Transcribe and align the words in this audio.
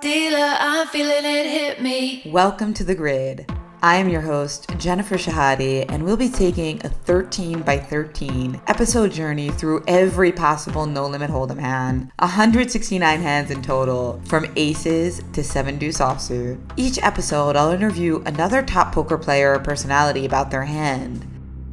Dealer, 0.00 0.56
I'm 0.58 0.86
feeling 0.86 1.26
it 1.26 1.44
hit 1.44 1.82
me. 1.82 2.22
Welcome 2.24 2.72
to 2.72 2.84
The 2.84 2.94
Grid. 2.94 3.52
I 3.82 3.96
am 3.96 4.08
your 4.08 4.22
host, 4.22 4.66
Jennifer 4.78 5.16
Shahade, 5.16 5.84
and 5.90 6.02
we'll 6.02 6.16
be 6.16 6.30
taking 6.30 6.80
a 6.86 6.88
13 6.88 7.60
by 7.60 7.76
13 7.76 8.62
episode 8.66 9.12
journey 9.12 9.50
through 9.50 9.84
every 9.86 10.32
possible 10.32 10.86
no 10.86 11.06
limit 11.06 11.30
hold'em 11.30 11.58
hand, 11.58 12.10
169 12.18 13.20
hands 13.20 13.50
in 13.50 13.60
total, 13.60 14.22
from 14.24 14.50
aces 14.56 15.20
to 15.34 15.44
7 15.44 15.78
deuce 15.78 15.98
offsuit. 15.98 16.58
Each 16.78 16.98
episode, 17.02 17.54
I'll 17.54 17.72
interview 17.72 18.22
another 18.24 18.62
top 18.62 18.94
poker 18.94 19.18
player 19.18 19.52
or 19.56 19.58
personality 19.58 20.24
about 20.24 20.50
their 20.50 20.64
hand. 20.64 21.26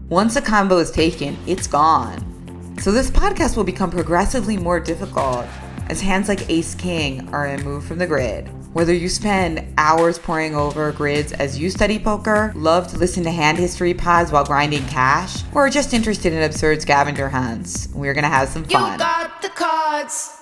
Once 0.09 0.35
a 0.35 0.41
combo 0.41 0.79
is 0.79 0.91
taken, 0.91 1.37
it's 1.47 1.67
gone. 1.67 2.75
So 2.81 2.91
this 2.91 3.09
podcast 3.09 3.55
will 3.55 3.63
become 3.63 3.89
progressively 3.89 4.57
more 4.57 4.81
difficult 4.81 5.47
as 5.89 6.01
hands 6.01 6.27
like 6.27 6.49
Ace 6.49 6.75
King 6.75 7.27
are 7.33 7.43
removed 7.43 7.87
from 7.87 7.97
the 7.97 8.07
grid. 8.07 8.49
Whether 8.73 8.93
you 8.93 9.09
spend 9.09 9.73
hours 9.77 10.19
poring 10.19 10.55
over 10.55 10.91
grids 10.91 11.31
as 11.33 11.57
you 11.57 11.69
study 11.69 11.97
poker, 11.97 12.51
love 12.55 12.87
to 12.89 12.97
listen 12.97 13.23
to 13.23 13.31
hand 13.31 13.57
history 13.57 13.93
pods 13.93 14.31
while 14.31 14.45
grinding 14.45 14.85
cash, 14.85 15.43
or 15.53 15.65
are 15.65 15.69
just 15.69 15.93
interested 15.93 16.33
in 16.33 16.43
absurd 16.43 16.81
scavenger 16.81 17.29
hunts, 17.29 17.89
we're 17.93 18.13
gonna 18.13 18.27
have 18.27 18.49
some 18.49 18.63
fun. 18.65 18.93
You 18.93 18.97
got 18.99 19.41
the 19.41 19.49
cards. 19.49 20.41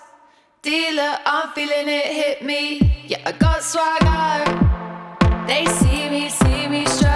Dealer, 0.61 1.17
I'm 1.25 1.53
feeling 1.53 1.87
it 1.87 2.07
hit 2.07 2.43
me. 2.43 3.05
Yeah, 3.07 3.21
I 3.25 3.31
got 3.31 3.62
swagger. 3.63 5.45
They 5.48 5.65
see 5.65 6.09
me, 6.09 6.27
see 6.29 6.67
me 6.67 6.85
strutting. 6.87 7.14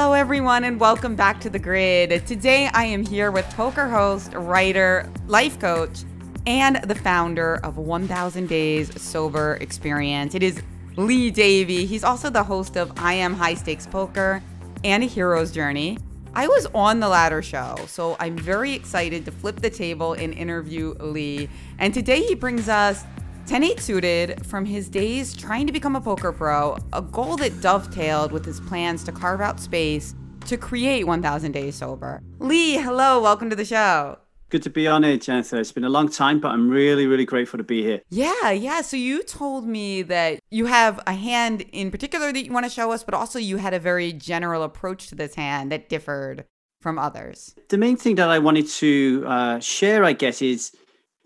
Hello, 0.00 0.12
everyone, 0.12 0.62
and 0.62 0.78
welcome 0.78 1.16
back 1.16 1.40
to 1.40 1.50
The 1.50 1.58
Grid. 1.58 2.24
Today, 2.24 2.70
I 2.72 2.84
am 2.84 3.04
here 3.04 3.32
with 3.32 3.44
poker 3.56 3.88
host, 3.88 4.32
writer, 4.32 5.10
life 5.26 5.58
coach, 5.58 6.04
and 6.46 6.76
the 6.84 6.94
founder 6.94 7.58
of 7.64 7.78
1000 7.78 8.46
Days 8.46 9.02
Sober 9.02 9.58
Experience. 9.60 10.36
It 10.36 10.44
is 10.44 10.62
Lee 10.94 11.32
Davy. 11.32 11.84
He's 11.84 12.04
also 12.04 12.30
the 12.30 12.44
host 12.44 12.76
of 12.76 12.92
I 12.96 13.14
Am 13.14 13.34
High 13.34 13.54
Stakes 13.54 13.88
Poker 13.88 14.40
and 14.84 15.02
A 15.02 15.06
Hero's 15.06 15.50
Journey. 15.50 15.98
I 16.32 16.46
was 16.46 16.66
on 16.74 17.00
the 17.00 17.08
latter 17.08 17.42
show, 17.42 17.74
so 17.88 18.16
I'm 18.20 18.38
very 18.38 18.74
excited 18.74 19.24
to 19.24 19.32
flip 19.32 19.56
the 19.56 19.70
table 19.70 20.12
and 20.12 20.32
interview 20.32 20.94
Lee. 21.00 21.48
And 21.80 21.92
today, 21.92 22.22
he 22.22 22.36
brings 22.36 22.68
us 22.68 23.04
10 23.48 23.64
8 23.64 23.80
suited 23.80 24.44
from 24.44 24.66
his 24.66 24.90
days 24.90 25.34
trying 25.34 25.66
to 25.66 25.72
become 25.72 25.96
a 25.96 26.00
poker 26.02 26.32
pro, 26.32 26.76
a 26.92 27.00
goal 27.00 27.34
that 27.38 27.62
dovetailed 27.62 28.30
with 28.30 28.44
his 28.44 28.60
plans 28.60 29.02
to 29.02 29.10
carve 29.10 29.40
out 29.40 29.58
space 29.58 30.14
to 30.44 30.58
create 30.58 31.06
1000 31.06 31.52
Days 31.52 31.74
Sober. 31.74 32.20
Lee, 32.40 32.74
hello, 32.74 33.22
welcome 33.22 33.48
to 33.48 33.56
the 33.56 33.64
show. 33.64 34.18
Good 34.50 34.62
to 34.64 34.70
be 34.70 34.86
on 34.86 35.02
it, 35.02 35.22
Jennifer. 35.22 35.56
It's 35.56 35.72
been 35.72 35.84
a 35.84 35.88
long 35.88 36.10
time, 36.10 36.40
but 36.40 36.48
I'm 36.48 36.68
really, 36.68 37.06
really 37.06 37.24
grateful 37.24 37.56
to 37.56 37.64
be 37.64 37.82
here. 37.82 38.02
Yeah, 38.10 38.50
yeah. 38.50 38.82
So 38.82 38.98
you 38.98 39.22
told 39.22 39.66
me 39.66 40.02
that 40.02 40.40
you 40.50 40.66
have 40.66 41.00
a 41.06 41.14
hand 41.14 41.62
in 41.72 41.90
particular 41.90 42.30
that 42.30 42.44
you 42.44 42.52
want 42.52 42.66
to 42.66 42.70
show 42.70 42.92
us, 42.92 43.02
but 43.02 43.14
also 43.14 43.38
you 43.38 43.56
had 43.56 43.72
a 43.72 43.78
very 43.78 44.12
general 44.12 44.62
approach 44.62 45.06
to 45.06 45.14
this 45.14 45.36
hand 45.36 45.72
that 45.72 45.88
differed 45.88 46.44
from 46.82 46.98
others. 46.98 47.54
The 47.70 47.78
main 47.78 47.96
thing 47.96 48.16
that 48.16 48.28
I 48.28 48.38
wanted 48.38 48.68
to 48.68 49.24
uh, 49.26 49.58
share, 49.60 50.04
I 50.04 50.12
guess, 50.12 50.42
is 50.42 50.72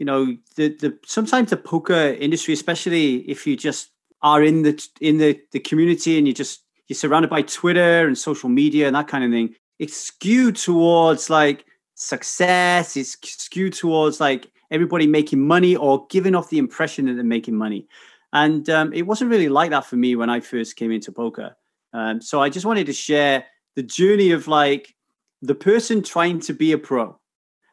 you 0.03 0.07
know 0.07 0.37
the 0.57 0.71
the 0.81 0.99
sometimes 1.07 1.51
the 1.51 1.57
poker 1.57 2.17
industry, 2.19 2.53
especially 2.53 3.19
if 3.31 3.47
you 3.47 3.57
just 3.57 3.93
are 4.21 4.43
in 4.43 4.63
the 4.63 4.75
in 5.01 5.19
the 5.19 5.41
the 5.53 5.61
community 5.61 6.19
and 6.19 6.27
you 6.27 6.35
just 6.35 6.65
you're 6.89 6.97
surrounded 6.97 7.31
by 7.31 7.43
Twitter 7.43 8.09
and 8.09 8.19
social 8.19 8.49
media 8.49 8.89
and 8.89 8.97
that 8.97 9.07
kind 9.07 9.23
of 9.23 9.31
thing, 9.31 9.55
it's 9.79 9.97
skewed 9.97 10.57
towards 10.57 11.31
like 11.31 11.67
success. 11.95 12.97
It's 12.97 13.17
skewed 13.23 13.75
towards 13.75 14.19
like 14.19 14.51
everybody 14.73 15.07
making 15.07 15.41
money 15.41 15.77
or 15.77 16.05
giving 16.11 16.35
off 16.35 16.51
the 16.51 16.59
impression 16.59 17.07
that 17.07 17.15
they're 17.15 17.23
making 17.23 17.55
money. 17.55 17.87
And 18.33 18.69
um, 18.71 18.93
it 18.93 19.03
wasn't 19.03 19.31
really 19.31 19.49
like 19.49 19.71
that 19.71 19.87
for 19.87 19.95
me 19.95 20.17
when 20.17 20.31
I 20.31 20.41
first 20.41 20.75
came 20.75 20.91
into 20.91 21.13
poker. 21.13 21.55
Um, 21.93 22.21
so 22.21 22.43
I 22.43 22.49
just 22.49 22.67
wanted 22.67 22.87
to 22.87 22.93
share 22.93 23.45
the 23.77 23.85
journey 23.85 24.33
of 24.33 24.49
like 24.49 24.97
the 25.43 25.55
person 25.55 26.03
trying 26.03 26.41
to 26.41 26.53
be 26.53 26.73
a 26.73 26.79
pro 26.79 27.21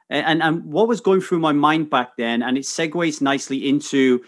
and, 0.09 0.41
and 0.41 0.65
what 0.65 0.87
was 0.87 1.01
going 1.01 1.21
through 1.21 1.39
my 1.39 1.51
mind 1.51 1.89
back 1.89 2.17
then 2.17 2.41
and 2.41 2.57
it 2.57 2.63
segues 2.63 3.21
nicely 3.21 3.69
into 3.69 4.21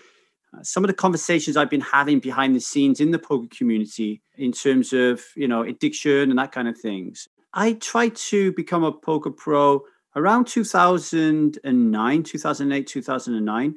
uh, 0.53 0.61
some 0.63 0.83
of 0.83 0.87
the 0.87 0.93
conversations 0.93 1.57
i've 1.57 1.69
been 1.69 1.81
having 1.81 2.19
behind 2.19 2.55
the 2.55 2.59
scenes 2.59 2.99
in 2.99 3.11
the 3.11 3.19
poker 3.19 3.47
community 3.55 4.21
in 4.41 4.51
terms 4.51 4.91
of 4.91 5.23
you 5.35 5.47
know 5.47 5.61
addiction 5.61 6.29
and 6.29 6.39
that 6.39 6.51
kind 6.51 6.67
of 6.67 6.77
things. 6.77 7.27
I 7.53 7.73
tried 7.73 8.15
to 8.15 8.51
become 8.53 8.83
a 8.83 8.91
poker 8.91 9.29
pro 9.29 9.83
around 10.15 10.47
2009 10.47 12.23
2008 12.23 12.87
2009 12.87 13.75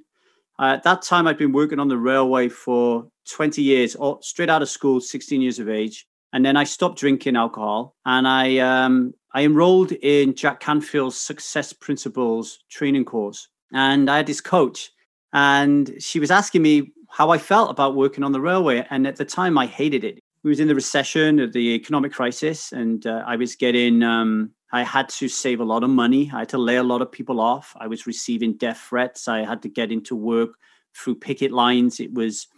uh, 0.58 0.64
at 0.64 0.82
that 0.82 1.00
time 1.00 1.28
i'd 1.28 1.38
been 1.38 1.52
working 1.52 1.78
on 1.78 1.86
the 1.86 1.96
railway 1.96 2.48
for 2.48 3.06
20 3.30 3.62
years 3.62 3.96
straight 4.20 4.50
out 4.50 4.60
of 4.60 4.68
school 4.68 5.00
16 5.00 5.40
years 5.40 5.60
of 5.60 5.68
age 5.68 6.08
and 6.34 6.44
then 6.44 6.56
I 6.56 6.64
stopped 6.64 6.98
drinking 6.98 7.36
alcohol 7.36 7.94
and 8.04 8.26
I 8.26 8.58
um, 8.58 9.14
I 9.32 9.44
enrolled 9.44 9.92
in 9.92 10.34
Jack 10.34 10.60
Canfield's 10.60 11.16
Success 11.16 11.72
Principles 11.72 12.58
training 12.68 13.04
course. 13.04 13.48
And 13.72 14.10
I 14.10 14.18
had 14.18 14.26
this 14.26 14.40
coach, 14.40 14.90
and 15.32 15.94
she 15.98 16.20
was 16.20 16.30
asking 16.30 16.62
me 16.62 16.92
how 17.08 17.30
I 17.30 17.38
felt 17.38 17.70
about 17.70 17.96
working 17.96 18.22
on 18.24 18.32
the 18.32 18.40
railway. 18.40 18.84
And 18.90 19.06
at 19.06 19.16
the 19.16 19.24
time, 19.24 19.56
I 19.56 19.66
hated 19.66 20.04
it. 20.04 20.20
We 20.42 20.50
was 20.50 20.60
in 20.60 20.68
the 20.68 20.74
recession 20.74 21.40
of 21.40 21.52
the 21.52 21.74
economic 21.74 22.12
crisis, 22.12 22.72
and 22.72 23.06
uh, 23.06 23.22
I 23.26 23.36
was 23.36 23.56
getting. 23.56 24.02
Um, 24.02 24.50
I 24.72 24.82
had 24.82 25.08
to 25.10 25.28
save 25.28 25.60
a 25.60 25.64
lot 25.64 25.84
of 25.84 25.90
money. 25.90 26.30
I 26.34 26.40
had 26.40 26.48
to 26.50 26.58
lay 26.58 26.76
a 26.76 26.82
lot 26.82 27.00
of 27.00 27.12
people 27.12 27.40
off. 27.40 27.76
I 27.78 27.86
was 27.86 28.08
receiving 28.08 28.56
death 28.56 28.86
threats. 28.88 29.28
I 29.28 29.44
had 29.44 29.62
to 29.62 29.68
get 29.68 29.92
into 29.92 30.16
work 30.16 30.56
through 30.96 31.14
picket 31.16 31.52
lines. 31.52 32.00
It 32.00 32.12
was 32.12 32.48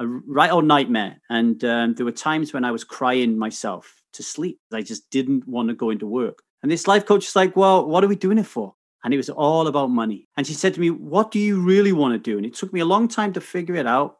a 0.00 0.06
right 0.06 0.50
old 0.50 0.64
nightmare. 0.64 1.20
And 1.28 1.62
um, 1.64 1.94
there 1.94 2.06
were 2.06 2.12
times 2.12 2.52
when 2.52 2.64
I 2.64 2.72
was 2.72 2.84
crying 2.84 3.38
myself 3.38 4.02
to 4.14 4.22
sleep. 4.22 4.58
I 4.72 4.80
just 4.80 5.08
didn't 5.10 5.46
want 5.46 5.68
to 5.68 5.74
go 5.74 5.90
into 5.90 6.06
work. 6.06 6.42
And 6.62 6.72
this 6.72 6.88
life 6.88 7.06
coach 7.06 7.26
is 7.26 7.36
like, 7.36 7.54
well, 7.54 7.86
what 7.86 8.02
are 8.02 8.08
we 8.08 8.16
doing 8.16 8.38
it 8.38 8.46
for? 8.46 8.74
And 9.04 9.14
it 9.14 9.18
was 9.18 9.30
all 9.30 9.66
about 9.66 9.90
money. 9.90 10.26
And 10.36 10.46
she 10.46 10.54
said 10.54 10.74
to 10.74 10.80
me, 10.80 10.90
what 10.90 11.30
do 11.30 11.38
you 11.38 11.60
really 11.60 11.92
want 11.92 12.14
to 12.14 12.18
do? 12.18 12.36
And 12.36 12.46
it 12.46 12.54
took 12.54 12.72
me 12.72 12.80
a 12.80 12.84
long 12.84 13.08
time 13.08 13.32
to 13.34 13.40
figure 13.40 13.76
it 13.76 13.86
out. 13.86 14.18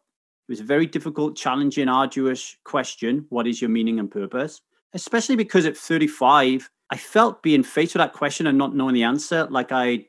It 0.49 0.53
was 0.53 0.61
a 0.61 0.65
very 0.65 0.87
difficult, 0.87 1.37
challenging, 1.37 1.89
arduous 1.89 2.57
question. 2.65 3.27
What 3.29 3.47
is 3.47 3.61
your 3.61 3.71
meaning 3.71 3.99
and 3.99 4.11
purpose? 4.11 4.61
Especially 4.95 5.37
because 5.37 5.67
at 5.67 5.77
35, 5.77 6.71
I 6.91 6.97
felt 6.97 7.43
being 7.43 7.63
faced 7.63 7.95
with 7.95 8.01
that 8.01 8.15
question 8.15 8.47
and 8.47 8.59
not 8.59 8.75
knowing 8.75 8.95
the 8.95 9.05
answer, 9.05 9.47
like 9.51 9.71
I'd 9.71 10.07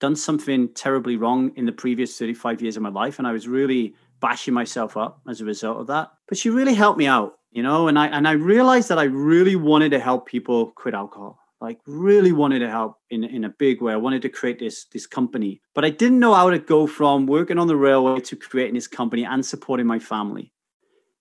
done 0.00 0.16
something 0.16 0.72
terribly 0.74 1.16
wrong 1.16 1.52
in 1.56 1.66
the 1.66 1.72
previous 1.72 2.18
35 2.18 2.62
years 2.62 2.76
of 2.76 2.82
my 2.82 2.88
life. 2.88 3.18
And 3.18 3.28
I 3.28 3.32
was 3.32 3.46
really 3.46 3.94
bashing 4.24 4.54
myself 4.54 4.96
up 4.96 5.20
as 5.28 5.42
a 5.42 5.44
result 5.44 5.78
of 5.82 5.86
that. 5.88 6.10
But 6.28 6.38
she 6.38 6.48
really 6.48 6.72
helped 6.72 6.98
me 6.98 7.06
out, 7.06 7.34
you 7.50 7.62
know, 7.62 7.88
and 7.88 7.98
I 7.98 8.06
and 8.06 8.26
I 8.26 8.32
realized 8.32 8.88
that 8.88 8.98
I 8.98 9.04
really 9.04 9.54
wanted 9.54 9.90
to 9.90 9.98
help 9.98 10.26
people 10.26 10.72
quit 10.82 10.94
alcohol. 10.94 11.38
Like 11.60 11.78
really 11.86 12.32
wanted 12.32 12.60
to 12.60 12.70
help 12.70 12.96
in, 13.10 13.22
in 13.22 13.44
a 13.44 13.54
big 13.58 13.82
way. 13.82 13.92
I 13.92 13.96
wanted 13.96 14.22
to 14.22 14.30
create 14.30 14.58
this 14.58 14.86
this 14.94 15.06
company. 15.06 15.60
But 15.74 15.84
I 15.84 15.90
didn't 15.90 16.20
know 16.20 16.32
how 16.32 16.48
to 16.48 16.58
go 16.58 16.86
from 16.86 17.26
working 17.26 17.58
on 17.58 17.68
the 17.68 17.76
railway 17.76 18.20
to 18.20 18.36
creating 18.36 18.74
this 18.74 18.88
company 18.88 19.24
and 19.26 19.44
supporting 19.44 19.86
my 19.86 19.98
family. 19.98 20.52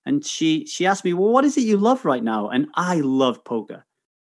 And 0.05 0.25
she 0.25 0.65
she 0.65 0.85
asked 0.85 1.03
me, 1.03 1.13
Well, 1.13 1.33
what 1.33 1.43
is 1.43 1.57
it 1.57 1.67
you 1.71 1.75
love 1.75 2.05
right 2.05 2.23
now? 2.23 2.49
And 2.49 2.67
I 2.75 3.01
love 3.01 3.43
poker. 3.43 3.85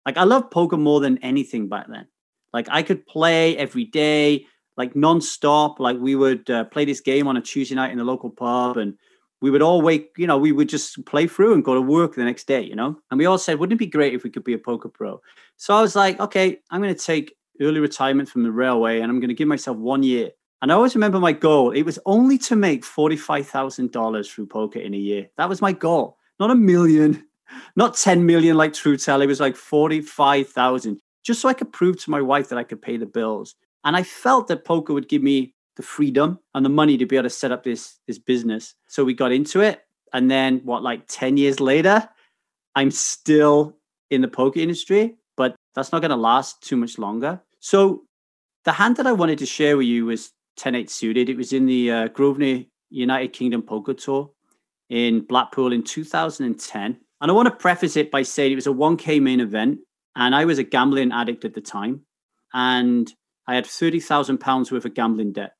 Like 0.05 0.17
I 0.17 0.25
love 0.25 0.51
poker 0.51 0.77
more 0.77 0.99
than 0.99 1.17
anything 1.23 1.69
back 1.69 1.87
then. 1.89 2.07
Like 2.53 2.67
I 2.69 2.83
could 2.83 3.07
play 3.07 3.57
every 3.57 3.85
day 3.85 4.45
like 4.79 4.95
non-stop 4.95 5.79
like 5.79 5.97
we 5.99 6.15
would 6.15 6.49
uh, 6.49 6.63
play 6.63 6.85
this 6.85 7.01
game 7.01 7.27
on 7.27 7.37
a 7.37 7.41
tuesday 7.41 7.75
night 7.75 7.91
in 7.91 7.97
the 7.97 8.03
local 8.03 8.29
pub 8.29 8.77
and 8.77 8.95
we 9.41 9.51
would 9.51 9.61
all 9.61 9.81
wake 9.81 10.11
you 10.17 10.25
know 10.25 10.37
we 10.37 10.51
would 10.51 10.69
just 10.69 11.05
play 11.05 11.27
through 11.27 11.53
and 11.53 11.65
go 11.65 11.75
to 11.75 11.81
work 11.81 12.15
the 12.15 12.23
next 12.23 12.47
day 12.47 12.61
you 12.61 12.75
know? 12.75 12.97
And 13.11 13.17
we 13.19 13.25
all 13.25 13.37
said 13.37 13.59
wouldn't 13.59 13.77
it 13.77 13.85
be 13.85 13.97
great 13.97 14.13
if 14.13 14.23
we 14.23 14.31
could 14.31 14.45
be 14.45 14.53
a 14.53 14.57
poker 14.57 14.89
pro? 14.89 15.21
So 15.57 15.75
i 15.75 15.81
was 15.81 15.95
like 15.95 16.19
okay 16.19 16.57
i'm 16.71 16.81
going 16.81 16.95
to 16.95 17.05
take 17.05 17.35
early 17.61 17.81
retirement 17.81 18.29
from 18.29 18.43
the 18.43 18.51
railway 18.51 19.01
and 19.01 19.11
i'm 19.11 19.19
going 19.19 19.35
to 19.35 19.35
give 19.35 19.47
myself 19.47 19.77
one 19.77 20.01
year. 20.01 20.31
And 20.61 20.71
i 20.71 20.75
always 20.75 20.95
remember 20.95 21.19
my 21.19 21.33
goal. 21.33 21.71
It 21.71 21.83
was 21.83 21.99
only 22.05 22.37
to 22.39 22.55
make 22.55 22.83
$45000 22.83 24.29
through 24.29 24.47
poker 24.47 24.79
in 24.79 24.93
a 24.93 24.97
year. 24.97 25.27
That 25.37 25.49
was 25.49 25.61
my 25.61 25.73
goal. 25.73 26.17
Not 26.39 26.51
a 26.51 26.55
million 26.55 27.25
not 27.75 27.95
10 27.95 28.25
million 28.25 28.57
like 28.57 28.73
Truetel. 28.73 29.23
It 29.23 29.27
was 29.27 29.39
like 29.39 29.55
45,000 29.55 30.99
just 31.23 31.41
so 31.41 31.49
I 31.49 31.53
could 31.53 31.71
prove 31.71 32.01
to 32.01 32.11
my 32.11 32.21
wife 32.21 32.49
that 32.49 32.57
I 32.57 32.63
could 32.63 32.81
pay 32.81 32.97
the 32.97 33.05
bills. 33.05 33.55
And 33.83 33.95
I 33.95 34.03
felt 34.03 34.47
that 34.47 34.65
poker 34.65 34.93
would 34.93 35.09
give 35.09 35.23
me 35.23 35.53
the 35.75 35.83
freedom 35.83 36.39
and 36.53 36.65
the 36.65 36.69
money 36.69 36.97
to 36.97 37.05
be 37.05 37.15
able 37.15 37.23
to 37.23 37.29
set 37.29 37.51
up 37.51 37.63
this 37.63 37.99
this 38.07 38.19
business. 38.19 38.75
So 38.87 39.05
we 39.05 39.13
got 39.13 39.31
into 39.31 39.61
it. 39.61 39.81
And 40.13 40.29
then 40.29 40.61
what, 40.63 40.83
like 40.83 41.03
10 41.07 41.37
years 41.37 41.59
later, 41.59 42.09
I'm 42.75 42.91
still 42.91 43.77
in 44.09 44.21
the 44.21 44.27
poker 44.27 44.59
industry, 44.59 45.15
but 45.37 45.55
that's 45.75 45.91
not 45.91 46.01
going 46.01 46.11
to 46.11 46.17
last 46.17 46.61
too 46.61 46.77
much 46.77 46.97
longer. 46.97 47.41
So 47.59 48.03
the 48.65 48.71
hand 48.71 48.97
that 48.97 49.07
I 49.07 49.11
wanted 49.11 49.37
to 49.39 49.45
share 49.45 49.77
with 49.77 49.87
you 49.87 50.07
was 50.07 50.31
10-8 50.59 50.89
suited. 50.89 51.29
It 51.29 51.37
was 51.37 51.53
in 51.53 51.65
the 51.65 51.91
uh, 51.91 52.07
Grosvenor 52.09 52.65
United 52.89 53.33
Kingdom 53.33 53.61
Poker 53.61 53.93
Tour 53.93 54.31
in 54.89 55.21
Blackpool 55.21 55.71
in 55.71 55.83
2010. 55.83 56.97
And 57.21 57.31
I 57.31 57.33
want 57.33 57.47
to 57.47 57.55
preface 57.55 57.95
it 57.95 58.11
by 58.11 58.23
saying 58.23 58.51
it 58.51 58.55
was 58.55 58.67
a 58.67 58.71
1K 58.71 59.21
main 59.21 59.39
event 59.39 59.79
And 60.15 60.35
I 60.35 60.45
was 60.45 60.57
a 60.57 60.63
gambling 60.63 61.11
addict 61.11 61.45
at 61.45 61.53
the 61.53 61.61
time. 61.61 62.01
And 62.53 63.11
I 63.49 63.55
had 63.55 63.65
£30,000 63.65 64.71
worth 64.71 64.85
of 64.85 64.93
gambling 64.93 65.33
debt. 65.33 65.55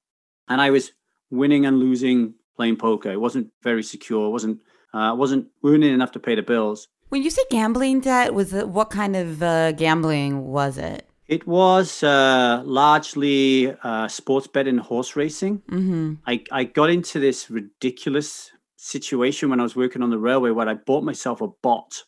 And 0.47 0.61
I 0.61 0.69
was 0.69 0.91
winning 1.31 1.65
and 1.65 1.79
losing 1.79 2.35
playing 2.55 2.75
poker. 2.75 3.11
It 3.11 3.19
wasn't 3.19 3.47
very 3.63 3.81
secure. 3.81 4.27
It 4.27 4.29
wasn't, 4.29 4.61
uh, 4.93 5.15
wasn't 5.17 5.47
earning 5.65 5.91
enough 5.91 6.11
to 6.11 6.19
pay 6.19 6.35
the 6.35 6.43
bills. 6.43 6.87
When 7.09 7.23
you 7.23 7.31
say 7.31 7.41
gambling 7.49 8.01
debt, 8.01 8.35
was 8.35 8.53
it, 8.53 8.69
what 8.69 8.91
kind 8.91 9.15
of 9.15 9.41
uh, 9.41 9.71
gambling 9.71 10.45
was 10.45 10.77
it? 10.77 11.09
It 11.27 11.47
was 11.47 12.03
uh, 12.03 12.61
largely 12.63 13.75
uh, 13.81 14.07
sports 14.07 14.45
betting, 14.45 14.75
and 14.75 14.79
horse 14.81 15.15
racing. 15.15 15.63
Mm-hmm. 15.71 16.13
I, 16.27 16.43
I 16.51 16.65
got 16.65 16.91
into 16.91 17.19
this 17.19 17.49
ridiculous 17.49 18.51
situation 18.75 19.49
when 19.49 19.59
I 19.59 19.63
was 19.63 19.75
working 19.75 20.03
on 20.03 20.11
the 20.11 20.19
railway 20.19 20.51
where 20.51 20.69
I 20.69 20.75
bought 20.75 21.03
myself 21.03 21.41
a 21.41 21.47
bot 21.47 22.03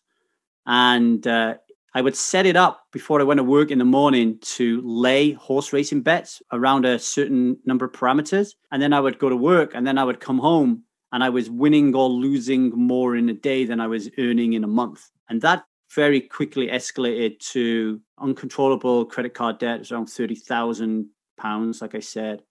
and 0.67 1.25
uh, 1.25 1.55
I 1.93 2.01
would 2.01 2.15
set 2.15 2.45
it 2.45 2.55
up 2.55 2.85
before 2.93 3.19
I 3.19 3.23
went 3.23 3.39
to 3.39 3.43
work 3.43 3.69
in 3.69 3.77
the 3.77 3.85
morning 3.85 4.39
to 4.41 4.81
lay 4.85 5.33
horse 5.33 5.73
racing 5.73 6.01
bets 6.01 6.41
around 6.51 6.85
a 6.85 6.97
certain 6.97 7.57
number 7.65 7.85
of 7.85 7.91
parameters. 7.91 8.53
And 8.71 8.81
then 8.81 8.93
I 8.93 9.01
would 9.01 9.19
go 9.19 9.27
to 9.27 9.35
work 9.35 9.73
and 9.73 9.85
then 9.85 9.97
I 9.97 10.05
would 10.05 10.21
come 10.21 10.39
home 10.39 10.83
and 11.11 11.23
I 11.23 11.29
was 11.29 11.49
winning 11.49 11.93
or 11.93 12.07
losing 12.07 12.69
more 12.69 13.17
in 13.17 13.27
a 13.27 13.33
day 13.33 13.65
than 13.65 13.81
I 13.81 13.87
was 13.87 14.09
earning 14.17 14.53
in 14.53 14.63
a 14.63 14.67
month. 14.67 15.09
And 15.29 15.41
that 15.41 15.65
very 15.93 16.21
quickly 16.21 16.67
escalated 16.67 17.39
to 17.39 17.99
uncontrollable 18.19 19.05
credit 19.05 19.33
card 19.33 19.59
debt. 19.59 19.91
Around 19.91 20.07
£30,000, 20.07 21.81
like 21.81 21.95
I 21.95 21.99
said. 21.99 22.43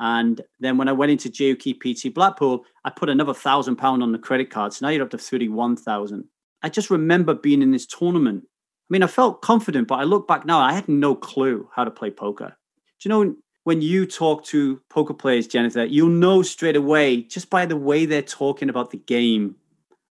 And 0.00 0.40
then 0.60 0.78
when 0.78 0.88
I 0.88 0.92
went 0.92 1.12
into 1.12 1.28
GUKPT 1.28 2.14
Blackpool, 2.14 2.64
I 2.84 2.90
put 2.90 3.10
another 3.10 3.34
thousand 3.34 3.76
pound 3.76 4.02
on 4.02 4.12
the 4.12 4.18
credit 4.18 4.48
card. 4.48 4.72
So 4.72 4.86
now 4.86 4.90
you're 4.90 5.02
up 5.02 5.10
to 5.10 5.18
31,000. 5.18 6.24
I 6.62 6.68
just 6.68 6.88
remember 6.88 7.34
being 7.34 7.62
in 7.62 7.72
this 7.72 7.86
tournament. 7.86 8.44
I 8.88 8.90
mean, 8.90 9.02
I 9.02 9.06
felt 9.06 9.42
confident, 9.42 9.88
but 9.88 9.96
I 9.96 10.04
look 10.04 10.26
back 10.26 10.46
now, 10.46 10.60
I 10.60 10.72
had 10.72 10.88
no 10.88 11.14
clue 11.14 11.68
how 11.74 11.84
to 11.84 11.90
play 11.90 12.10
poker. 12.10 12.56
Do 13.00 13.08
you 13.08 13.10
know 13.10 13.36
when 13.64 13.82
you 13.82 14.06
talk 14.06 14.44
to 14.46 14.80
poker 14.88 15.12
players, 15.12 15.46
Jennifer, 15.46 15.84
you'll 15.84 16.08
know 16.08 16.40
straight 16.42 16.76
away 16.76 17.22
just 17.22 17.50
by 17.50 17.66
the 17.66 17.76
way 17.76 18.06
they're 18.06 18.22
talking 18.22 18.70
about 18.70 18.90
the 18.90 18.96
game, 18.96 19.56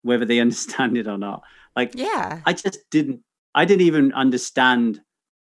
whether 0.03 0.25
they 0.25 0.41
understand 0.47 0.97
it 0.97 1.07
or 1.07 1.19
not. 1.19 1.43
Like, 1.77 1.93
yeah, 1.95 2.41
I 2.47 2.53
just 2.53 2.79
didn't, 2.91 3.21
I 3.55 3.65
didn't 3.65 3.87
even 3.87 4.13
understand 4.13 5.01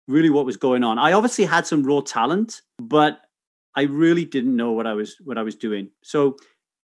really 0.09 0.31
what 0.31 0.47
was 0.47 0.57
going 0.57 0.85
on. 0.85 0.99
I 0.99 1.13
obviously 1.13 1.45
had 1.45 1.67
some 1.67 1.83
raw 1.83 2.01
talent, 2.01 2.63
but 2.79 3.21
I 3.75 3.83
really 3.83 4.25
didn't 4.25 4.57
know 4.57 4.73
what 4.73 4.87
I 4.87 4.95
was 4.95 5.17
what 5.25 5.39
I 5.39 5.43
was 5.43 5.57
doing. 5.57 5.91
So 6.03 6.37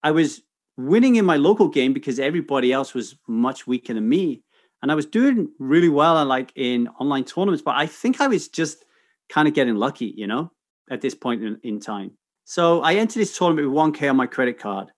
I 0.02 0.10
was 0.10 0.42
winning 0.76 1.16
in 1.16 1.24
my 1.24 1.36
local 1.36 1.68
game 1.68 1.92
because 1.92 2.18
everybody 2.18 2.72
else 2.72 2.94
was 2.94 3.16
much 3.26 3.66
weaker 3.66 3.94
than 3.94 4.08
me. 4.08 4.42
And 4.84 4.92
I 4.92 4.96
was 4.96 5.06
doing 5.06 5.48
really 5.58 5.88
well 5.88 6.18
and 6.18 6.28
like 6.28 6.52
in 6.56 6.88
online 7.00 7.24
tournaments, 7.24 7.62
but 7.62 7.74
I 7.74 7.86
think 7.86 8.20
I 8.20 8.26
was 8.26 8.48
just 8.48 8.84
kind 9.30 9.48
of 9.48 9.54
getting 9.54 9.76
lucky, 9.76 10.12
you 10.14 10.26
know, 10.26 10.52
at 10.90 11.00
this 11.00 11.14
point 11.14 11.42
in, 11.42 11.58
in 11.62 11.80
time. 11.80 12.18
So 12.44 12.82
I 12.82 12.96
entered 12.96 13.20
this 13.20 13.34
tournament 13.34 13.66
with 13.66 13.78
1K 13.78 14.10
on 14.10 14.16
my 14.18 14.26
credit 14.26 14.58
card. 14.58 14.88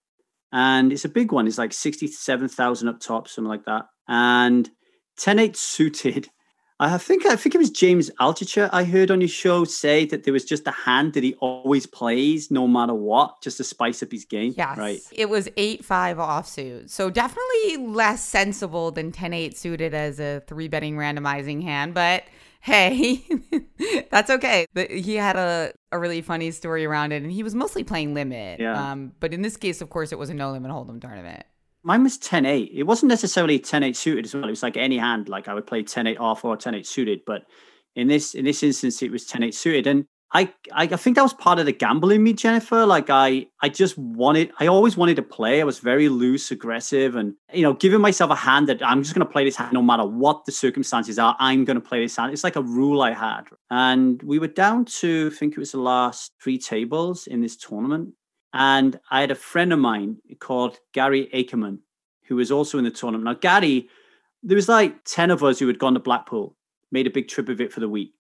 And 0.51 0.93
it's 0.93 1.05
a 1.05 1.09
big 1.09 1.31
one. 1.31 1.47
It's 1.47 1.57
like 1.57 1.73
67,000 1.73 2.89
up 2.89 2.99
top, 2.99 3.29
something 3.29 3.49
like 3.49 3.65
that. 3.67 3.85
And 4.09 4.69
10 5.19 5.39
8 5.39 5.57
suited 5.57 6.31
I 6.79 6.99
think 6.99 7.25
I 7.25 7.37
think 7.37 7.55
it 7.55 7.59
was 7.59 7.71
James 7.71 8.11
Altucher 8.21 8.69
I 8.71 8.85
heard 8.85 9.11
on 9.11 9.23
your 9.23 9.29
show 9.29 9.65
say 9.65 10.05
that 10.07 10.25
there 10.25 10.33
was 10.33 10.45
just 10.45 10.67
a 10.67 10.73
hand 10.73 11.15
that 11.15 11.25
he 11.25 11.35
always 11.35 11.87
plays 11.87 12.51
no 12.51 12.69
matter 12.69 12.93
what, 12.93 13.41
just 13.41 13.57
to 13.57 13.65
spice 13.65 14.03
up 14.03 14.13
his 14.13 14.27
game. 14.27 14.53
Yes. 14.57 14.77
Right. 14.77 15.01
It 15.11 15.31
was 15.31 15.49
8 15.57 15.85
5 15.85 16.19
offsuit. 16.19 16.91
So 16.91 17.09
definitely 17.09 17.79
less 17.79 18.23
sensible 18.23 18.91
than 18.91 19.11
10 19.11 19.33
8 19.33 19.57
suited 19.57 19.95
as 19.95 20.21
a 20.21 20.43
three 20.47 20.69
betting 20.69 20.97
randomizing 20.97 21.63
hand. 21.63 21.95
But 21.95 22.25
hey, 22.61 23.25
that's 24.11 24.29
okay. 24.29 24.67
But 24.75 24.91
he 24.91 25.15
had 25.15 25.37
a, 25.37 25.73
a 25.93 25.99
really 25.99 26.21
funny 26.21 26.51
story 26.51 26.85
around 26.85 27.13
it, 27.13 27.23
and 27.23 27.33
he 27.33 27.43
was 27.43 27.55
mostly 27.55 27.85
playing 27.85 28.13
limit. 28.13 28.61
Yeah. 28.61 28.91
Um, 28.93 29.13
but 29.19 29.33
in 29.33 29.41
this 29.41 29.57
case, 29.57 29.81
of 29.81 29.89
course, 29.89 30.13
it 30.13 30.19
was 30.19 30.29
a 30.29 30.35
no 30.35 30.53
limit 30.53 30.71
hold'em 30.71 31.01
tournament 31.01 31.45
mine 31.87 32.03
was 32.03 32.19
10-8 32.19 32.71
it 32.75 32.83
wasn't 32.83 33.09
necessarily 33.09 33.61
10-8 33.61 33.95
suited 33.95 34.25
as 34.25 34.35
well. 34.35 34.45
It 34.45 34.51
was 34.51 34.63
like 34.63 34.77
any 34.77 34.99
hand. 34.99 35.29
Like 35.29 35.49
i 35.49 35.55
would 35.55 35.67
play 35.67 35.83
10-8 35.83 36.19
off 36.19 36.45
or 36.45 36.57
10-8 36.57 36.85
suited 36.85 37.21
but 37.25 37.45
in 37.95 38.09
this 38.09 38.35
in 38.35 38.45
this 38.45 38.63
instance 38.63 39.01
it 39.03 39.11
was 39.11 39.27
10-8 39.27 39.55
suited. 39.55 39.87
And 39.87 40.05
I, 40.33 40.53
I 40.73 40.89
think 40.89 41.15
that 41.15 41.23
was 41.23 41.33
part 41.33 41.61
of 41.61 41.67
the 41.67 41.73
gamble 41.73 42.11
in 42.11 42.25
me 42.25 42.33
jennifer. 42.33 42.85
Like 42.85 43.09
i 43.09 43.47
i 43.63 43.69
just 43.69 43.97
wanted 43.97 44.51
i 44.59 44.67
always 44.67 44.97
wanted 44.97 45.15
to 45.17 45.23
play. 45.23 45.61
I 45.61 45.65
was 45.65 45.79
very 45.79 46.09
loose 46.09 46.51
aggressive 46.51 47.15
and 47.15 47.35
you 47.55 47.63
know 47.63 47.75
giving 47.75 48.01
myself 48.01 48.33
a 48.33 48.35
hand 48.35 48.69
that 48.69 48.85
i'm 48.85 49.05
just 49.05 49.15
going 49.15 49.25
to 49.25 49.33
play 49.33 49.45
this 49.45 49.57
hand 49.57 49.73
no 49.73 49.81
matter 49.81 50.05
what 50.05 50.45
the 50.45 50.53
circumstances 50.53 51.21
are 51.21 51.37
i'm 51.39 51.65
going 51.65 51.81
to 51.81 51.89
play 51.89 52.03
this 52.03 52.17
hand. 52.17 52.33
It's 52.33 52.43
like 52.43 52.57
a 52.57 52.63
rule 52.63 53.01
i 53.01 53.13
had. 53.13 53.45
And 53.71 54.21
we 54.25 54.41
were 54.41 54.49
down 54.65 54.87
to 55.01 55.31
i 55.33 55.37
think 55.37 55.53
it 55.53 55.61
was 55.61 55.71
the 55.71 55.81
last 55.81 56.33
three 56.43 56.59
tables 56.59 57.29
in 57.29 57.41
this 57.43 57.57
tournament 57.57 58.15
and 58.57 58.99
I 59.11 59.21
had 59.21 59.31
a 59.31 59.35
friend 59.35 59.71
of 59.71 59.79
mine 59.79 60.17
called 60.41 60.79
Gary 60.95 61.29
Ackerman, 61.35 61.81
who 62.27 62.37
was 62.37 62.51
also 62.51 62.79
in 62.79 62.85
the 62.85 62.91
tournament. 62.91 63.25
Now, 63.25 63.35
Gary, 63.35 63.91
there 64.43 64.57
was 64.57 64.69
like 64.69 65.05
10 65.05 65.31
of 65.31 65.45
us 65.45 65.59
who 65.59 65.67
had 65.67 65.79
gone 65.79 65.93
to 65.93 66.01
Blackpool, 66.01 66.57
made 66.91 67.07
a 67.07 67.11
big 67.11 67.29
trip 67.29 67.51
of 67.51 67.61
it 67.61 67.71
for 67.71 67.81
the 67.81 67.89
week. 67.89 68.15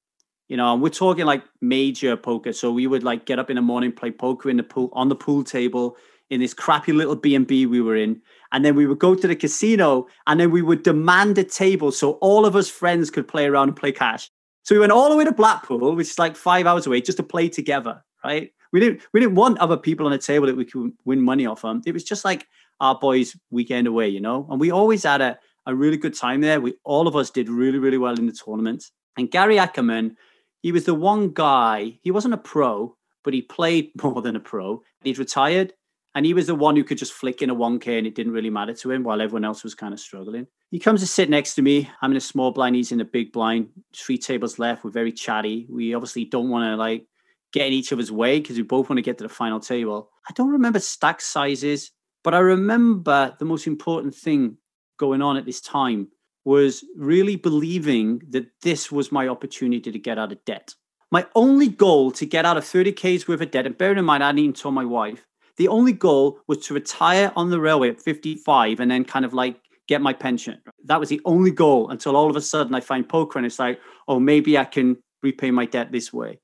You 0.48 0.58
know, 0.58 0.74
and 0.74 0.82
we're 0.82 0.90
talking 0.90 1.24
like 1.24 1.42
major 1.62 2.16
poker. 2.16 2.52
So 2.52 2.70
we 2.70 2.86
would 2.86 3.02
like 3.02 3.24
get 3.24 3.38
up 3.38 3.48
in 3.48 3.56
the 3.56 3.62
morning, 3.62 3.92
play 3.92 4.10
poker 4.10 4.50
in 4.50 4.58
the 4.58 4.62
pool 4.62 4.90
on 4.92 5.08
the 5.08 5.16
pool 5.16 5.42
table 5.42 5.96
in 6.28 6.40
this 6.40 6.54
crappy 6.54 6.92
little 6.92 7.16
B&B 7.16 7.66
we 7.66 7.80
were 7.80 7.96
in. 7.96 8.20
And 8.52 8.64
then 8.64 8.76
we 8.76 8.86
would 8.86 8.98
go 8.98 9.14
to 9.14 9.26
the 9.26 9.34
casino 9.34 10.06
and 10.26 10.38
then 10.38 10.50
we 10.50 10.62
would 10.62 10.82
demand 10.82 11.38
a 11.38 11.44
table 11.44 11.90
so 11.90 12.12
all 12.14 12.44
of 12.44 12.54
us 12.54 12.68
friends 12.68 13.10
could 13.10 13.26
play 13.26 13.46
around 13.46 13.68
and 13.68 13.76
play 13.76 13.90
cash. 13.90 14.30
So 14.64 14.74
we 14.74 14.80
went 14.80 14.92
all 14.92 15.08
the 15.08 15.16
way 15.16 15.24
to 15.24 15.32
Blackpool, 15.32 15.96
which 15.96 16.10
is 16.10 16.18
like 16.18 16.36
five 16.36 16.66
hours 16.66 16.86
away, 16.86 17.00
just 17.00 17.18
to 17.18 17.24
play 17.24 17.48
together, 17.48 18.04
right? 18.24 18.50
We 18.72 18.80
didn't 18.80 19.02
we 19.12 19.20
didn't 19.20 19.34
want 19.34 19.58
other 19.58 19.76
people 19.76 20.06
on 20.06 20.12
the 20.12 20.18
table 20.18 20.46
that 20.46 20.56
we 20.56 20.64
could 20.64 20.92
win 21.04 21.20
money 21.20 21.46
off 21.46 21.62
them. 21.62 21.82
It 21.86 21.92
was 21.92 22.04
just 22.04 22.24
like 22.24 22.46
our 22.80 22.98
boys' 22.98 23.36
weekend 23.50 23.86
away, 23.86 24.08
you 24.08 24.20
know. 24.20 24.46
And 24.50 24.60
we 24.60 24.70
always 24.70 25.04
had 25.04 25.20
a, 25.20 25.38
a 25.66 25.74
really 25.74 25.96
good 25.96 26.14
time 26.14 26.40
there. 26.40 26.60
We 26.60 26.74
all 26.84 27.08
of 27.08 27.16
us 27.16 27.30
did 27.30 27.48
really 27.48 27.78
really 27.78 27.98
well 27.98 28.18
in 28.18 28.26
the 28.26 28.32
tournament. 28.32 28.84
And 29.16 29.30
Gary 29.30 29.58
Ackerman, 29.58 30.16
he 30.62 30.72
was 30.72 30.84
the 30.84 30.94
one 30.94 31.32
guy. 31.32 31.98
He 32.02 32.10
wasn't 32.10 32.34
a 32.34 32.38
pro, 32.38 32.96
but 33.24 33.34
he 33.34 33.42
played 33.42 33.90
more 34.02 34.22
than 34.22 34.36
a 34.36 34.40
pro. 34.40 34.82
He'd 35.02 35.18
retired, 35.18 35.72
and 36.16 36.24
he 36.24 36.32
was 36.32 36.46
the 36.46 36.54
one 36.54 36.76
who 36.76 36.82
could 36.82 36.96
just 36.96 37.12
flick 37.12 37.42
in 37.42 37.50
a 37.50 37.54
1K 37.54 37.98
and 37.98 38.06
it 38.06 38.14
didn't 38.14 38.32
really 38.32 38.48
matter 38.48 38.72
to 38.72 38.90
him 38.90 39.04
while 39.04 39.20
everyone 39.20 39.44
else 39.44 39.62
was 39.62 39.74
kind 39.74 39.92
of 39.92 40.00
struggling. 40.00 40.46
He 40.70 40.78
comes 40.78 41.02
to 41.02 41.06
sit 41.06 41.28
next 41.28 41.56
to 41.56 41.62
me. 41.62 41.90
I'm 42.00 42.10
in 42.10 42.16
a 42.16 42.22
small 42.22 42.52
blind, 42.52 42.74
he's 42.74 42.90
in 42.90 43.02
a 43.02 43.04
big 43.04 43.32
blind. 43.32 43.68
Three 43.94 44.16
tables 44.16 44.58
left. 44.58 44.82
We're 44.82 44.92
very 44.92 45.12
chatty. 45.12 45.66
We 45.68 45.92
obviously 45.92 46.24
don't 46.24 46.48
want 46.48 46.64
to 46.64 46.76
like 46.76 47.06
get 47.52 47.66
in 47.66 47.72
each 47.72 47.92
other's 47.92 48.12
way 48.12 48.40
because 48.40 48.56
we 48.56 48.62
both 48.62 48.88
want 48.88 48.98
to 48.98 49.02
get 49.02 49.18
to 49.18 49.24
the 49.24 49.28
final 49.28 49.60
table. 49.60 50.10
I 50.28 50.32
don't 50.34 50.50
remember 50.50 50.80
stack 50.80 51.20
sizes, 51.20 51.90
but 52.24 52.34
I 52.34 52.38
remember 52.38 53.34
the 53.38 53.44
most 53.44 53.66
important 53.66 54.14
thing 54.14 54.58
going 54.98 55.22
on 55.22 55.36
at 55.36 55.46
this 55.46 55.60
time 55.60 56.08
was 56.44 56.84
really 56.96 57.36
believing 57.36 58.22
that 58.30 58.46
this 58.62 58.92
was 58.92 59.10
my 59.10 59.28
opportunity 59.28 59.90
to 59.90 59.98
get 59.98 60.18
out 60.18 60.32
of 60.32 60.44
debt. 60.44 60.74
My 61.10 61.26
only 61.34 61.68
goal 61.68 62.10
to 62.12 62.26
get 62.26 62.44
out 62.44 62.56
of 62.56 62.64
30K's 62.64 63.28
worth 63.28 63.40
of 63.40 63.50
debt, 63.50 63.66
and 63.66 63.76
bearing 63.76 63.98
in 63.98 64.04
mind, 64.04 64.22
I 64.22 64.28
hadn't 64.28 64.40
even 64.40 64.52
told 64.52 64.74
my 64.74 64.84
wife, 64.84 65.26
the 65.56 65.68
only 65.68 65.92
goal 65.92 66.40
was 66.46 66.58
to 66.66 66.74
retire 66.74 67.32
on 67.34 67.50
the 67.50 67.60
railway 67.60 67.90
at 67.90 68.00
55 68.00 68.80
and 68.80 68.90
then 68.90 69.04
kind 69.04 69.24
of 69.24 69.32
like 69.32 69.60
get 69.88 70.02
my 70.02 70.12
pension. 70.12 70.60
That 70.84 71.00
was 71.00 71.08
the 71.08 71.20
only 71.24 71.50
goal 71.50 71.90
until 71.90 72.16
all 72.16 72.28
of 72.28 72.36
a 72.36 72.40
sudden 72.40 72.74
I 72.74 72.80
find 72.80 73.08
poker 73.08 73.38
and 73.38 73.46
it's 73.46 73.58
like, 73.58 73.80
oh, 74.08 74.20
maybe 74.20 74.58
I 74.58 74.64
can 74.64 74.98
repay 75.22 75.50
my 75.50 75.64
debt 75.64 75.92
this 75.92 76.12
way. 76.12 76.40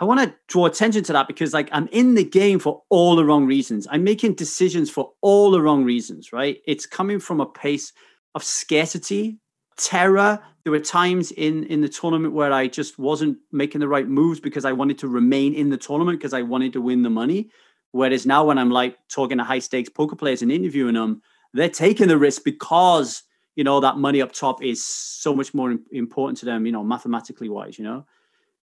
I 0.00 0.04
want 0.04 0.20
to 0.20 0.34
draw 0.46 0.66
attention 0.66 1.02
to 1.04 1.12
that 1.14 1.26
because 1.26 1.52
like 1.52 1.68
I'm 1.72 1.88
in 1.88 2.14
the 2.14 2.24
game 2.24 2.60
for 2.60 2.82
all 2.88 3.16
the 3.16 3.24
wrong 3.24 3.46
reasons. 3.46 3.86
I'm 3.90 4.04
making 4.04 4.34
decisions 4.34 4.90
for 4.90 5.12
all 5.22 5.50
the 5.50 5.60
wrong 5.60 5.84
reasons, 5.84 6.32
right? 6.32 6.58
It's 6.66 6.86
coming 6.86 7.18
from 7.18 7.40
a 7.40 7.46
pace 7.46 7.92
of 8.34 8.44
scarcity, 8.44 9.38
terror. 9.76 10.40
There 10.62 10.70
were 10.70 10.78
times 10.78 11.32
in 11.32 11.64
in 11.64 11.80
the 11.80 11.88
tournament 11.88 12.32
where 12.32 12.52
I 12.52 12.68
just 12.68 12.98
wasn't 12.98 13.38
making 13.50 13.80
the 13.80 13.88
right 13.88 14.06
moves 14.06 14.38
because 14.38 14.64
I 14.64 14.72
wanted 14.72 14.98
to 14.98 15.08
remain 15.08 15.54
in 15.54 15.70
the 15.70 15.76
tournament 15.76 16.18
because 16.18 16.34
I 16.34 16.42
wanted 16.42 16.72
to 16.74 16.80
win 16.80 17.02
the 17.02 17.10
money. 17.10 17.50
Whereas 17.90 18.26
now 18.26 18.44
when 18.44 18.58
I'm 18.58 18.70
like 18.70 18.96
talking 19.08 19.38
to 19.38 19.44
high 19.44 19.60
stakes 19.60 19.88
poker 19.88 20.14
players 20.14 20.42
and 20.42 20.52
interviewing 20.52 20.94
them, 20.94 21.22
they're 21.54 21.68
taking 21.70 22.06
the 22.06 22.18
risk 22.18 22.44
because 22.44 23.24
you 23.56 23.64
know 23.64 23.80
that 23.80 23.96
money 23.96 24.22
up 24.22 24.30
top 24.30 24.62
is 24.62 24.86
so 24.86 25.34
much 25.34 25.54
more 25.54 25.74
important 25.90 26.38
to 26.38 26.44
them, 26.44 26.66
you 26.66 26.72
know, 26.72 26.84
mathematically 26.84 27.48
wise, 27.48 27.78
you 27.78 27.84
know. 27.84 28.06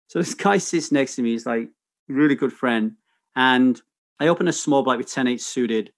So 0.09 0.19
this 0.19 0.35
guy 0.35 0.59
sits 0.59 0.93
next 0.93 1.17
to 1.17 1.23
me. 1.23 1.31
He's 1.31 1.47
like 1.47 1.69
really 2.09 2.35
good 2.35 2.53
friend. 2.53 2.93
And 3.37 3.81
I 4.21 4.29
open 4.29 4.49
a 4.49 4.53
small 4.53 4.83
black 4.83 4.99
with 4.99 5.11
10 5.11 5.27
8 5.27 5.41
suited. 5.41 5.93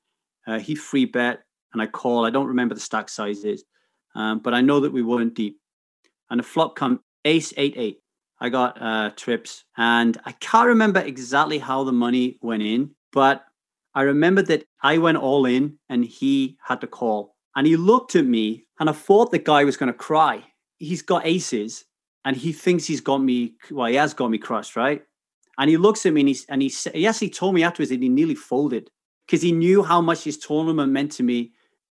Uh, 0.46 0.58
he 0.58 0.75
three 0.75 1.04
bet 1.04 1.40
and 1.72 1.82
I 1.82 1.86
call. 1.86 2.25
I 2.25 2.30
don't 2.30 2.46
remember 2.46 2.75
the 2.75 2.80
stack 2.80 3.08
sizes, 3.08 3.64
um, 4.14 4.38
but 4.38 4.54
I 4.54 4.60
know 4.60 4.80
that 4.80 4.92
we 4.92 5.02
weren't 5.02 5.34
deep. 5.34 5.58
And 6.30 6.40
the 6.40 6.44
flop 6.44 6.76
come 6.76 7.00
ace 7.25 7.52
8 7.56 7.75
8. 7.76 7.98
I 8.38 8.48
got 8.48 8.80
uh, 8.80 9.10
trips 9.16 9.64
and 9.76 10.18
I 10.25 10.32
can't 10.32 10.68
remember 10.68 11.00
exactly 11.00 11.58
how 11.58 11.84
the 11.84 11.92
money 11.92 12.38
went 12.42 12.62
in, 12.62 12.90
but 13.12 13.44
I 13.94 14.02
remember 14.02 14.42
that 14.42 14.64
I 14.82 14.98
went 14.98 15.16
all 15.16 15.46
in 15.46 15.78
and 15.88 16.04
he 16.04 16.58
had 16.62 16.82
to 16.82 16.86
call. 16.86 17.34
And 17.54 17.66
he 17.66 17.76
looked 17.76 18.14
at 18.14 18.26
me 18.26 18.66
and 18.78 18.90
I 18.90 18.92
thought 18.92 19.30
the 19.30 19.38
guy 19.38 19.64
was 19.64 19.78
going 19.78 19.90
to 19.90 19.98
cry. 19.98 20.44
He's 20.78 21.00
got 21.00 21.26
aces 21.26 21.86
and 22.26 22.37
he 22.37 22.52
thinks 22.52 22.85
he's 22.85 23.00
got 23.00 23.18
me. 23.18 23.54
Well, 23.71 23.87
he 23.87 23.95
has 23.95 24.12
got 24.12 24.30
me 24.30 24.37
crushed, 24.37 24.75
right? 24.75 25.02
And 25.59 25.71
he 25.71 25.76
looks 25.78 26.04
at 26.04 26.12
me 26.12 26.21
and 26.21 26.28
he 26.28 26.38
and 26.50 26.61
he 26.61 26.68
he 26.92 27.06
actually 27.06 27.30
told 27.30 27.54
me 27.54 27.62
afterwards 27.62 27.90
that 27.90 28.02
he 28.02 28.09
nearly 28.11 28.35
folded 28.35 28.90
because 29.26 29.40
he 29.40 29.52
knew 29.52 29.83
how 29.85 30.00
much 30.02 30.25
his 30.25 30.37
tournament 30.37 30.92
meant 30.92 31.12
to 31.12 31.23
me 31.23 31.52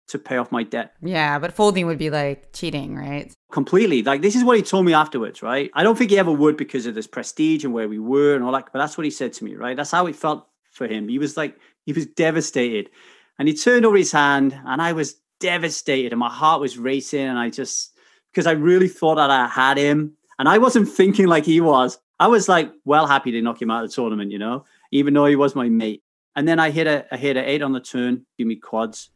to 0.08 0.18
pay 0.18 0.36
off 0.36 0.52
my 0.52 0.62
debt. 0.62 0.92
Yeah, 1.02 1.38
but 1.38 1.52
folding 1.54 1.86
would 1.86 1.98
be 1.98 2.10
like 2.10 2.52
cheating, 2.52 2.94
right? 2.94 3.34
Completely. 3.50 4.02
Like 4.02 4.20
this 4.20 4.36
is 4.36 4.44
what 4.44 4.58
he 4.58 4.62
told 4.62 4.84
me 4.84 4.92
afterwards, 4.92 5.42
right? 5.42 5.70
I 5.74 5.82
don't 5.82 5.96
think 5.96 6.10
he 6.10 6.18
ever 6.18 6.32
would 6.32 6.58
because 6.58 6.84
of 6.84 6.94
this 6.94 7.06
prestige 7.06 7.64
and 7.64 7.72
where 7.72 7.88
we 7.88 7.98
were 7.98 8.34
and 8.34 8.44
all 8.44 8.52
that. 8.52 8.68
But 8.70 8.80
that's 8.80 8.98
what 8.98 9.04
he 9.06 9.10
said 9.10 9.32
to 9.34 9.44
me, 9.44 9.54
right? 9.54 9.76
That's 9.76 9.90
how 9.90 10.06
it 10.06 10.14
felt 10.14 10.46
for 10.70 10.86
him. 10.86 11.08
He 11.08 11.18
was 11.18 11.38
like 11.38 11.58
he 11.86 11.94
was 11.94 12.04
devastated, 12.04 12.90
and 13.38 13.48
he 13.48 13.54
turned 13.54 13.86
over 13.86 13.96
his 13.96 14.12
hand, 14.12 14.60
and 14.66 14.82
I 14.82 14.92
was 14.92 15.16
devastated, 15.40 16.12
and 16.12 16.20
my 16.20 16.30
heart 16.30 16.60
was 16.60 16.76
racing, 16.76 17.26
and 17.26 17.38
I 17.38 17.48
just 17.48 17.98
because 18.30 18.46
I 18.46 18.52
really 18.52 18.88
thought 18.88 19.16
that 19.16 19.30
I 19.30 19.48
had 19.48 19.78
him, 19.78 20.17
and 20.38 20.48
I 20.48 20.58
wasn't 20.58 20.88
thinking 20.88 21.26
like 21.26 21.44
he 21.44 21.60
was. 21.60 21.98
I 22.20 22.26
was 22.28 22.48
like, 22.48 22.72
well, 22.84 23.06
happy 23.06 23.30
to 23.32 23.42
knock 23.42 23.62
him 23.62 23.70
out 23.70 23.84
of 23.84 23.90
the 23.90 23.94
tournament, 23.94 24.32
you 24.32 24.38
know, 24.38 24.64
even 24.92 25.14
though 25.14 25.26
he 25.26 25.36
was 25.36 25.54
my 25.54 25.68
mate. 25.68 26.02
And 26.34 26.46
then 26.46 26.58
I 26.58 26.70
hit 26.70 26.86
a 26.86 27.06
I 27.12 27.16
hit 27.16 27.36
a 27.36 27.48
eight 27.48 27.62
on 27.62 27.72
the 27.72 27.80
turn, 27.80 28.26
give 28.36 28.46
me 28.46 28.56
quads. 28.56 29.10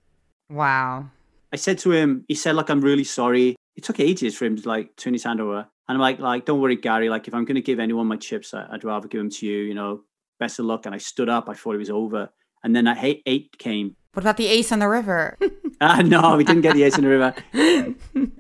Wow. 0.49 1.07
I 1.53 1.57
said 1.57 1.79
to 1.81 1.93
him, 1.93 2.25
he 2.29 2.35
said, 2.35 2.57
Look, 2.57 2.71
I'm 2.71 2.81
really 2.81 3.05
sorry. 3.05 3.57
It 3.77 3.85
took 3.85 4.01
ages 4.01 4.37
for 4.37 4.45
him 4.45 4.57
to 4.57 4.69
like 4.69 4.97
turn 4.97 5.13
his 5.13 5.25
hand 5.25 5.41
over. 5.41 5.67
And 5.89 5.97
I'm 5.97 5.99
like, 5.99 6.19
like, 6.19 6.47
don't 6.47 6.61
worry, 6.61 6.77
Gary. 6.77 7.09
Like, 7.09 7.29
if 7.29 7.35
I'm 7.35 7.45
gonna 7.45 7.61
give 7.61 7.81
anyone 7.81 8.07
my 8.07 8.17
chips, 8.17 8.55
I'd 8.55 8.85
rather 8.85 9.09
give 9.09 9.21
them 9.21 9.31
to 9.31 9.47
you, 9.47 9.59
you 9.59 9.75
know. 9.75 10.03
Best 10.39 10.59
of 10.59 10.65
luck. 10.65 10.87
And 10.87 10.95
I 10.95 10.99
stood 10.99 11.29
up, 11.29 11.49
I 11.49 11.55
thought 11.55 11.75
it 11.75 11.79
was 11.79 11.91
over. 11.91 12.31
And 12.65 12.75
then 12.75 12.85
that 12.85 13.03
eight, 13.03 13.23
eight 13.27 13.59
came. 13.59 13.97
What 14.15 14.25
about 14.25 14.37
the 14.37 14.47
ace 14.47 14.73
on 14.73 14.79
the 14.79 14.89
river? 14.89 15.39
uh, 15.81 16.03
no, 16.07 16.37
we 16.37 16.45
didn't 16.45 16.63
get 16.63 16.75
the 16.75 16.83
ace 16.85 16.97
on 16.97 17.05
the 17.05 17.09
river. 17.09 17.35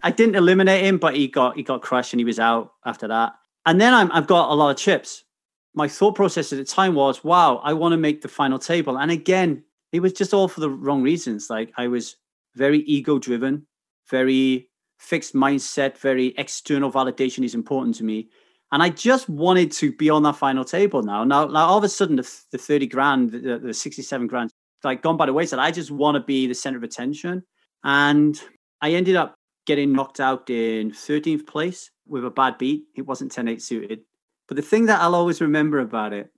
I 0.02 0.10
didn't 0.10 0.36
eliminate 0.36 0.84
him, 0.84 0.98
but 0.98 1.16
he 1.16 1.28
got 1.28 1.56
he 1.56 1.62
got 1.62 1.82
crushed 1.82 2.12
and 2.12 2.20
he 2.20 2.24
was 2.24 2.38
out 2.38 2.72
after 2.84 3.08
that. 3.08 3.34
And 3.64 3.80
then 3.80 3.94
I'm, 3.94 4.10
I've 4.12 4.26
got 4.26 4.50
a 4.50 4.54
lot 4.54 4.70
of 4.70 4.76
chips 4.76 5.24
my 5.74 5.88
thought 5.88 6.14
process 6.14 6.52
at 6.52 6.58
the 6.58 6.64
time 6.64 6.94
was, 6.94 7.24
wow, 7.24 7.56
I 7.58 7.72
want 7.72 7.92
to 7.92 7.96
make 7.96 8.20
the 8.20 8.28
final 8.28 8.58
table. 8.58 8.98
And 8.98 9.10
again, 9.10 9.64
it 9.92 10.00
was 10.00 10.12
just 10.12 10.34
all 10.34 10.48
for 10.48 10.60
the 10.60 10.70
wrong 10.70 11.02
reasons. 11.02 11.48
Like 11.48 11.72
I 11.76 11.88
was 11.88 12.16
very 12.54 12.80
ego 12.80 13.18
driven, 13.18 13.66
very 14.10 14.68
fixed 14.98 15.34
mindset, 15.34 15.96
very 15.98 16.34
external 16.38 16.92
validation 16.92 17.44
is 17.44 17.54
important 17.54 17.96
to 17.96 18.04
me. 18.04 18.28
And 18.70 18.82
I 18.82 18.88
just 18.88 19.28
wanted 19.28 19.70
to 19.72 19.92
be 19.92 20.08
on 20.08 20.22
that 20.22 20.36
final 20.36 20.64
table 20.64 21.02
now. 21.02 21.24
Now, 21.24 21.46
now 21.46 21.66
all 21.66 21.78
of 21.78 21.84
a 21.84 21.88
sudden, 21.88 22.16
the, 22.16 22.40
the 22.52 22.58
30 22.58 22.86
grand, 22.86 23.30
the, 23.30 23.58
the 23.58 23.74
67 23.74 24.26
grand, 24.26 24.50
like 24.82 25.02
gone 25.02 25.16
by 25.16 25.26
the 25.26 25.32
wayside. 25.32 25.58
I 25.58 25.70
just 25.70 25.90
want 25.90 26.16
to 26.16 26.20
be 26.22 26.46
the 26.46 26.54
center 26.54 26.78
of 26.78 26.82
attention. 26.82 27.44
And 27.84 28.40
I 28.80 28.92
ended 28.92 29.16
up 29.16 29.34
getting 29.66 29.92
knocked 29.92 30.20
out 30.20 30.48
in 30.50 30.90
13th 30.90 31.46
place 31.46 31.90
with 32.06 32.24
a 32.24 32.30
bad 32.30 32.58
beat. 32.58 32.84
It 32.96 33.06
wasn't 33.06 33.32
10 33.32 33.48
8 33.48 33.62
suited. 33.62 34.00
But 34.48 34.56
the 34.56 34.62
thing 34.62 34.86
that 34.86 35.00
I'll 35.00 35.14
always 35.14 35.40
remember 35.40 35.78
about 35.78 36.12
it 36.12 36.30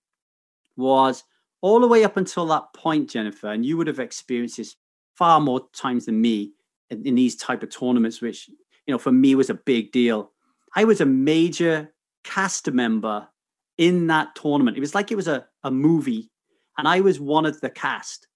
was 0.76 1.24
all 1.62 1.80
the 1.80 1.88
way 1.88 2.04
up 2.04 2.16
until 2.16 2.46
that 2.46 2.72
point, 2.74 3.10
Jennifer, 3.10 3.50
and 3.50 3.64
you 3.64 3.76
would 3.76 3.86
have 3.86 3.98
experienced 3.98 4.58
this 4.58 4.76
far 5.14 5.40
more 5.40 5.66
times 5.72 6.06
than 6.06 6.20
me 6.20 6.52
in, 6.90 7.06
in 7.06 7.14
these 7.14 7.36
type 7.36 7.62
of 7.62 7.70
tournaments, 7.70 8.20
which 8.20 8.48
you 8.48 8.92
know 8.92 8.98
for 8.98 9.12
me 9.12 9.34
was 9.34 9.50
a 9.50 9.54
big 9.54 9.92
deal. 9.92 10.30
I 10.76 10.84
was 10.84 11.00
a 11.00 11.06
major 11.06 11.92
cast 12.24 12.70
member 12.70 13.28
in 13.78 14.06
that 14.08 14.34
tournament. 14.34 14.76
It 14.76 14.80
was 14.80 14.94
like 14.94 15.10
it 15.10 15.16
was 15.16 15.28
a, 15.28 15.46
a 15.62 15.70
movie, 15.70 16.30
and 16.76 16.86
I 16.86 17.00
was 17.00 17.20
one 17.20 17.46
of 17.46 17.60
the 17.60 17.70
cast 17.70 18.28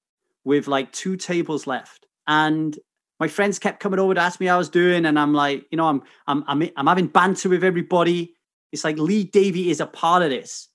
with 0.44 0.66
like 0.68 0.90
two 0.92 1.16
tables 1.16 1.66
left. 1.66 2.06
And 2.26 2.78
my 3.20 3.28
friends 3.28 3.58
kept 3.58 3.80
coming 3.80 3.98
over 3.98 4.14
to 4.14 4.20
ask 4.20 4.38
me 4.40 4.46
how 4.46 4.54
I 4.54 4.58
was 4.58 4.68
doing, 4.68 5.04
and 5.04 5.18
I'm 5.18 5.34
like, 5.34 5.66
you 5.70 5.76
know, 5.76 5.86
I'm 5.86 6.02
I'm 6.26 6.44
I'm, 6.46 6.70
I'm 6.76 6.86
having 6.86 7.08
banter 7.08 7.48
with 7.48 7.64
everybody. 7.64 8.34
It's 8.72 8.84
like 8.84 8.98
Lee 8.98 9.24
Davy 9.24 9.70
is 9.70 9.80
a 9.80 9.86
part 9.86 10.22
of 10.22 10.30
this. 10.30 10.68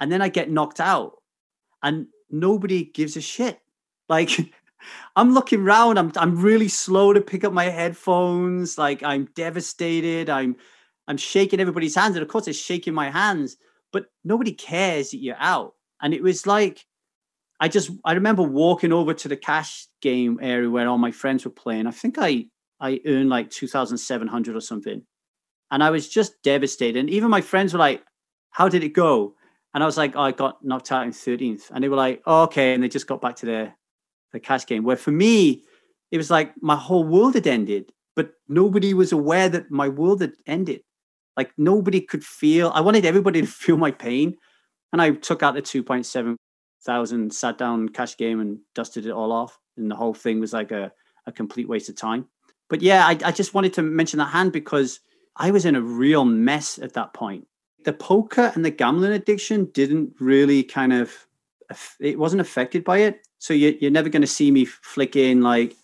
And 0.00 0.10
then 0.10 0.20
I 0.20 0.28
get 0.28 0.50
knocked 0.50 0.80
out 0.80 1.12
and 1.82 2.06
nobody 2.30 2.84
gives 2.84 3.16
a 3.16 3.20
shit. 3.20 3.60
Like 4.08 4.30
I'm 5.16 5.32
looking 5.32 5.62
around, 5.62 5.98
I'm 5.98 6.12
I'm 6.16 6.40
really 6.40 6.68
slow 6.68 7.12
to 7.12 7.20
pick 7.20 7.44
up 7.44 7.52
my 7.52 7.64
headphones. 7.64 8.76
Like 8.78 9.02
I'm 9.02 9.26
devastated. 9.34 10.28
I'm 10.28 10.56
I'm 11.08 11.16
shaking 11.16 11.60
everybody's 11.60 11.94
hands. 11.94 12.16
And 12.16 12.22
of 12.22 12.28
course, 12.28 12.48
it's 12.48 12.58
shaking 12.58 12.94
my 12.94 13.10
hands, 13.10 13.56
but 13.92 14.06
nobody 14.24 14.52
cares 14.52 15.10
that 15.10 15.18
you're 15.18 15.36
out. 15.38 15.74
And 16.02 16.12
it 16.12 16.22
was 16.22 16.46
like 16.46 16.84
I 17.60 17.68
just 17.68 17.90
I 18.04 18.12
remember 18.12 18.42
walking 18.42 18.92
over 18.92 19.14
to 19.14 19.28
the 19.28 19.36
cash 19.36 19.86
game 20.02 20.38
area 20.42 20.68
where 20.68 20.88
all 20.88 20.98
my 20.98 21.10
friends 21.10 21.44
were 21.44 21.50
playing. 21.50 21.86
I 21.86 21.90
think 21.90 22.16
I 22.18 22.46
I 22.80 23.00
earned 23.06 23.30
like 23.30 23.50
2,700 23.50 24.54
or 24.54 24.60
something. 24.60 25.02
And 25.70 25.82
I 25.82 25.90
was 25.90 26.08
just 26.08 26.34
devastated. 26.42 27.00
And 27.00 27.10
even 27.10 27.30
my 27.30 27.40
friends 27.40 27.72
were 27.72 27.78
like, 27.78 28.02
How 28.50 28.68
did 28.68 28.84
it 28.84 28.92
go? 28.92 29.34
And 29.76 29.82
I 29.82 29.86
was 29.86 29.98
like, 29.98 30.16
oh, 30.16 30.22
I 30.22 30.32
got 30.32 30.64
knocked 30.64 30.90
out 30.90 31.04
in 31.04 31.10
13th. 31.10 31.70
And 31.70 31.84
they 31.84 31.90
were 31.90 31.96
like, 31.96 32.22
oh, 32.24 32.44
okay. 32.44 32.72
And 32.72 32.82
they 32.82 32.88
just 32.88 33.06
got 33.06 33.20
back 33.20 33.36
to 33.36 33.46
their, 33.46 33.76
the 34.32 34.40
cash 34.40 34.64
game. 34.64 34.84
Where 34.84 34.96
for 34.96 35.10
me, 35.10 35.64
it 36.10 36.16
was 36.16 36.30
like 36.30 36.54
my 36.62 36.76
whole 36.76 37.04
world 37.04 37.34
had 37.34 37.46
ended, 37.46 37.92
but 38.14 38.30
nobody 38.48 38.94
was 38.94 39.12
aware 39.12 39.50
that 39.50 39.70
my 39.70 39.90
world 39.90 40.22
had 40.22 40.32
ended. 40.46 40.80
Like 41.36 41.52
nobody 41.58 42.00
could 42.00 42.24
feel, 42.24 42.72
I 42.74 42.80
wanted 42.80 43.04
everybody 43.04 43.42
to 43.42 43.46
feel 43.64 43.76
my 43.76 43.90
pain. 43.90 44.36
And 44.94 45.02
I 45.02 45.10
took 45.10 45.42
out 45.42 45.52
the 45.52 45.60
2.7 45.60 46.36
thousand, 46.86 47.34
sat 47.34 47.58
down 47.58 47.88
cash 47.90 48.16
game 48.16 48.40
and 48.40 48.58
dusted 48.74 49.06
it 49.06 49.10
all 49.10 49.32
off. 49.32 49.58
And 49.76 49.90
the 49.90 49.96
whole 49.96 50.14
thing 50.14 50.40
was 50.40 50.52
like 50.52 50.72
a, 50.72 50.92
a 51.26 51.32
complete 51.32 51.68
waste 51.68 51.88
of 51.88 51.96
time. 51.96 52.26
But 52.68 52.80
yeah, 52.80 53.06
I, 53.06 53.18
I 53.24 53.32
just 53.32 53.52
wanted 53.52 53.74
to 53.74 53.82
mention 53.82 54.18
that 54.18 54.30
hand 54.30 54.52
because 54.52 55.00
I 55.36 55.50
was 55.50 55.66
in 55.66 55.76
a 55.76 55.82
real 55.82 56.24
mess 56.24 56.78
at 56.78 56.94
that 56.94 57.12
point. 57.12 57.46
The 57.84 57.92
poker 57.92 58.52
and 58.54 58.64
the 58.64 58.70
gambling 58.70 59.12
addiction 59.12 59.66
didn't 59.66 60.14
really 60.18 60.62
kind 60.62 60.92
of, 60.92 61.12
it 62.00 62.18
wasn't 62.18 62.40
affected 62.40 62.82
by 62.82 62.98
it. 62.98 63.26
So 63.38 63.54
you, 63.54 63.76
you're 63.80 63.90
never 63.90 64.08
going 64.08 64.22
to 64.22 64.26
see 64.26 64.50
me 64.50 64.64
flick 64.64 65.14
in 65.14 65.42
like 65.42 65.76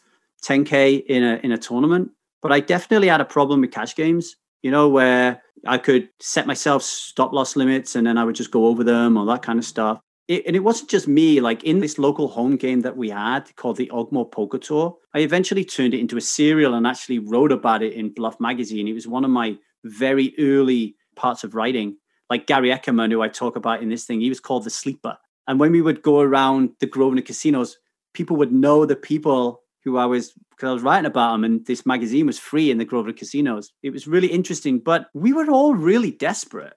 10k 0.43 1.05
in 1.07 1.23
a 1.23 1.37
in 1.45 1.53
a 1.53 1.59
tournament. 1.59 2.11
But 2.41 2.53
I 2.53 2.61
definitely 2.61 3.09
had 3.09 3.21
a 3.21 3.25
problem 3.25 3.61
with 3.61 3.71
cash 3.71 3.95
games. 3.95 4.37
You 4.63 4.71
know 4.71 4.89
where 4.89 5.43
I 5.67 5.79
could 5.79 6.09
set 6.21 6.47
myself 6.47 6.83
stop 6.83 7.33
loss 7.33 7.57
limits 7.57 7.95
and 7.95 8.07
then 8.07 8.19
I 8.19 8.25
would 8.25 8.35
just 8.35 8.51
go 8.51 8.67
over 8.67 8.83
them 8.83 9.17
or 9.17 9.27
that 9.27 9.43
kind 9.43 9.59
of 9.59 9.65
stuff. 9.65 10.01
It, 10.29 10.45
and 10.47 10.55
it 10.55 10.61
wasn't 10.61 10.91
just 10.91 11.09
me, 11.09 11.41
like 11.41 11.65
in 11.65 11.81
this 11.81 11.99
local 11.99 12.29
home 12.29 12.57
game 12.57 12.81
that 12.83 12.97
we 12.97 13.11
had 13.11 13.55
called 13.57 13.77
the 13.77 13.91
Ogmore 13.93 14.31
Poker 14.31 14.59
Tour, 14.59 14.97
I 15.15 15.21
eventually 15.21 15.65
turned 15.65 15.95
it 15.95 16.01
into 16.01 16.17
a 16.17 16.21
serial 16.21 16.75
and 16.75 16.87
actually 16.87 17.19
wrote 17.19 17.53
about 17.53 17.83
it 17.83 17.93
in 17.95 18.15
Bluff 18.15 18.39
Magazine. 18.39 18.89
It 18.89 18.93
was 18.93 19.09
one 19.09 19.25
of 19.25 19.31
my 19.31 19.57
very 19.85 20.35
early 20.39 20.97
parts 21.17 21.45
of 21.45 21.55
writing. 21.55 21.97
Like 22.31 22.47
Gary 22.47 22.73
Ackerman, 22.73 23.11
who 23.11 23.21
I 23.21 23.29
talk 23.29 23.57
about 23.57 23.83
in 23.83 23.89
this 23.89 24.05
thing, 24.05 24.21
he 24.21 24.29
was 24.29 24.41
called 24.41 24.65
the 24.65 24.71
sleeper. 24.71 25.19
And 25.49 25.59
when 25.59 25.73
we 25.73 25.83
would 25.83 26.03
go 26.03 26.21
around 26.21 26.71
the 26.81 26.87
Grosvenor 26.87 27.23
casinos, 27.23 27.77
people 28.15 28.37
would 28.37 28.53
know 28.53 28.87
the 28.87 28.97
people 28.97 29.63
who 29.85 29.99
I 29.99 30.07
was 30.07 30.33
because 30.51 30.69
I 30.69 30.73
was 30.75 30.83
writing 30.83 31.07
about 31.07 31.33
them, 31.33 31.45
and 31.45 31.67
this 31.67 31.85
magazine 31.85 32.27
was 32.27 32.39
free 32.39 32.71
in 32.71 32.79
the 32.79 32.85
Grosvenor 32.85 33.15
casinos. 33.15 33.73
It 33.83 33.91
was 33.91 34.07
really 34.07 34.29
interesting, 34.29 34.79
but 34.79 35.09
we 35.13 35.33
were 35.33 35.51
all 35.51 35.75
really 35.75 36.13
desperate. 36.13 36.75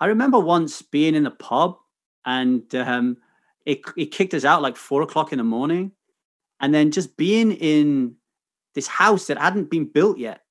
I 0.00 0.06
remember 0.06 0.38
once 0.38 0.80
being 0.80 1.14
in 1.14 1.24
the 1.24 1.30
pub 1.30 1.76
and 2.28 2.74
um, 2.74 3.16
it 3.64 3.80
it 3.96 4.12
kicked 4.12 4.34
us 4.34 4.44
out 4.44 4.60
like 4.60 4.76
four 4.76 5.00
o'clock 5.02 5.32
in 5.32 5.38
the 5.38 5.44
morning, 5.44 5.92
and 6.60 6.74
then 6.74 6.90
just 6.90 7.16
being 7.16 7.52
in 7.52 8.16
this 8.74 8.86
house 8.86 9.26
that 9.26 9.38
hadn't 9.38 9.70
been 9.70 9.86
built 9.86 10.18
yet, 10.18 10.42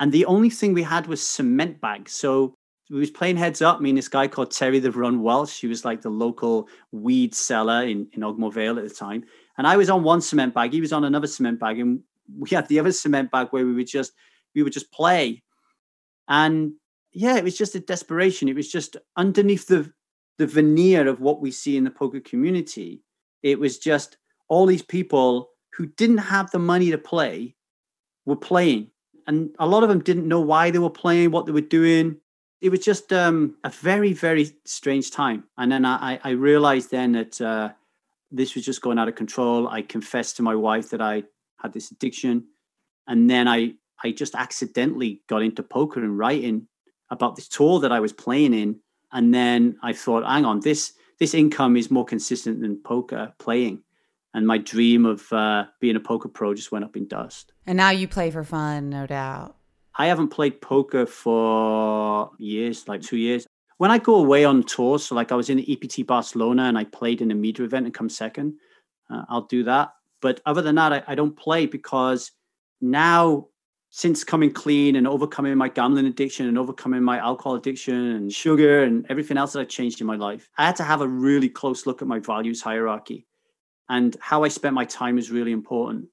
and 0.00 0.10
the 0.10 0.26
only 0.26 0.50
thing 0.50 0.74
we 0.74 0.82
had 0.82 1.06
was 1.06 1.24
cement 1.24 1.80
bags. 1.80 2.12
So 2.12 2.54
we 2.90 2.98
was 2.98 3.10
playing 3.10 3.36
heads 3.36 3.62
up. 3.62 3.80
Me 3.80 3.90
and 3.90 3.98
this 3.98 4.08
guy 4.08 4.26
called 4.26 4.50
Terry 4.50 4.80
the 4.80 4.90
Run 4.90 5.22
Welsh. 5.22 5.60
He 5.60 5.68
was 5.68 5.84
like 5.84 6.02
the 6.02 6.10
local 6.10 6.68
weed 6.90 7.36
seller 7.36 7.84
in 7.84 8.08
in 8.14 8.22
Ogmore 8.22 8.52
Vale 8.52 8.78
at 8.78 8.88
the 8.88 8.94
time, 8.94 9.22
and 9.56 9.66
I 9.66 9.76
was 9.76 9.88
on 9.88 10.02
one 10.02 10.20
cement 10.20 10.54
bag. 10.54 10.72
He 10.72 10.80
was 10.80 10.92
on 10.92 11.04
another 11.04 11.28
cement 11.28 11.60
bag, 11.60 11.78
and 11.78 12.00
we 12.36 12.50
had 12.50 12.66
the 12.66 12.80
other 12.80 12.92
cement 12.92 13.30
bag 13.30 13.48
where 13.50 13.64
we 13.64 13.74
would 13.74 13.86
just 13.86 14.12
we 14.56 14.64
would 14.64 14.72
just 14.72 14.90
play, 14.90 15.44
and 16.26 16.72
yeah, 17.12 17.36
it 17.36 17.44
was 17.44 17.56
just 17.56 17.76
a 17.76 17.80
desperation. 17.80 18.48
It 18.48 18.56
was 18.56 18.72
just 18.72 18.96
underneath 19.16 19.68
the 19.68 19.92
the 20.38 20.46
veneer 20.46 21.08
of 21.08 21.20
what 21.20 21.40
we 21.40 21.50
see 21.50 21.76
in 21.76 21.84
the 21.84 21.90
poker 21.90 22.20
community. 22.20 23.02
It 23.42 23.58
was 23.58 23.78
just 23.78 24.16
all 24.48 24.66
these 24.66 24.82
people 24.82 25.50
who 25.74 25.86
didn't 25.86 26.18
have 26.18 26.50
the 26.50 26.58
money 26.58 26.90
to 26.90 26.98
play 26.98 27.54
were 28.26 28.36
playing. 28.36 28.90
And 29.26 29.54
a 29.58 29.66
lot 29.66 29.82
of 29.82 29.88
them 29.88 30.00
didn't 30.00 30.28
know 30.28 30.40
why 30.40 30.70
they 30.70 30.78
were 30.78 30.90
playing, 30.90 31.30
what 31.30 31.46
they 31.46 31.52
were 31.52 31.60
doing. 31.60 32.16
It 32.60 32.70
was 32.70 32.80
just 32.80 33.12
um, 33.12 33.56
a 33.64 33.70
very, 33.70 34.12
very 34.12 34.50
strange 34.64 35.10
time. 35.10 35.44
And 35.56 35.70
then 35.70 35.84
I, 35.84 36.20
I 36.22 36.30
realized 36.30 36.90
then 36.90 37.12
that 37.12 37.40
uh, 37.40 37.70
this 38.30 38.54
was 38.54 38.64
just 38.64 38.82
going 38.82 38.98
out 38.98 39.08
of 39.08 39.14
control. 39.14 39.68
I 39.68 39.82
confessed 39.82 40.36
to 40.36 40.42
my 40.42 40.54
wife 40.54 40.90
that 40.90 41.00
I 41.00 41.24
had 41.60 41.72
this 41.72 41.90
addiction. 41.90 42.46
And 43.06 43.28
then 43.28 43.48
I, 43.48 43.74
I 44.02 44.12
just 44.12 44.34
accidentally 44.34 45.22
got 45.28 45.42
into 45.42 45.62
poker 45.62 46.00
and 46.00 46.18
writing 46.18 46.68
about 47.10 47.36
this 47.36 47.48
tour 47.48 47.80
that 47.80 47.92
I 47.92 48.00
was 48.00 48.12
playing 48.12 48.54
in 48.54 48.80
and 49.12 49.32
then 49.32 49.76
I 49.82 49.92
thought, 49.92 50.24
hang 50.24 50.44
on, 50.44 50.60
this 50.60 50.94
this 51.18 51.34
income 51.34 51.76
is 51.76 51.90
more 51.90 52.04
consistent 52.04 52.60
than 52.60 52.76
poker 52.82 53.32
playing. 53.38 53.82
And 54.34 54.46
my 54.46 54.58
dream 54.58 55.04
of 55.04 55.30
uh, 55.32 55.66
being 55.78 55.94
a 55.94 56.00
poker 56.00 56.28
pro 56.28 56.54
just 56.54 56.72
went 56.72 56.84
up 56.84 56.96
in 56.96 57.06
dust. 57.06 57.52
And 57.66 57.76
now 57.76 57.90
you 57.90 58.08
play 58.08 58.30
for 58.30 58.44
fun, 58.44 58.88
no 58.88 59.06
doubt. 59.06 59.56
I 59.94 60.06
haven't 60.06 60.28
played 60.28 60.62
poker 60.62 61.04
for 61.04 62.30
years, 62.38 62.88
like 62.88 63.02
two 63.02 63.18
years. 63.18 63.46
When 63.76 63.90
I 63.90 63.98
go 63.98 64.14
away 64.16 64.44
on 64.44 64.62
tour, 64.62 64.98
so 64.98 65.14
like 65.14 65.32
I 65.32 65.34
was 65.34 65.50
in 65.50 65.58
the 65.58 65.72
EPT 65.72 66.06
Barcelona 66.06 66.64
and 66.64 66.78
I 66.78 66.84
played 66.84 67.20
in 67.20 67.30
a 67.30 67.34
media 67.34 67.64
event 67.66 67.84
and 67.86 67.94
come 67.94 68.08
second, 68.08 68.54
uh, 69.10 69.22
I'll 69.28 69.46
do 69.46 69.64
that. 69.64 69.90
But 70.22 70.40
other 70.46 70.62
than 70.62 70.76
that, 70.76 70.92
I, 70.92 71.02
I 71.08 71.14
don't 71.14 71.36
play 71.36 71.66
because 71.66 72.32
now 72.80 73.48
since 73.94 74.24
coming 74.24 74.50
clean 74.50 74.96
and 74.96 75.06
overcoming 75.06 75.54
my 75.54 75.68
gambling 75.68 76.06
addiction 76.06 76.48
and 76.48 76.56
overcoming 76.56 77.02
my 77.02 77.18
alcohol 77.18 77.56
addiction 77.56 77.94
and 77.94 78.32
sugar 78.32 78.84
and 78.84 79.04
everything 79.10 79.36
else 79.36 79.52
that 79.52 79.60
I 79.60 79.64
changed 79.64 80.00
in 80.00 80.06
my 80.06 80.16
life, 80.16 80.48
I 80.56 80.64
had 80.64 80.76
to 80.76 80.82
have 80.82 81.02
a 81.02 81.06
really 81.06 81.50
close 81.50 81.84
look 81.84 82.00
at 82.00 82.08
my 82.08 82.18
values 82.18 82.62
hierarchy. 82.62 83.26
And 83.90 84.16
how 84.18 84.44
I 84.44 84.48
spent 84.48 84.74
my 84.74 84.86
time 84.86 85.18
is 85.18 85.30
really 85.30 85.52
important. 85.52 86.06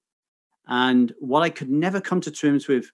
And 0.68 1.14
what 1.20 1.42
I 1.42 1.50
could 1.50 1.70
never 1.70 2.02
come 2.02 2.20
to 2.22 2.32
terms 2.32 2.68
with 2.68 2.92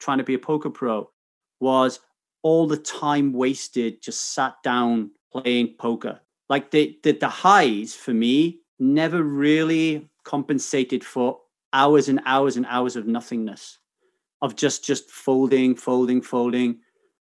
trying 0.00 0.18
to 0.18 0.24
be 0.24 0.34
a 0.34 0.38
poker 0.38 0.68
pro 0.68 1.10
was 1.58 2.00
all 2.42 2.66
the 2.66 2.76
time 2.76 3.32
wasted 3.32 4.02
just 4.02 4.34
sat 4.34 4.62
down 4.62 5.12
playing 5.32 5.76
poker. 5.78 6.20
Like 6.50 6.70
the, 6.72 6.98
the, 7.02 7.12
the 7.12 7.28
highs 7.30 7.94
for 7.94 8.12
me 8.12 8.60
never 8.78 9.22
really 9.22 10.10
compensated 10.24 11.02
for 11.02 11.40
hours 11.72 12.10
and 12.10 12.20
hours 12.26 12.58
and 12.58 12.66
hours 12.66 12.96
of 12.96 13.06
nothingness 13.06 13.78
of 14.42 14.56
just 14.56 14.84
just 14.84 15.10
folding, 15.10 15.74
folding, 15.74 16.22
folding. 16.22 16.78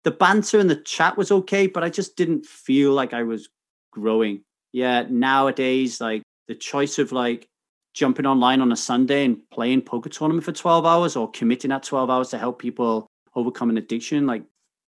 The 0.05 0.11
banter 0.11 0.59
and 0.61 0.71
the 0.71 0.77
chat 0.77 1.17
was 1.17 1.33
okay, 1.33 1.67
but 1.67 1.83
I 1.83 1.91
just 1.91 2.17
didn't 2.17 2.47
feel 2.47 2.93
like 2.93 3.13
I 3.13 3.25
was 3.25 3.49
growing. 3.93 4.43
Yeah, 4.73 5.05
nowadays, 5.09 6.01
like 6.01 6.23
the 6.49 6.55
choice 6.55 6.99
of 6.99 7.13
like 7.13 7.49
jumping 7.95 8.27
online 8.27 8.61
on 8.61 8.71
a 8.73 8.77
Sunday 8.77 9.25
and 9.25 9.39
playing 9.51 9.83
poker 9.83 10.11
tournament 10.11 10.45
for 10.45 10.53
12 10.53 10.85
hours 10.85 11.17
or 11.17 11.31
committing 11.31 11.71
that 11.71 11.83
12 11.83 12.11
hours 12.11 12.29
to 12.29 12.39
help 12.39 12.59
people 12.59 13.07
overcome 13.35 13.71
an 13.71 13.79
addiction, 13.79 14.27
like 14.27 14.45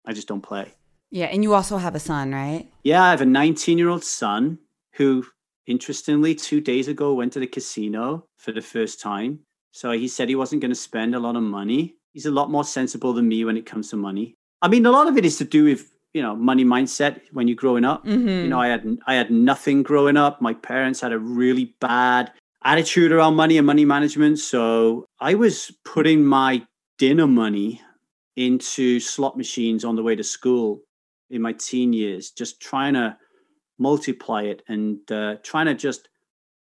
I 0.07 0.13
just 0.13 0.29
don't 0.29 0.41
play. 0.41 0.73
Yeah, 1.11 1.27
and 1.27 1.43
you 1.43 1.53
also 1.53 1.77
have 1.77 1.95
a 1.95 2.01
son, 2.01 2.33
right? 2.33 2.69
Yeah, 2.85 3.03
I 3.03 3.11
have 3.11 3.21
a 3.21 3.27
19 3.27 3.77
year 3.77 3.89
old 3.89 4.05
son 4.05 4.59
who, 4.95 5.27
interestingly, 5.67 6.35
two 6.35 6.61
days 6.61 6.89
ago 6.89 7.13
went 7.13 7.33
to 7.35 7.41
the 7.41 7.47
casino 7.47 8.27
for 8.37 8.53
the 8.53 8.63
first 8.63 9.01
time. 9.01 9.41
So 9.73 9.91
he 9.93 10.07
said 10.07 10.29
he 10.29 10.37
wasn't 10.37 10.63
going 10.63 10.71
to 10.71 10.77
spend 10.77 11.15
a 11.15 11.19
lot 11.19 11.35
of 11.35 11.43
money. 11.43 11.97
He's 12.13 12.27
a 12.27 12.31
lot 12.31 12.51
more 12.51 12.65
sensible 12.65 13.13
than 13.13 13.27
me 13.27 13.45
when 13.45 13.57
it 13.57 13.67
comes 13.67 13.91
to 13.91 13.97
money. 13.97 14.35
I 14.61 14.69
mean, 14.69 14.87
a 14.87 14.91
lot 14.91 15.09
of 15.09 15.17
it 15.17 15.25
is 15.25 15.39
to 15.39 15.45
do 15.45 15.65
with 15.65 15.91
you 16.15 16.23
know 16.23 16.37
money 16.37 16.65
mindset 16.65 17.21
when 17.33 17.49
you're 17.49 17.57
growing 17.57 17.85
up. 17.85 18.05
Mm-hmm. 18.05 18.29
You 18.29 18.49
know, 18.49 18.61
I 18.61 18.69
had 18.69 18.99
I 19.07 19.15
had 19.15 19.31
nothing 19.31 19.83
growing 19.83 20.17
up. 20.17 20.41
My 20.41 20.55
parents 20.55 21.01
had 21.01 21.13
a 21.13 21.19
really 21.19 21.75
bad 21.81 22.33
attitude 22.65 23.13
around 23.13 23.35
money 23.35 23.59
and 23.59 23.67
money 23.67 23.85
management. 23.85 24.39
So 24.39 25.07
I 25.21 25.35
was 25.35 25.73
putting 25.85 26.25
my 26.25 26.65
dinner 26.99 27.27
money 27.27 27.81
into 28.37 29.01
slot 29.01 29.37
machines 29.37 29.85
on 29.85 29.97
the 29.97 30.03
way 30.03 30.15
to 30.15 30.23
school 30.23 30.83
in 31.31 31.43
my 31.43 31.53
teen 31.55 31.93
years, 31.93 32.31
just 32.31 32.61
trying 32.61 32.95
to 32.95 33.17
multiply 33.79 34.43
it 34.43 34.63
and 34.69 34.99
uh, 35.11 35.37
trying 35.43 35.67
to 35.67 35.75
just 35.75 36.09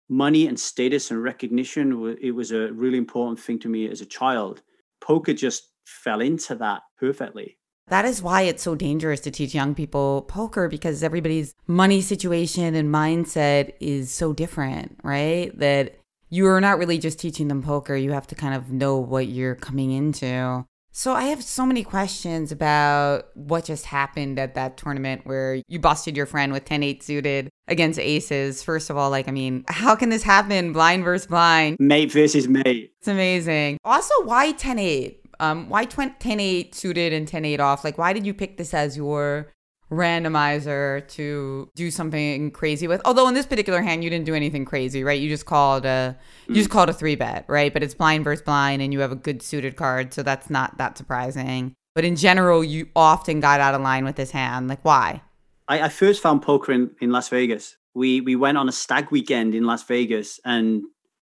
money 0.10 0.48
and 0.48 0.60
status 0.60 1.12
and 1.12 1.22
recognition 1.22 2.18
it 2.22 2.32
was 2.32 2.52
a 2.52 2.72
really 2.74 2.98
important 2.98 3.40
thing 3.40 3.60
to 3.60 3.70
me 3.70 3.90
as 3.90 4.02
a 4.02 4.06
child. 4.06 4.62
Poker 5.02 5.34
just 5.34 5.70
fell 5.86 6.22
into 6.22 6.56
that 6.56 6.82
perfectly. 7.00 7.58
That 7.88 8.06
is 8.06 8.22
why 8.22 8.44
it's 8.44 8.64
so 8.64 8.74
dangerous 8.74 9.20
to 9.22 9.32
teach 9.32 9.54
young 9.54 9.76
people 9.76 10.24
poker 10.24 10.68
because 10.68 11.04
everybody's 11.04 11.54
money 11.68 12.02
situation 12.02 12.74
and 12.74 12.94
mindset 12.94 13.74
is 13.80 14.12
so 14.12 14.34
different 14.34 14.98
right? 15.04 15.58
That 15.60 16.00
you 16.30 16.48
are 16.48 16.62
not 16.62 16.80
really 16.80 16.98
just 16.98 17.20
teaching 17.20 17.48
them 17.48 17.62
poker 17.62 17.96
you 17.96 18.12
have 18.12 18.28
to 18.28 18.36
kind 18.36 18.56
of 18.56 18.72
know 18.72 18.98
what 18.98 19.28
you're 19.28 19.56
coming 19.56 19.92
into 19.92 20.66
so 20.98 21.12
I 21.12 21.26
have 21.26 21.44
so 21.44 21.66
many 21.66 21.84
questions 21.84 22.54
about 22.54 23.26
what 23.34 23.66
just 23.66 23.86
happened 23.86 24.40
at 24.40 24.56
that 24.56 24.78
tournament 24.78 25.26
where 25.26 25.62
you 25.68 25.78
busted 25.78 26.16
your 26.16 26.26
friend 26.26 26.54
with 26.54 26.64
10-8 26.64 27.04
suited 27.04 27.50
against 27.68 28.00
aces. 28.00 28.64
First 28.64 28.90
of 28.90 28.96
all, 28.96 29.10
like 29.10 29.28
I 29.28 29.32
mean, 29.32 29.66
how 29.68 29.94
can 29.98 30.08
this 30.08 30.24
happen? 30.24 30.72
Blind 30.72 31.04
versus 31.04 31.28
blind. 31.28 31.76
Mate 31.82 32.14
versus 32.14 32.48
mate. 32.48 32.94
It's 32.98 33.10
amazing. 33.10 33.78
Also, 33.84 34.14
why 34.24 34.54
10-8? 34.54 35.18
Um, 35.42 35.68
why 35.68 35.86
10-8 35.86 36.74
suited 36.74 37.12
and 37.12 37.30
10-8 37.30 37.60
off? 37.60 37.84
Like, 37.84 37.98
why 37.98 38.14
did 38.14 38.26
you 38.26 38.34
pick 38.34 38.56
this 38.56 38.74
as 38.74 38.96
your 38.96 39.52
randomizer 39.96 41.08
to 41.10 41.70
do 41.76 41.90
something 41.92 42.52
crazy 42.52 42.88
with. 42.88 43.02
Although 43.06 43.28
in 43.28 43.34
this 43.34 43.46
particular 43.46 43.82
hand, 43.82 44.04
you 44.04 44.10
didn't 44.10 44.26
do 44.26 44.36
anything 44.36 44.66
crazy, 44.66 45.04
right? 45.04 45.20
You 45.20 45.30
just 45.30 45.46
called 45.46 45.86
a 45.86 46.18
you 46.48 46.56
just 46.56 46.70
mm. 46.70 46.74
called 46.74 46.90
a 46.90 46.94
three 46.94 47.16
bet, 47.16 47.46
right? 47.48 47.74
But 47.74 47.84
it's 47.84 47.94
blind 47.94 48.24
versus 48.24 48.44
blind, 48.44 48.82
and 48.82 48.94
you 48.94 49.00
have 49.00 49.12
a 49.12 49.16
good 49.16 49.42
suited 49.42 49.76
card, 49.76 50.14
so 50.14 50.24
that's 50.24 50.50
not 50.50 50.78
that 50.78 50.98
surprising. 50.98 51.74
But 51.94 52.06
in 52.06 52.16
general, 52.16 52.64
you 52.64 52.88
often 52.96 53.40
got 53.40 53.60
out 53.60 53.74
of 53.74 53.82
line 53.82 54.06
with 54.06 54.16
this 54.18 54.32
hand. 54.32 54.68
Like 54.68 54.84
why? 54.84 55.22
I, 55.68 55.82
I 55.84 55.90
first 55.90 56.22
found 56.22 56.42
poker 56.42 56.72
in, 56.72 56.92
in 57.02 57.12
Las 57.12 57.30
Vegas. 57.30 57.76
We 57.94 58.22
we 58.22 58.36
went 58.36 58.58
on 58.58 58.70
a 58.70 58.74
stag 58.74 59.12
weekend 59.12 59.56
in 59.56 59.64
Las 59.64 59.84
Vegas 59.84 60.40
and 60.46 60.84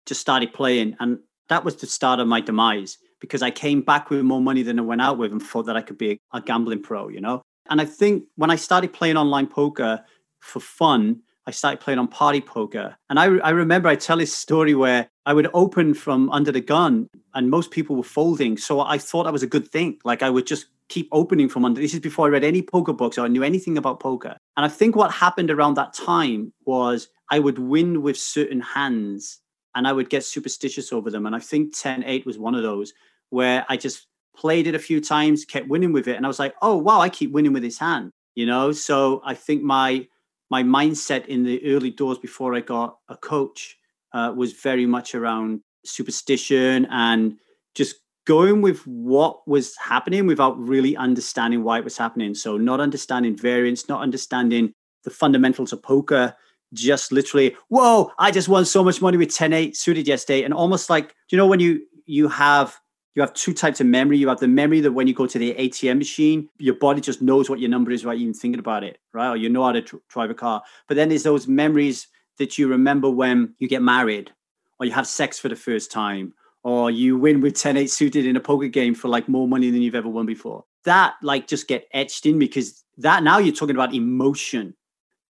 just 0.06 0.20
started 0.20 0.52
playing, 0.52 0.96
and 1.00 1.18
that 1.48 1.64
was 1.64 1.76
the 1.76 1.86
start 1.86 2.20
of 2.20 2.28
my 2.28 2.40
demise 2.40 2.98
because 3.20 3.42
I 3.42 3.50
came 3.50 3.82
back 3.82 4.10
with 4.10 4.22
more 4.22 4.40
money 4.40 4.62
than 4.62 4.78
I 4.78 4.82
went 4.82 5.02
out 5.02 5.18
with 5.18 5.32
and 5.32 5.42
thought 5.42 5.66
that 5.66 5.76
I 5.76 5.82
could 5.82 5.98
be 5.98 6.12
a, 6.12 6.38
a 6.38 6.40
gambling 6.40 6.82
pro, 6.82 7.08
you 7.08 7.20
know. 7.20 7.42
And 7.68 7.80
I 7.80 7.84
think 7.84 8.24
when 8.36 8.50
I 8.50 8.56
started 8.56 8.92
playing 8.92 9.16
online 9.16 9.46
poker 9.46 10.04
for 10.40 10.60
fun, 10.60 11.22
I 11.46 11.52
started 11.52 11.80
playing 11.80 11.98
on 11.98 12.08
party 12.08 12.40
poker. 12.40 12.96
And 13.08 13.18
I, 13.18 13.24
I 13.38 13.50
remember 13.50 13.88
I 13.88 13.96
tell 13.96 14.18
this 14.18 14.34
story 14.34 14.74
where 14.74 15.08
I 15.26 15.32
would 15.32 15.48
open 15.54 15.94
from 15.94 16.30
under 16.30 16.52
the 16.52 16.60
gun 16.60 17.08
and 17.34 17.50
most 17.50 17.70
people 17.70 17.96
were 17.96 18.02
folding. 18.02 18.56
So 18.56 18.80
I 18.80 18.98
thought 18.98 19.24
that 19.24 19.32
was 19.32 19.42
a 19.42 19.48
good 19.48 19.68
thing. 19.68 19.98
Like 20.04 20.22
I 20.22 20.30
would 20.30 20.46
just 20.46 20.66
keep 20.88 21.08
opening 21.12 21.48
from 21.48 21.64
under. 21.64 21.80
This 21.80 21.94
is 21.94 22.00
before 22.00 22.26
I 22.26 22.30
read 22.30 22.44
any 22.44 22.62
poker 22.62 22.92
books 22.92 23.16
or 23.16 23.24
I 23.24 23.28
knew 23.28 23.42
anything 23.42 23.78
about 23.78 24.00
poker. 24.00 24.36
And 24.56 24.66
I 24.66 24.68
think 24.68 24.96
what 24.96 25.12
happened 25.12 25.50
around 25.50 25.74
that 25.74 25.94
time 25.94 26.52
was 26.66 27.08
I 27.30 27.38
would 27.38 27.58
win 27.58 28.02
with 28.02 28.18
certain 28.18 28.60
hands 28.60 29.40
and 29.74 29.86
I 29.86 29.92
would 29.92 30.10
get 30.10 30.24
superstitious 30.24 30.92
over 30.92 31.10
them. 31.10 31.26
And 31.26 31.34
I 31.34 31.38
think 31.38 31.76
10 31.76 32.04
8 32.04 32.26
was 32.26 32.38
one 32.38 32.54
of 32.54 32.62
those 32.62 32.92
where 33.30 33.64
I 33.68 33.76
just 33.76 34.06
played 34.36 34.66
it 34.66 34.74
a 34.74 34.78
few 34.78 35.00
times, 35.00 35.44
kept 35.44 35.68
winning 35.68 35.92
with 35.92 36.08
it, 36.08 36.16
and 36.16 36.24
I 36.24 36.28
was 36.28 36.38
like, 36.38 36.54
oh 36.62 36.76
wow, 36.76 37.00
I 37.00 37.08
keep 37.08 37.32
winning 37.32 37.52
with 37.52 37.62
this 37.62 37.78
hand, 37.78 38.12
you 38.34 38.46
know. 38.46 38.72
So 38.72 39.22
I 39.24 39.34
think 39.34 39.62
my 39.62 40.06
my 40.50 40.62
mindset 40.62 41.26
in 41.26 41.44
the 41.44 41.64
early 41.64 41.90
doors 41.90 42.18
before 42.18 42.54
I 42.54 42.60
got 42.60 42.98
a 43.08 43.16
coach 43.16 43.76
uh, 44.12 44.32
was 44.36 44.52
very 44.52 44.86
much 44.86 45.14
around 45.14 45.60
superstition 45.84 46.86
and 46.90 47.36
just 47.74 47.96
going 48.26 48.60
with 48.60 48.86
what 48.86 49.46
was 49.48 49.76
happening 49.76 50.26
without 50.26 50.58
really 50.58 50.96
understanding 50.96 51.62
why 51.62 51.78
it 51.78 51.84
was 51.84 51.96
happening. 51.96 52.34
So 52.34 52.56
not 52.56 52.80
understanding 52.80 53.36
variance, 53.36 53.88
not 53.88 54.02
understanding 54.02 54.72
the 55.04 55.10
fundamentals 55.10 55.72
of 55.72 55.82
poker, 55.82 56.34
just 56.72 57.10
literally, 57.12 57.56
whoa, 57.68 58.12
I 58.18 58.30
just 58.30 58.48
won 58.48 58.64
so 58.64 58.84
much 58.84 59.00
money 59.00 59.16
with 59.16 59.30
10-8 59.30 59.76
suited 59.76 60.06
yesterday. 60.06 60.42
And 60.42 60.54
almost 60.54 60.90
like, 60.90 61.08
do 61.08 61.14
you 61.30 61.38
know, 61.38 61.46
when 61.46 61.60
you 61.60 61.80
you 62.06 62.28
have 62.28 62.78
you 63.14 63.22
have 63.22 63.34
two 63.34 63.52
types 63.52 63.80
of 63.80 63.86
memory. 63.86 64.18
You 64.18 64.28
have 64.28 64.40
the 64.40 64.48
memory 64.48 64.80
that 64.80 64.92
when 64.92 65.06
you 65.06 65.14
go 65.14 65.26
to 65.26 65.38
the 65.38 65.54
ATM 65.54 65.98
machine, 65.98 66.48
your 66.58 66.74
body 66.74 67.00
just 67.00 67.20
knows 67.20 67.50
what 67.50 67.58
your 67.58 67.70
number 67.70 67.90
is 67.90 68.04
without 68.04 68.18
even 68.18 68.34
thinking 68.34 68.60
about 68.60 68.84
it, 68.84 68.98
right? 69.12 69.30
Or 69.30 69.36
you 69.36 69.48
know 69.48 69.64
how 69.64 69.72
to 69.72 69.82
tr- 69.82 69.96
drive 70.08 70.30
a 70.30 70.34
car. 70.34 70.62
But 70.86 70.96
then 70.96 71.08
there's 71.08 71.24
those 71.24 71.48
memories 71.48 72.06
that 72.38 72.56
you 72.56 72.68
remember 72.68 73.10
when 73.10 73.54
you 73.58 73.68
get 73.68 73.82
married 73.82 74.32
or 74.78 74.86
you 74.86 74.92
have 74.92 75.06
sex 75.06 75.38
for 75.38 75.48
the 75.48 75.56
first 75.56 75.90
time 75.90 76.34
or 76.62 76.90
you 76.90 77.18
win 77.18 77.40
with 77.40 77.54
10 77.54 77.76
8 77.76 77.90
suited 77.90 78.26
in 78.26 78.36
a 78.36 78.40
poker 78.40 78.68
game 78.68 78.94
for 78.94 79.08
like 79.08 79.28
more 79.28 79.48
money 79.48 79.70
than 79.70 79.82
you've 79.82 79.94
ever 79.94 80.08
won 80.08 80.26
before. 80.26 80.64
That 80.84 81.14
like 81.22 81.46
just 81.46 81.68
get 81.68 81.88
etched 81.92 82.26
in 82.26 82.38
because 82.38 82.84
that 82.98 83.22
now 83.22 83.38
you're 83.38 83.54
talking 83.54 83.76
about 83.76 83.94
emotion. 83.94 84.74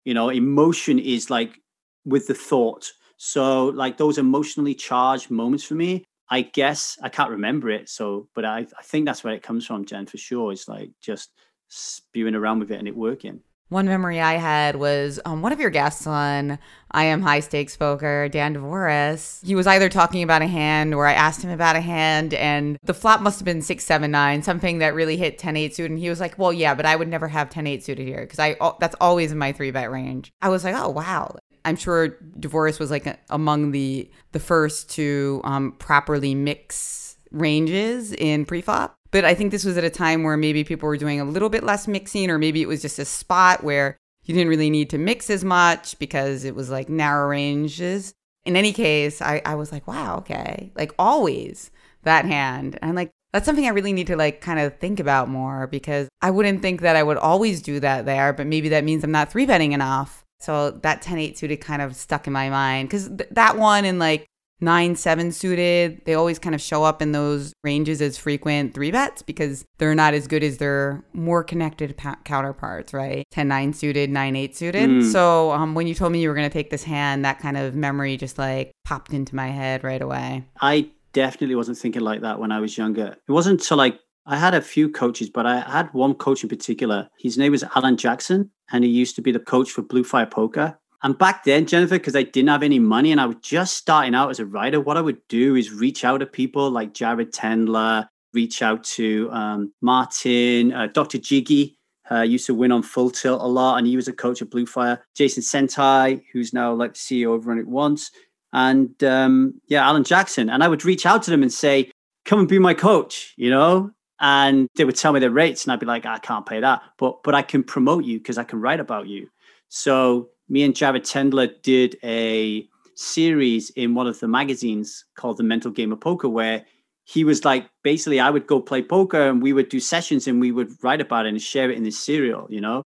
You 0.05 0.15
know, 0.15 0.29
emotion 0.29 0.99
is 0.99 1.31
like 1.31 1.59
with 2.05 2.27
the 2.27 2.35
thought. 2.35 2.91
So 3.17 3.67
like 3.67 3.97
those 3.97 4.19
emotionally 4.19 4.75
charged 4.75 5.31
moments 5.31 5.65
for 5.65 5.75
me 5.75 6.05
I 6.31 6.43
guess 6.43 6.97
I 7.03 7.09
can't 7.09 7.31
remember 7.31 7.71
it. 7.71 7.89
So, 7.89 8.29
but 8.35 8.45
I, 8.45 8.61
I 8.79 8.83
think 8.83 9.05
that's 9.07 9.25
where 9.25 9.35
it 9.35 9.43
comes 9.43 9.67
from, 9.67 9.85
Jen, 9.85 10.07
for 10.07 10.17
sure. 10.17 10.53
It's 10.53 10.69
like 10.69 10.91
just 11.01 11.31
spewing 11.69 12.35
around 12.35 12.61
with 12.61 12.71
it 12.71 12.79
and 12.79 12.89
it 12.89 12.97
working. 12.97 13.41
One 13.71 13.87
memory 13.87 14.21
I 14.21 14.33
had 14.33 14.75
was 14.75 15.21
um, 15.25 15.43
one 15.43 15.53
of 15.53 15.61
your 15.61 15.71
guests 15.71 16.05
on 16.05 16.59
I 16.91 17.05
Am 17.05 17.23
High 17.23 17.39
Stakes 17.39 17.77
Poker, 17.77 18.29
Dan 18.29 18.55
Dvoress. 18.55 19.45
He 19.47 19.55
was 19.55 19.69
either 19.69 19.89
talking 19.89 20.25
about 20.25 20.43
a 20.43 20.49
hand 20.49 20.93
or 20.93 21.07
I 21.07 21.13
asked 21.13 21.43
him 21.43 21.51
about 21.51 21.77
a 21.77 21.81
hand, 21.81 22.35
and 22.35 22.79
the 22.83 22.95
flop 22.95 23.21
must 23.21 23.39
have 23.39 23.45
been 23.45 23.63
679, 23.63 24.43
something 24.43 24.79
that 24.79 24.95
really 24.95 25.17
hit 25.17 25.39
10 25.39 25.57
8 25.57 25.75
suited. 25.77 25.93
And 25.93 26.01
he 26.01 26.09
was 26.09 26.19
like, 26.19 26.37
Well, 26.37 26.53
yeah, 26.53 26.75
but 26.75 26.85
I 26.85 26.97
would 26.97 27.07
never 27.07 27.29
have 27.29 27.49
10 27.49 27.69
8 27.69 27.85
suited 27.85 28.09
here 28.09 28.23
because 28.23 28.41
I 28.41 28.57
that's 28.81 28.97
always 29.01 29.31
in 29.31 29.39
my 29.39 29.53
three 29.53 29.71
bet 29.71 29.93
range. 29.93 30.33
I 30.43 30.49
was 30.49 30.65
like, 30.65 30.75
Oh, 30.77 30.91
wow. 30.91 31.37
I'm 31.65 31.77
sure 31.77 32.11
Dvoress 32.39 32.79
was 32.79 32.91
like 32.91 33.07
a, 33.07 33.19
among 33.29 33.73
the 33.73 34.11
the 34.33 34.41
first 34.41 34.91
to 34.91 35.41
um, 35.45 35.73
properly 35.73 36.35
mix 36.35 37.17
ranges 37.31 38.13
in 38.13 38.47
preflop. 38.47 38.93
But 39.13 39.25
I 39.25 39.35
think 39.35 39.51
this 39.51 39.65
was 39.65 39.77
at 39.77 39.85
a 39.85 39.91
time 39.91 40.23
where 40.23 40.37
maybe 40.37 40.63
people 40.65 40.89
were 40.89 40.97
doing 40.97 41.21
a 41.21 41.25
little 41.25 41.49
bit 41.49 41.65
less 41.65 41.89
mixing, 41.89 42.31
or 42.31 42.39
maybe 42.39 42.63
it 42.63 42.69
was 42.69 42.83
just 42.83 42.99
a 42.99 43.05
spot 43.05 43.65
where 43.65 43.97
you 44.25 44.35
didn't 44.35 44.49
really 44.49 44.71
need 44.71 44.91
to 44.91 44.99
mix 44.99 45.31
as 45.31 45.43
much 45.45 45.99
because 45.99 46.45
it 46.45 46.55
was 46.55 46.71
like 46.71 46.89
narrow 46.89 47.29
ranges. 47.29 48.13
In 48.45 48.57
any 48.57 48.73
case, 48.73 49.21
I, 49.21 49.43
I 49.45 49.55
was 49.57 49.73
like, 49.73 49.87
wow, 49.89 50.19
okay. 50.19 50.73
Like 50.77 50.93
always 50.99 51.71
that 52.05 52.25
hand. 52.25 52.79
And 52.81 52.91
I'm 52.91 52.95
like, 52.95 53.11
That's 53.33 53.47
something 53.47 53.67
I 53.67 53.71
really 53.71 53.93
need 53.93 54.09
to 54.09 54.17
like 54.17 54.41
kind 54.41 54.59
of 54.59 54.79
think 54.79 54.99
about 55.01 55.29
more 55.29 55.67
because 55.67 56.09
I 56.21 56.31
wouldn't 56.31 56.63
think 56.63 56.81
that 56.81 56.97
I 56.97 57.03
would 57.03 57.17
always 57.17 57.63
do 57.63 57.81
that 57.81 58.05
there, 58.07 58.33
but 58.33 58.47
maybe 58.47 58.69
that 58.71 58.85
means 58.85 59.05
I'm 59.05 59.13
not 59.13 59.31
three 59.31 59.47
betting 59.47 59.73
enough. 59.73 60.25
So 60.41 60.71
that 60.71 61.03
10 61.03 61.19
8 61.19 61.39
suited 61.39 61.59
kind 61.59 61.83
of 61.83 61.95
stuck 61.95 62.27
in 62.27 62.33
my 62.33 62.51
mind 62.51 62.89
because 62.89 63.09
th- 63.09 63.29
that 63.31 63.57
one 63.57 63.85
and 63.85 63.99
like 63.99 64.27
9 64.63 64.97
7 64.97 65.33
suited, 65.33 66.03
they 66.05 66.15
always 66.15 66.39
kind 66.39 66.55
of 66.55 66.61
show 66.61 66.85
up 66.85 67.01
in 67.01 67.13
those 67.13 67.53
ranges 67.65 68.03
as 68.03 68.19
frequent 68.19 68.75
three 68.75 68.91
bets 68.91 69.23
because 69.23 69.65
they're 69.79 69.95
not 69.95 70.13
as 70.15 70.27
good 70.27 70.43
as 70.43 70.59
their 70.59 71.05
more 71.13 71.43
connected 71.43 71.97
pa- 71.97 72.19
counterparts, 72.25 72.93
right? 72.93 73.25
10 73.31 73.49
9 73.49 73.73
suited, 73.73 74.11
9 74.11 74.37
8 74.37 74.57
suited. 74.57 74.91
Mm. 74.91 75.13
So 75.13 75.53
um, 75.53 75.75
when 75.75 75.87
you 75.87 75.95
told 75.95 76.13
me 76.13 76.21
you 76.21 76.29
were 76.29 76.35
going 76.35 76.49
to 76.49 76.53
take 76.53 76.71
this 76.71 76.85
hand, 76.85 77.25
that 77.25 77.39
kind 77.39 77.57
of 77.57 77.75
memory 77.75 78.17
just 78.17 78.39
like 78.39 78.73
popped 78.85 79.13
into 79.13 79.35
my 79.35 79.49
head 79.49 79.83
right 79.85 80.03
away. 80.03 80.45
I 80.61 80.91
definitely 81.13 81.57
wasn't 81.57 81.79
thinking 81.79 82.03
like 82.03 82.21
that 82.21 82.39
when 82.39 82.53
I 82.53 82.61
was 82.61 82.77
younger. 82.77 83.17
It 83.29 83.33
wasn't 83.33 83.61
until 83.61 83.79
like 83.79 83.99
I 84.31 84.37
had 84.37 84.55
a 84.55 84.63
few 84.63 84.89
coaches, 84.89 85.29
but 85.29 85.45
I 85.45 85.59
had 85.59 85.93
one 85.93 86.15
coach 86.15 86.45
in 86.45 86.49
particular. 86.49 87.11
His 87.19 87.37
name 87.37 87.51
was 87.51 87.65
Alan 87.75 87.97
Jackson, 87.97 88.49
and 88.71 88.85
he 88.85 88.91
used 88.91 89.17
to 89.17 89.23
be 89.23 89.33
the 89.33 89.41
coach 89.41 89.73
for 89.73 89.83
Blue 89.83 90.05
Fire 90.05 90.25
Poker. 90.25 90.79
And 91.03 91.19
back 91.19 91.43
then, 91.43 91.67
Jennifer, 91.67 91.97
because 91.97 92.15
I 92.15 92.23
didn't 92.23 92.51
have 92.51 92.63
any 92.63 92.79
money 92.79 93.11
and 93.11 93.21
I 93.21 93.27
was 93.27 93.39
just 93.43 93.77
starting 93.77 94.15
out 94.15 94.31
as 94.31 94.39
a 94.39 94.47
writer, 94.47 94.81
what 94.81 94.97
I 94.97 95.01
would 95.01 95.19
do 95.27 95.57
is 95.57 95.73
reach 95.73 96.05
out 96.05 96.19
to 96.19 96.27
people 96.27 96.71
like 96.71 96.95
Jared 96.95 97.33
Tendler, 97.33 98.07
reach 98.33 98.63
out 98.63 98.85
to 98.85 99.29
um, 99.33 99.73
Martin, 99.81 100.73
uh, 100.75 100.87
Dr. 100.87 101.19
Jiggy, 101.19 101.77
uh, 102.09 102.21
used 102.21 102.47
to 102.47 102.55
win 102.55 102.71
on 102.71 102.85
Full 102.85 103.11
Tilt 103.11 103.43
a 103.43 103.47
lot, 103.47 103.79
and 103.79 103.87
he 103.87 103.97
was 103.97 104.07
a 104.07 104.13
coach 104.13 104.41
at 104.43 104.51
Blue 104.51 104.67
Fire. 104.67 105.05
Jason 105.17 105.43
Senti, 105.43 106.25
who's 106.33 106.53
now 106.53 106.73
like 106.73 106.95
the 106.95 107.01
CEO 107.01 107.31
over 107.31 107.49
Run 107.49 107.59
It 107.59 107.67
Once, 107.67 108.13
and 108.53 109.03
um, 109.03 109.61
yeah, 109.67 109.85
Alan 109.85 110.05
Jackson. 110.05 110.51
And 110.51 110.63
I 110.63 110.69
would 110.69 110.85
reach 110.85 111.05
out 111.05 111.25
to 111.25 111.31
them 111.33 111.43
and 111.43 111.53
say, 111.53 111.91
"Come 112.25 112.41
and 112.41 112.49
be 112.49 112.59
my 112.59 112.75
coach," 112.75 113.35
you 113.37 113.51
know. 113.51 113.91
And 114.21 114.69
they 114.77 114.85
would 114.85 114.97
tell 114.97 115.13
me 115.13 115.21
the 115.21 115.31
rates, 115.31 115.65
and 115.65 115.73
I'd 115.73 115.81
be 115.81 115.87
like, 115.87 116.07
"I 116.07 116.19
can't 116.19 116.47
pay 116.47 116.61
that, 116.61 116.83
but 116.99 117.23
but 117.23 117.35
I 117.35 117.43
can 117.43 117.63
promote 117.63 118.05
you 118.05 118.19
because 118.19 118.39
I 118.39 118.45
can 118.45 118.61
write 118.61 118.81
about 118.81 119.09
you." 119.09 119.29
So 119.69 120.31
me 120.49 120.63
and 120.63 120.77
Jared 120.77 121.05
Tendler 121.05 121.51
did 121.63 121.97
a 122.05 122.69
series 122.97 123.71
in 123.71 123.95
one 123.95 124.07
of 124.07 124.21
the 124.21 124.29
magazines 124.29 125.05
called 125.17 125.39
The 125.39 125.43
Mental 125.45 125.71
Game 125.71 125.93
of 125.93 126.01
Poker, 126.01 126.29
where 126.29 126.65
he 127.05 127.25
was 127.25 127.45
like 127.45 127.69
basically 127.83 128.21
I 128.21 128.31
would 128.31 128.47
go 128.47 128.61
play 128.61 128.83
poker 128.83 129.29
and 129.29 129.43
we 129.43 129.53
would 129.53 129.69
do 129.69 129.81
sessions 129.81 130.29
and 130.29 130.41
we 130.41 130.53
would 130.53 130.71
write 130.83 131.01
about 131.01 131.27
it 131.27 131.31
and 131.31 131.43
share 131.43 131.71
it 131.71 131.77
in 131.77 131.83
this 131.85 131.99
serial, 131.99 132.47
you 132.51 132.61
know. 132.61 132.83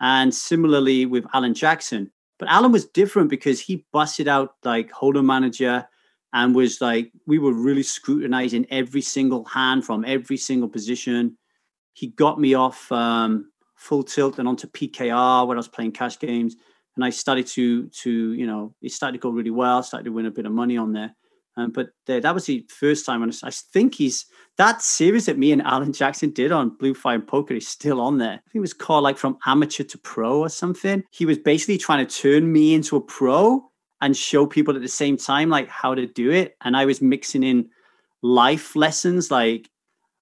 And 0.00 0.34
similarly 0.34 1.06
with 1.06 1.24
Alan 1.32 1.54
Jackson. 1.54 2.10
But 2.38 2.48
Alan 2.48 2.72
was 2.72 2.86
different 2.86 3.30
because 3.30 3.60
he 3.60 3.86
busted 3.92 4.26
out 4.26 4.56
like 4.64 4.90
Hold'em 4.90 5.24
Manager 5.26 5.86
and 6.32 6.54
was 6.54 6.80
like, 6.80 7.12
we 7.26 7.38
were 7.38 7.52
really 7.52 7.82
scrutinizing 7.82 8.66
every 8.70 9.02
single 9.02 9.44
hand 9.44 9.84
from 9.84 10.04
every 10.04 10.36
single 10.36 10.68
position. 10.68 11.36
He 11.92 12.08
got 12.08 12.40
me 12.40 12.54
off 12.54 12.90
um, 12.90 13.50
full 13.76 14.02
tilt 14.02 14.38
and 14.38 14.48
onto 14.48 14.66
PKR 14.66 15.46
when 15.46 15.56
I 15.56 15.60
was 15.60 15.68
playing 15.68 15.92
cash 15.92 16.18
games. 16.18 16.56
And 16.96 17.04
I 17.04 17.10
started 17.10 17.46
to, 17.48 17.88
to 17.88 18.32
you 18.32 18.46
know, 18.46 18.74
it 18.82 18.92
started 18.92 19.18
to 19.18 19.22
go 19.22 19.30
really 19.30 19.50
well. 19.50 19.82
Started 19.82 20.04
to 20.04 20.12
win 20.12 20.26
a 20.26 20.30
bit 20.30 20.46
of 20.46 20.52
money 20.52 20.76
on 20.76 20.92
there. 20.92 21.14
Um, 21.56 21.70
but 21.70 21.90
the, 22.06 22.20
that 22.20 22.34
was 22.34 22.46
the 22.46 22.66
first 22.68 23.04
time, 23.04 23.22
and 23.22 23.38
I 23.42 23.50
think 23.50 23.96
he's 23.96 24.24
that 24.56 24.80
series 24.80 25.26
that 25.26 25.38
me 25.38 25.52
and 25.52 25.60
Alan 25.62 25.92
Jackson 25.92 26.30
did 26.30 26.50
on 26.50 26.76
Blue 26.78 26.94
Fire 26.94 27.20
Poker 27.20 27.54
is 27.54 27.68
still 27.68 28.00
on 28.00 28.18
there. 28.18 28.32
I 28.32 28.36
think 28.36 28.54
it 28.54 28.60
was 28.60 28.72
called 28.72 29.04
like 29.04 29.18
from 29.18 29.36
amateur 29.44 29.84
to 29.84 29.98
pro 29.98 30.38
or 30.38 30.48
something. 30.48 31.02
He 31.10 31.26
was 31.26 31.36
basically 31.36 31.76
trying 31.76 32.06
to 32.06 32.22
turn 32.22 32.50
me 32.50 32.72
into 32.72 32.96
a 32.96 33.02
pro 33.02 33.70
and 34.02 34.16
show 34.16 34.46
people 34.46 34.76
at 34.76 34.82
the 34.82 34.88
same 34.88 35.16
time 35.16 35.48
like 35.48 35.68
how 35.68 35.94
to 35.94 36.06
do 36.06 36.30
it, 36.30 36.56
and 36.60 36.76
I 36.76 36.84
was 36.84 37.00
mixing 37.00 37.42
in 37.42 37.70
life 38.22 38.76
lessons 38.76 39.32
like 39.32 39.68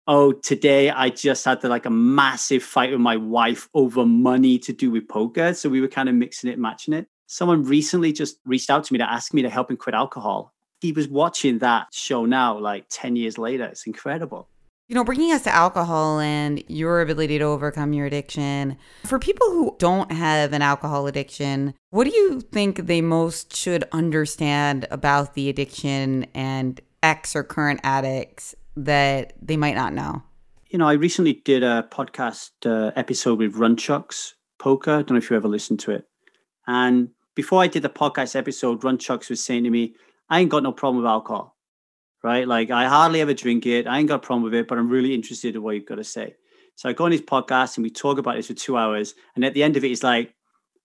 oh 0.06 0.32
today 0.32 0.88
i 0.88 1.10
just 1.10 1.44
had 1.44 1.60
to 1.60 1.68
like 1.68 1.84
a 1.84 1.90
massive 1.90 2.62
fight 2.62 2.90
with 2.90 2.98
my 2.98 3.14
wife 3.14 3.68
over 3.74 4.06
money 4.06 4.58
to 4.58 4.72
do 4.72 4.90
with 4.90 5.06
poker. 5.08 5.52
So 5.52 5.68
we 5.68 5.80
were 5.80 5.88
kind 5.88 6.08
of 6.08 6.14
mixing 6.14 6.50
it 6.50 6.58
matching 6.58 6.94
it. 6.94 7.06
Someone 7.26 7.62
recently 7.64 8.12
just 8.12 8.38
reached 8.46 8.70
out 8.70 8.84
to 8.84 8.92
me 8.92 8.98
to 8.98 9.10
ask 9.10 9.34
me 9.34 9.42
to 9.42 9.50
help 9.50 9.70
him 9.70 9.76
quit 9.76 9.94
alcohol. 9.94 10.54
He 10.80 10.92
was 10.92 11.08
watching 11.08 11.58
that 11.58 11.88
show 11.92 12.24
now 12.24 12.58
like 12.58 12.86
10 12.88 13.16
years 13.16 13.36
later. 13.36 13.64
It's 13.64 13.86
incredible 13.86 14.48
you 14.90 14.96
know, 14.96 15.04
bringing 15.04 15.30
us 15.30 15.44
to 15.44 15.54
alcohol 15.54 16.18
and 16.18 16.64
your 16.66 17.00
ability 17.00 17.38
to 17.38 17.44
overcome 17.44 17.92
your 17.92 18.06
addiction. 18.06 18.76
For 19.04 19.20
people 19.20 19.48
who 19.50 19.76
don't 19.78 20.10
have 20.10 20.52
an 20.52 20.62
alcohol 20.62 21.06
addiction, 21.06 21.74
what 21.90 22.08
do 22.08 22.10
you 22.10 22.40
think 22.40 22.86
they 22.86 23.00
most 23.00 23.54
should 23.54 23.84
understand 23.92 24.88
about 24.90 25.34
the 25.34 25.48
addiction 25.48 26.26
and 26.34 26.80
ex 27.04 27.36
or 27.36 27.44
current 27.44 27.78
addicts 27.84 28.56
that 28.74 29.34
they 29.40 29.56
might 29.56 29.76
not 29.76 29.92
know? 29.92 30.24
You 30.70 30.80
know, 30.80 30.88
I 30.88 30.94
recently 30.94 31.34
did 31.34 31.62
a 31.62 31.86
podcast 31.88 32.50
uh, 32.66 32.90
episode 32.96 33.38
with 33.38 33.54
Runchucks 33.54 34.32
Poker. 34.58 34.90
I 34.90 34.96
don't 35.02 35.12
know 35.12 35.18
if 35.18 35.30
you 35.30 35.36
ever 35.36 35.46
listened 35.46 35.78
to 35.80 35.92
it. 35.92 36.08
And 36.66 37.10
before 37.36 37.62
I 37.62 37.68
did 37.68 37.82
the 37.82 37.90
podcast 37.90 38.34
episode, 38.34 38.80
Runchucks 38.80 39.30
was 39.30 39.40
saying 39.40 39.62
to 39.62 39.70
me, 39.70 39.94
I 40.28 40.40
ain't 40.40 40.50
got 40.50 40.64
no 40.64 40.72
problem 40.72 41.04
with 41.04 41.08
alcohol, 41.08 41.56
right? 42.22 42.46
Like 42.46 42.70
I 42.70 42.86
hardly 42.86 43.20
ever 43.20 43.34
drink 43.34 43.66
it. 43.66 43.86
I 43.86 43.98
ain't 43.98 44.08
got 44.08 44.16
a 44.16 44.26
problem 44.26 44.44
with 44.44 44.54
it, 44.54 44.68
but 44.68 44.78
I'm 44.78 44.88
really 44.88 45.14
interested 45.14 45.54
in 45.54 45.62
what 45.62 45.74
you've 45.74 45.86
got 45.86 45.96
to 45.96 46.04
say. 46.04 46.34
So 46.76 46.88
I 46.88 46.92
go 46.92 47.04
on 47.04 47.12
his 47.12 47.22
podcast 47.22 47.76
and 47.76 47.84
we 47.84 47.90
talk 47.90 48.18
about 48.18 48.36
this 48.36 48.46
for 48.46 48.54
two 48.54 48.76
hours. 48.76 49.14
And 49.34 49.44
at 49.44 49.54
the 49.54 49.62
end 49.62 49.76
of 49.76 49.84
it, 49.84 49.88
he's 49.88 50.02
like, 50.02 50.34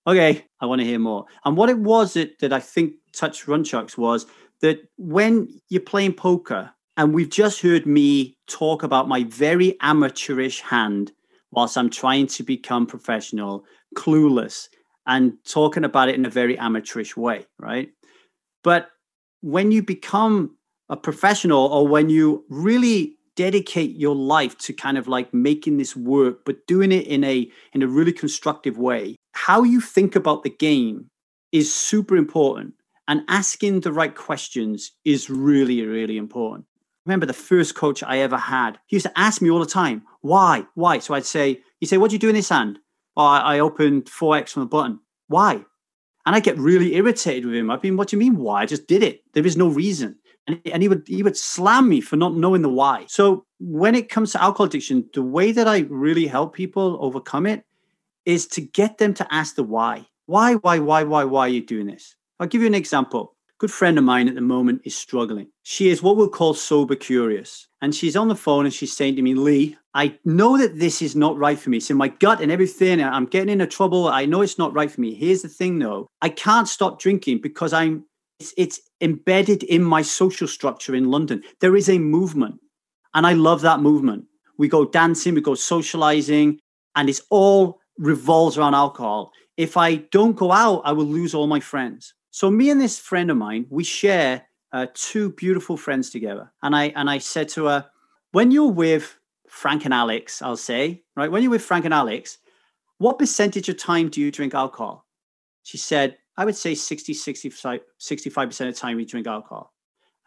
okay, 0.08 0.46
I 0.60 0.66
want 0.66 0.82
to 0.82 0.88
hear 0.88 1.00
more. 1.00 1.26
And 1.46 1.56
what 1.56 1.70
it 1.70 1.80
was 1.80 2.14
that, 2.14 2.40
that 2.40 2.54
I 2.54 2.60
think 2.60 2.96
touched 3.14 3.46
Runchucks 3.46 3.98
was 3.98 4.26
that 4.62 4.80
when 4.98 5.48
you're 5.70 5.82
playing 5.82 6.14
poker, 6.14 6.72
and 6.98 7.14
we've 7.14 7.30
just 7.30 7.62
heard 7.62 7.86
me 7.86 8.38
talk 8.48 8.84
about 8.84 9.10
my 9.10 9.24
very 9.26 9.76
amateurish 9.82 10.62
hand 10.62 11.12
whilst 11.52 11.78
I'm 11.78 11.90
trying 11.90 12.28
to 12.28 12.44
become 12.44 12.86
professional, 12.86 13.66
clueless, 13.96 14.68
and 15.06 15.34
talking 15.46 15.84
about 15.84 16.10
it 16.10 16.16
in 16.16 16.26
a 16.26 16.30
very 16.30 16.58
amateurish 16.58 17.16
way, 17.16 17.46
right? 17.60 17.90
But 18.64 18.90
when 19.42 19.72
you 19.72 19.84
become 19.84 20.58
a 20.90 20.98
professional 20.98 21.66
or 21.68 21.88
when 21.88 22.10
you 22.10 22.44
really 22.50 23.18
dedicate 23.36 23.96
your 23.96 24.16
life 24.16 24.58
to 24.58 24.74
kind 24.74 24.98
of 24.98 25.08
like 25.08 25.34
making 25.34 25.78
this 25.78 25.96
work 25.96 26.46
but 26.46 26.66
doing 26.68 26.92
it 26.92 27.06
in 27.08 27.24
a 27.24 27.50
in 27.74 27.84
a 27.84 27.88
really 27.88 28.14
constructive 28.14 28.78
way 28.78 29.16
how 29.34 29.64
you 29.64 29.82
think 29.82 30.16
about 30.16 30.44
the 30.44 30.50
game 30.50 31.10
is 31.52 31.74
super 31.74 32.16
important 32.16 32.74
and 33.08 33.24
asking 33.28 33.82
the 33.82 33.92
right 33.92 34.16
questions 34.16 34.92
is 35.04 35.30
really 35.30 35.82
really 35.86 36.18
important 36.18 36.66
remember 37.06 37.26
the 37.26 37.34
first 37.34 37.76
coach 37.76 38.02
i 38.04 38.20
ever 38.20 38.38
had 38.38 38.80
he 38.88 38.96
used 38.96 39.06
to 39.06 39.20
ask 39.20 39.42
me 39.42 39.50
all 39.50 39.60
the 39.60 39.66
time 39.66 40.02
why 40.22 40.66
why 40.76 40.98
so 40.98 41.14
i'd 41.14 41.26
say 41.26 41.60
he'd 41.80 41.88
say 41.88 41.98
what 41.98 42.10
do 42.10 42.16
you 42.16 42.20
do 42.20 42.30
in 42.30 42.36
this 42.36 42.50
hand 42.50 42.80
oh 43.18 43.26
i, 43.26 43.60
opened 43.60 44.06
4x 44.06 44.52
from 44.52 44.62
the 44.62 44.68
button 44.68 45.00
why 45.28 45.66
and 46.26 46.36
I 46.36 46.40
get 46.40 46.58
really 46.58 46.96
irritated 46.96 47.46
with 47.46 47.54
him. 47.54 47.70
I've 47.70 47.82
been, 47.82 47.98
what 47.98 48.08
do 48.08 48.16
you 48.16 48.20
mean 48.20 48.38
why? 48.38 48.62
I 48.62 48.66
just 48.66 48.88
did 48.88 49.04
it. 49.04 49.22
There 49.34 49.46
is 49.46 49.56
no 49.56 49.68
reason. 49.68 50.18
And, 50.48 50.82
he 50.82 50.88
would 50.88 51.04
he 51.08 51.24
would 51.24 51.38
slam 51.38 51.90
me 51.90 52.02
for 52.02 52.18
not 52.18 52.36
knowing 52.36 52.62
the 52.62 52.70
why. 52.70 53.06
So 53.08 53.46
when 53.60 53.96
it 53.96 54.10
comes 54.10 54.32
to 54.34 54.42
alcohol 54.42 54.68
addiction, 54.68 55.10
the 55.14 55.24
way 55.24 55.52
that 55.52 55.68
I 55.68 55.80
really 55.90 56.28
help 56.28 56.54
people 56.54 56.98
overcome 57.02 57.48
it 57.48 57.64
is 58.26 58.46
to 58.48 58.62
get 58.62 59.00
them 59.00 59.14
to 59.16 59.34
ask 59.34 59.56
the 59.56 59.64
why. 59.64 60.06
Why, 60.28 60.56
why, 60.56 60.80
why, 60.80 61.04
why, 61.04 61.24
why 61.24 61.42
are 61.42 61.50
you 61.50 61.66
doing 61.66 61.88
this? 61.88 62.16
I'll 62.40 62.48
give 62.48 62.62
you 62.62 62.68
an 62.68 62.76
example 62.76 63.36
good 63.58 63.72
friend 63.72 63.98
of 63.98 64.04
mine 64.04 64.28
at 64.28 64.36
the 64.36 64.42
moment 64.42 64.82
is 64.84 64.96
struggling. 64.96 65.48
She 65.64 65.90
is 65.90 66.04
what 66.04 66.18
we'll 66.18 66.30
call 66.30 66.54
sober 66.54 66.96
curious. 66.96 67.68
And 67.82 67.96
she's 67.96 68.16
on 68.16 68.28
the 68.28 68.36
phone 68.36 68.66
and 68.66 68.74
she's 68.74 68.96
saying 68.96 69.16
to 69.16 69.22
me, 69.22 69.34
Lee, 69.34 69.78
I 69.94 70.18
know 70.26 70.58
that 70.58 70.78
this 70.78 71.02
is 71.02 71.16
not 71.16 71.38
right 71.38 71.58
for 71.58 71.70
me. 71.70 71.78
It's 71.78 71.90
in 71.90 71.98
my 71.98 72.10
gut 72.10 72.42
and 72.42 72.52
everything. 72.52 73.02
I'm 73.02 73.26
getting 73.26 73.50
into 73.50 73.68
trouble. 73.68 74.08
I 74.08 74.26
know 74.26 74.42
it's 74.42 74.58
not 74.58 74.74
right 74.74 74.92
for 74.92 75.00
me. 75.02 75.14
Here's 75.14 75.42
the 75.42 75.50
thing 75.50 75.80
though. 75.80 76.08
I 76.22 76.30
can't 76.30 76.68
stop 76.68 77.00
drinking 77.00 77.42
because 77.42 77.72
I'm 77.72 78.06
it's, 78.40 78.54
it's 78.58 78.80
embedded 79.02 79.64
in 79.64 79.84
my 79.84 80.02
social 80.02 80.48
structure 80.48 80.96
in 80.96 81.12
London. 81.12 81.44
There 81.62 81.76
is 81.76 81.90
a 81.90 82.00
movement. 82.00 82.60
And 83.14 83.26
I 83.26 83.34
love 83.34 83.62
that 83.62 83.80
movement. 83.80 84.26
We 84.58 84.68
go 84.68 84.86
dancing, 84.86 85.36
we 85.36 85.42
go 85.42 85.56
socializing, 85.56 86.60
and 86.96 87.10
it's 87.10 87.22
all 87.30 87.80
revolves 87.98 88.58
around 88.58 88.74
alcohol. 88.74 89.32
If 89.58 89.78
I 89.78 89.96
don't 89.96 90.36
go 90.36 90.52
out, 90.52 90.82
I 90.84 90.92
will 90.92 91.06
lose 91.06 91.34
all 91.34 91.48
my 91.48 91.62
friends. 91.62 92.14
So 92.32 92.52
me 92.52 92.70
and 92.70 92.82
this 92.82 93.00
friend 93.00 93.32
of 93.32 93.38
mine, 93.38 93.66
we 93.70 93.86
share 93.86 94.46
uh, 94.74 94.88
two 94.94 95.32
beautiful 95.32 95.78
friends 95.78 96.10
together. 96.10 96.52
And 96.62 96.76
I 96.76 96.86
and 96.96 97.10
I 97.10 97.20
said 97.20 97.48
to 97.50 97.66
her, 97.66 97.86
when 98.34 98.52
you're 98.52 98.72
with 98.72 99.18
Frank 99.48 99.86
and 99.86 99.94
Alex, 99.94 100.42
I'll 100.42 100.58
say, 100.58 101.04
right, 101.16 101.32
when 101.32 101.42
you're 101.42 101.52
with 101.52 101.62
Frank 101.62 101.86
and 101.86 101.94
Alex, 101.94 102.38
what 102.98 103.20
percentage 103.20 103.70
of 103.70 103.78
time 103.78 104.10
do 104.10 104.20
you 104.20 104.32
drink 104.32 104.54
alcohol? 104.54 105.06
She 105.64 105.78
said, 105.78 106.18
I 106.38 106.46
would 106.46 106.56
say 106.56 106.76
60, 106.76 107.14
65, 107.14 107.80
65% 108.00 108.48
of 108.48 108.58
the 108.58 108.74
time 108.74 108.98
we 108.98 109.06
drink 109.06 109.28
alcohol. 109.28 109.74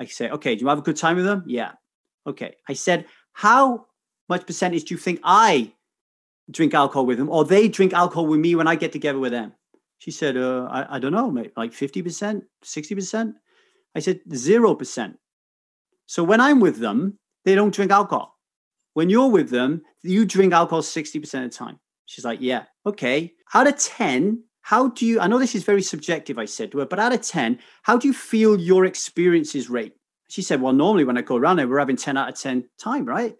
I 0.00 0.06
say, 0.06 0.30
okay, 0.30 0.54
do 0.54 0.62
you 0.62 0.68
have 0.68 0.78
a 0.78 0.82
good 0.82 0.96
time 0.96 1.16
with 1.16 1.24
them? 1.24 1.44
Yeah. 1.46 1.72
Okay. 2.26 2.54
I 2.68 2.72
said, 2.72 3.06
how 3.32 3.86
much 4.28 4.46
percentage 4.46 4.84
do 4.84 4.94
you 4.94 4.98
think 4.98 5.20
I 5.24 5.72
drink 6.50 6.72
alcohol 6.74 7.04
with 7.06 7.18
them 7.18 7.28
or 7.28 7.44
they 7.44 7.68
drink 7.68 7.92
alcohol 7.92 8.26
with 8.26 8.40
me 8.40 8.54
when 8.54 8.68
I 8.68 8.76
get 8.76 8.92
together 8.92 9.18
with 9.18 9.32
them? 9.32 9.52
She 9.98 10.10
said, 10.12 10.36
uh, 10.36 10.68
I, 10.70 10.96
I 10.96 10.98
don't 10.98 11.12
know, 11.12 11.30
mate, 11.30 11.52
like 11.56 11.72
50%, 11.72 12.42
60%. 12.64 13.34
I 13.94 14.00
said, 14.00 14.20
0%. 14.30 15.14
So 16.06 16.22
when 16.22 16.40
I'm 16.40 16.60
with 16.60 16.78
them, 16.78 17.18
they 17.44 17.54
don't 17.54 17.74
drink 17.74 17.90
alcohol. 17.90 18.38
when 18.94 19.10
you're 19.10 19.28
with 19.30 19.50
them, 19.50 19.82
you 20.02 20.24
drink 20.24 20.52
alcohol 20.52 20.82
60% 20.82 21.16
of 21.44 21.50
the 21.50 21.56
time. 21.56 21.78
She's 22.06 22.24
like, 22.24 22.40
yeah, 22.40 22.64
okay. 22.86 23.32
Out 23.54 23.66
of 23.66 23.76
10, 23.78 24.42
how 24.68 24.88
do 24.88 25.06
you, 25.06 25.18
I 25.18 25.28
know 25.28 25.38
this 25.38 25.54
is 25.54 25.64
very 25.64 25.80
subjective, 25.80 26.38
I 26.38 26.44
said 26.44 26.70
to 26.72 26.80
her, 26.80 26.84
but 26.84 26.98
out 26.98 27.14
of 27.14 27.22
10, 27.22 27.58
how 27.84 27.96
do 27.96 28.06
you 28.06 28.12
feel 28.12 28.60
your 28.60 28.84
experiences 28.84 29.70
rate? 29.70 29.94
She 30.28 30.42
said, 30.42 30.60
well, 30.60 30.74
normally 30.74 31.04
when 31.04 31.16
I 31.16 31.22
go 31.22 31.36
around 31.36 31.56
there, 31.56 31.66
we're 31.66 31.78
having 31.78 31.96
10 31.96 32.18
out 32.18 32.28
of 32.28 32.38
10 32.38 32.68
time, 32.76 33.06
right? 33.06 33.34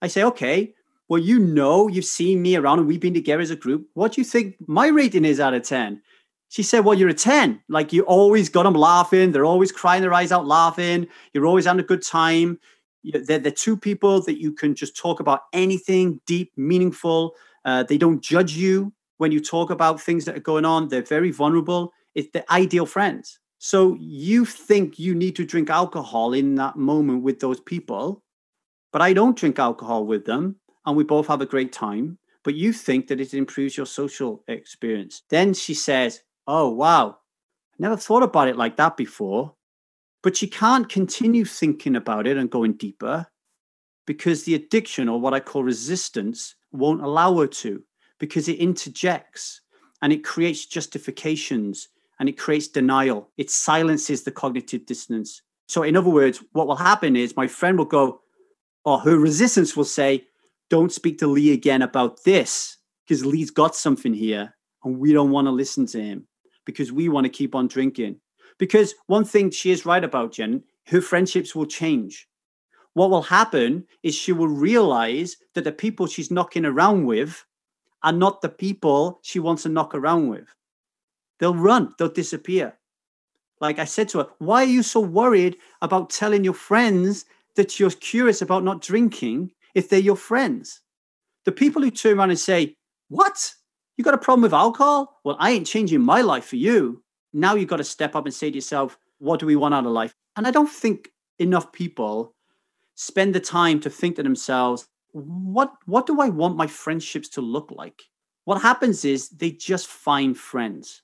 I 0.00 0.06
say, 0.06 0.22
okay, 0.22 0.72
well, 1.10 1.20
you 1.20 1.38
know, 1.38 1.88
you've 1.88 2.06
seen 2.06 2.40
me 2.40 2.56
around 2.56 2.78
and 2.78 2.88
we've 2.88 3.00
been 3.00 3.12
together 3.12 3.42
as 3.42 3.50
a 3.50 3.56
group. 3.56 3.86
What 3.92 4.12
do 4.12 4.22
you 4.22 4.24
think 4.24 4.56
my 4.66 4.86
rating 4.86 5.26
is 5.26 5.40
out 5.40 5.52
of 5.52 5.62
10? 5.62 6.00
She 6.48 6.62
said, 6.62 6.86
Well, 6.86 6.98
you're 6.98 7.10
a 7.10 7.14
10. 7.14 7.62
Like 7.68 7.92
you 7.92 8.02
always 8.04 8.48
got 8.48 8.62
them 8.62 8.72
laughing. 8.72 9.32
They're 9.32 9.44
always 9.44 9.72
crying 9.72 10.00
their 10.00 10.14
eyes 10.14 10.32
out 10.32 10.46
laughing. 10.46 11.06
You're 11.34 11.46
always 11.46 11.66
having 11.66 11.80
a 11.80 11.86
good 11.86 12.02
time. 12.02 12.58
They're 13.04 13.38
the 13.38 13.50
two 13.50 13.76
people 13.76 14.22
that 14.22 14.40
you 14.40 14.52
can 14.52 14.74
just 14.74 14.96
talk 14.96 15.20
about 15.20 15.40
anything 15.52 16.22
deep, 16.26 16.50
meaningful. 16.56 17.34
Uh, 17.62 17.82
they 17.82 17.98
don't 17.98 18.22
judge 18.22 18.52
you 18.52 18.94
when 19.18 19.32
you 19.32 19.40
talk 19.40 19.70
about 19.70 20.00
things 20.00 20.24
that 20.24 20.36
are 20.36 20.40
going 20.40 20.64
on. 20.64 20.88
They're 20.88 21.02
very 21.02 21.30
vulnerable. 21.30 21.92
It's 22.14 22.30
the 22.32 22.50
ideal 22.52 22.86
friends. 22.86 23.38
So 23.58 23.96
you 24.00 24.44
think 24.44 24.98
you 24.98 25.14
need 25.14 25.36
to 25.36 25.44
drink 25.44 25.70
alcohol 25.70 26.34
in 26.34 26.56
that 26.56 26.76
moment 26.76 27.22
with 27.22 27.38
those 27.38 27.60
people, 27.60 28.24
but 28.92 29.00
I 29.00 29.12
don't 29.12 29.36
drink 29.36 29.58
alcohol 29.58 30.04
with 30.04 30.24
them, 30.24 30.56
and 30.84 30.96
we 30.96 31.04
both 31.04 31.28
have 31.28 31.40
a 31.40 31.46
great 31.46 31.72
time. 31.72 32.18
But 32.44 32.56
you 32.56 32.72
think 32.72 33.06
that 33.06 33.20
it 33.20 33.34
improves 33.34 33.76
your 33.76 33.86
social 33.86 34.42
experience. 34.48 35.22
Then 35.30 35.54
she 35.54 35.74
says, 35.74 36.22
Oh, 36.48 36.70
wow. 36.70 37.18
Never 37.78 37.96
thought 37.96 38.24
about 38.24 38.48
it 38.48 38.56
like 38.56 38.76
that 38.78 38.96
before. 38.96 39.54
But 40.24 40.36
she 40.36 40.48
can't 40.48 40.88
continue 40.88 41.44
thinking 41.44 41.94
about 41.94 42.26
it 42.26 42.36
and 42.36 42.50
going 42.50 42.74
deeper 42.74 43.26
because 44.06 44.42
the 44.42 44.56
addiction, 44.56 45.08
or 45.08 45.20
what 45.20 45.34
I 45.34 45.40
call 45.40 45.62
resistance, 45.62 46.56
won't 46.72 47.02
allow 47.02 47.38
her 47.38 47.46
to 47.46 47.82
because 48.22 48.46
it 48.46 48.60
interjects 48.60 49.62
and 50.00 50.12
it 50.12 50.22
creates 50.22 50.64
justifications 50.64 51.88
and 52.20 52.28
it 52.28 52.38
creates 52.38 52.68
denial. 52.68 53.28
It 53.36 53.50
silences 53.50 54.22
the 54.22 54.30
cognitive 54.30 54.86
dissonance. 54.86 55.42
So, 55.66 55.82
in 55.82 55.96
other 55.96 56.08
words, 56.08 56.40
what 56.52 56.68
will 56.68 56.76
happen 56.76 57.16
is 57.16 57.36
my 57.36 57.48
friend 57.48 57.76
will 57.76 57.84
go, 57.84 58.20
or 58.84 59.00
her 59.00 59.18
resistance 59.18 59.76
will 59.76 59.84
say, 59.84 60.28
Don't 60.70 60.92
speak 60.92 61.18
to 61.18 61.26
Lee 61.26 61.52
again 61.52 61.82
about 61.82 62.22
this 62.22 62.76
because 63.04 63.26
Lee's 63.26 63.50
got 63.50 63.74
something 63.74 64.14
here 64.14 64.54
and 64.84 65.00
we 65.00 65.12
don't 65.12 65.32
want 65.32 65.48
to 65.48 65.50
listen 65.50 65.86
to 65.86 66.00
him 66.00 66.28
because 66.64 66.92
we 66.92 67.08
want 67.08 67.24
to 67.24 67.28
keep 67.28 67.56
on 67.56 67.66
drinking. 67.66 68.20
Because 68.56 68.94
one 69.08 69.24
thing 69.24 69.50
she 69.50 69.72
is 69.72 69.84
right 69.84 70.04
about, 70.04 70.30
Jen, 70.30 70.62
her 70.86 71.00
friendships 71.00 71.56
will 71.56 71.66
change. 71.66 72.28
What 72.94 73.10
will 73.10 73.22
happen 73.22 73.84
is 74.04 74.14
she 74.14 74.30
will 74.30 74.46
realize 74.46 75.38
that 75.54 75.64
the 75.64 75.72
people 75.72 76.06
she's 76.06 76.30
knocking 76.30 76.64
around 76.64 77.06
with 77.06 77.44
are 78.02 78.12
not 78.12 78.40
the 78.40 78.48
people 78.48 79.20
she 79.22 79.38
wants 79.38 79.62
to 79.62 79.68
knock 79.68 79.94
around 79.94 80.28
with. 80.28 80.54
They'll 81.38 81.54
run, 81.54 81.94
they'll 81.98 82.08
disappear. 82.08 82.78
Like 83.60 83.78
I 83.78 83.84
said 83.84 84.08
to 84.10 84.18
her, 84.18 84.28
why 84.38 84.62
are 84.62 84.66
you 84.66 84.82
so 84.82 85.00
worried 85.00 85.56
about 85.82 86.10
telling 86.10 86.44
your 86.44 86.54
friends 86.54 87.24
that 87.56 87.78
you're 87.78 87.90
curious 87.90 88.42
about 88.42 88.64
not 88.64 88.80
drinking 88.80 89.52
if 89.74 89.88
they're 89.88 90.00
your 90.00 90.16
friends? 90.16 90.80
The 91.44 91.52
people 91.52 91.82
who 91.82 91.90
turn 91.90 92.18
around 92.18 92.30
and 92.30 92.38
say, 92.38 92.76
What? 93.08 93.54
You 93.96 94.04
got 94.04 94.14
a 94.14 94.18
problem 94.18 94.42
with 94.42 94.54
alcohol? 94.54 95.20
Well, 95.22 95.36
I 95.38 95.50
ain't 95.50 95.66
changing 95.66 96.00
my 96.00 96.22
life 96.22 96.46
for 96.46 96.56
you. 96.56 97.02
Now 97.32 97.54
you've 97.54 97.68
got 97.68 97.76
to 97.76 97.84
step 97.84 98.16
up 98.16 98.24
and 98.24 98.34
say 98.34 98.50
to 98.50 98.54
yourself, 98.54 98.98
what 99.22 99.38
do 99.38 99.46
we 99.46 99.54
want 99.54 99.72
out 99.72 99.86
of 99.86 99.92
life? 99.92 100.14
And 100.36 100.46
I 100.46 100.50
don't 100.50 100.68
think 100.68 101.10
enough 101.38 101.72
people 101.72 102.34
spend 102.96 103.34
the 103.34 103.40
time 103.40 103.78
to 103.80 103.90
think 103.90 104.16
to 104.16 104.22
themselves, 104.22 104.88
what 105.12 105.74
what 105.86 106.06
do 106.06 106.20
I 106.20 106.28
want 106.28 106.56
my 106.56 106.66
friendships 106.66 107.28
to 107.30 107.40
look 107.40 107.70
like? 107.70 108.02
What 108.44 108.60
happens 108.60 109.04
is 109.04 109.28
they 109.28 109.50
just 109.50 109.86
find 109.86 110.36
friends. 110.36 111.02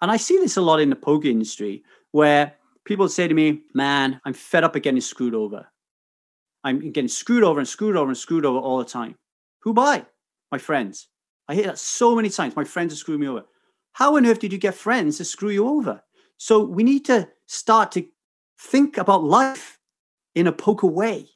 And 0.00 0.10
I 0.10 0.16
see 0.16 0.36
this 0.38 0.56
a 0.56 0.60
lot 0.60 0.80
in 0.80 0.90
the 0.90 0.96
poker 0.96 1.28
industry 1.28 1.82
where 2.12 2.54
people 2.84 3.08
say 3.08 3.26
to 3.26 3.34
me, 3.34 3.62
Man, 3.74 4.20
I'm 4.24 4.34
fed 4.34 4.64
up 4.64 4.76
of 4.76 4.82
getting 4.82 5.00
screwed 5.00 5.34
over. 5.34 5.66
I'm 6.62 6.92
getting 6.92 7.08
screwed 7.08 7.44
over 7.44 7.58
and 7.58 7.68
screwed 7.68 7.96
over 7.96 8.08
and 8.08 8.16
screwed 8.16 8.44
over 8.44 8.58
all 8.58 8.78
the 8.78 8.84
time. 8.84 9.16
Who 9.60 9.72
by? 9.72 10.06
My 10.52 10.58
friends. 10.58 11.08
I 11.48 11.54
hear 11.54 11.64
that 11.64 11.78
so 11.78 12.14
many 12.14 12.28
times. 12.28 12.54
My 12.54 12.64
friends 12.64 12.92
have 12.92 12.98
screwed 12.98 13.20
me 13.20 13.28
over. 13.28 13.44
How 13.92 14.16
on 14.16 14.26
earth 14.26 14.38
did 14.38 14.52
you 14.52 14.58
get 14.58 14.74
friends 14.74 15.16
to 15.16 15.24
screw 15.24 15.50
you 15.50 15.66
over? 15.66 16.02
So 16.36 16.62
we 16.62 16.82
need 16.82 17.04
to 17.06 17.28
start 17.46 17.90
to 17.92 18.06
think 18.58 18.98
about 18.98 19.24
life 19.24 19.78
in 20.34 20.46
a 20.46 20.52
poker 20.52 20.86
way 20.86 21.28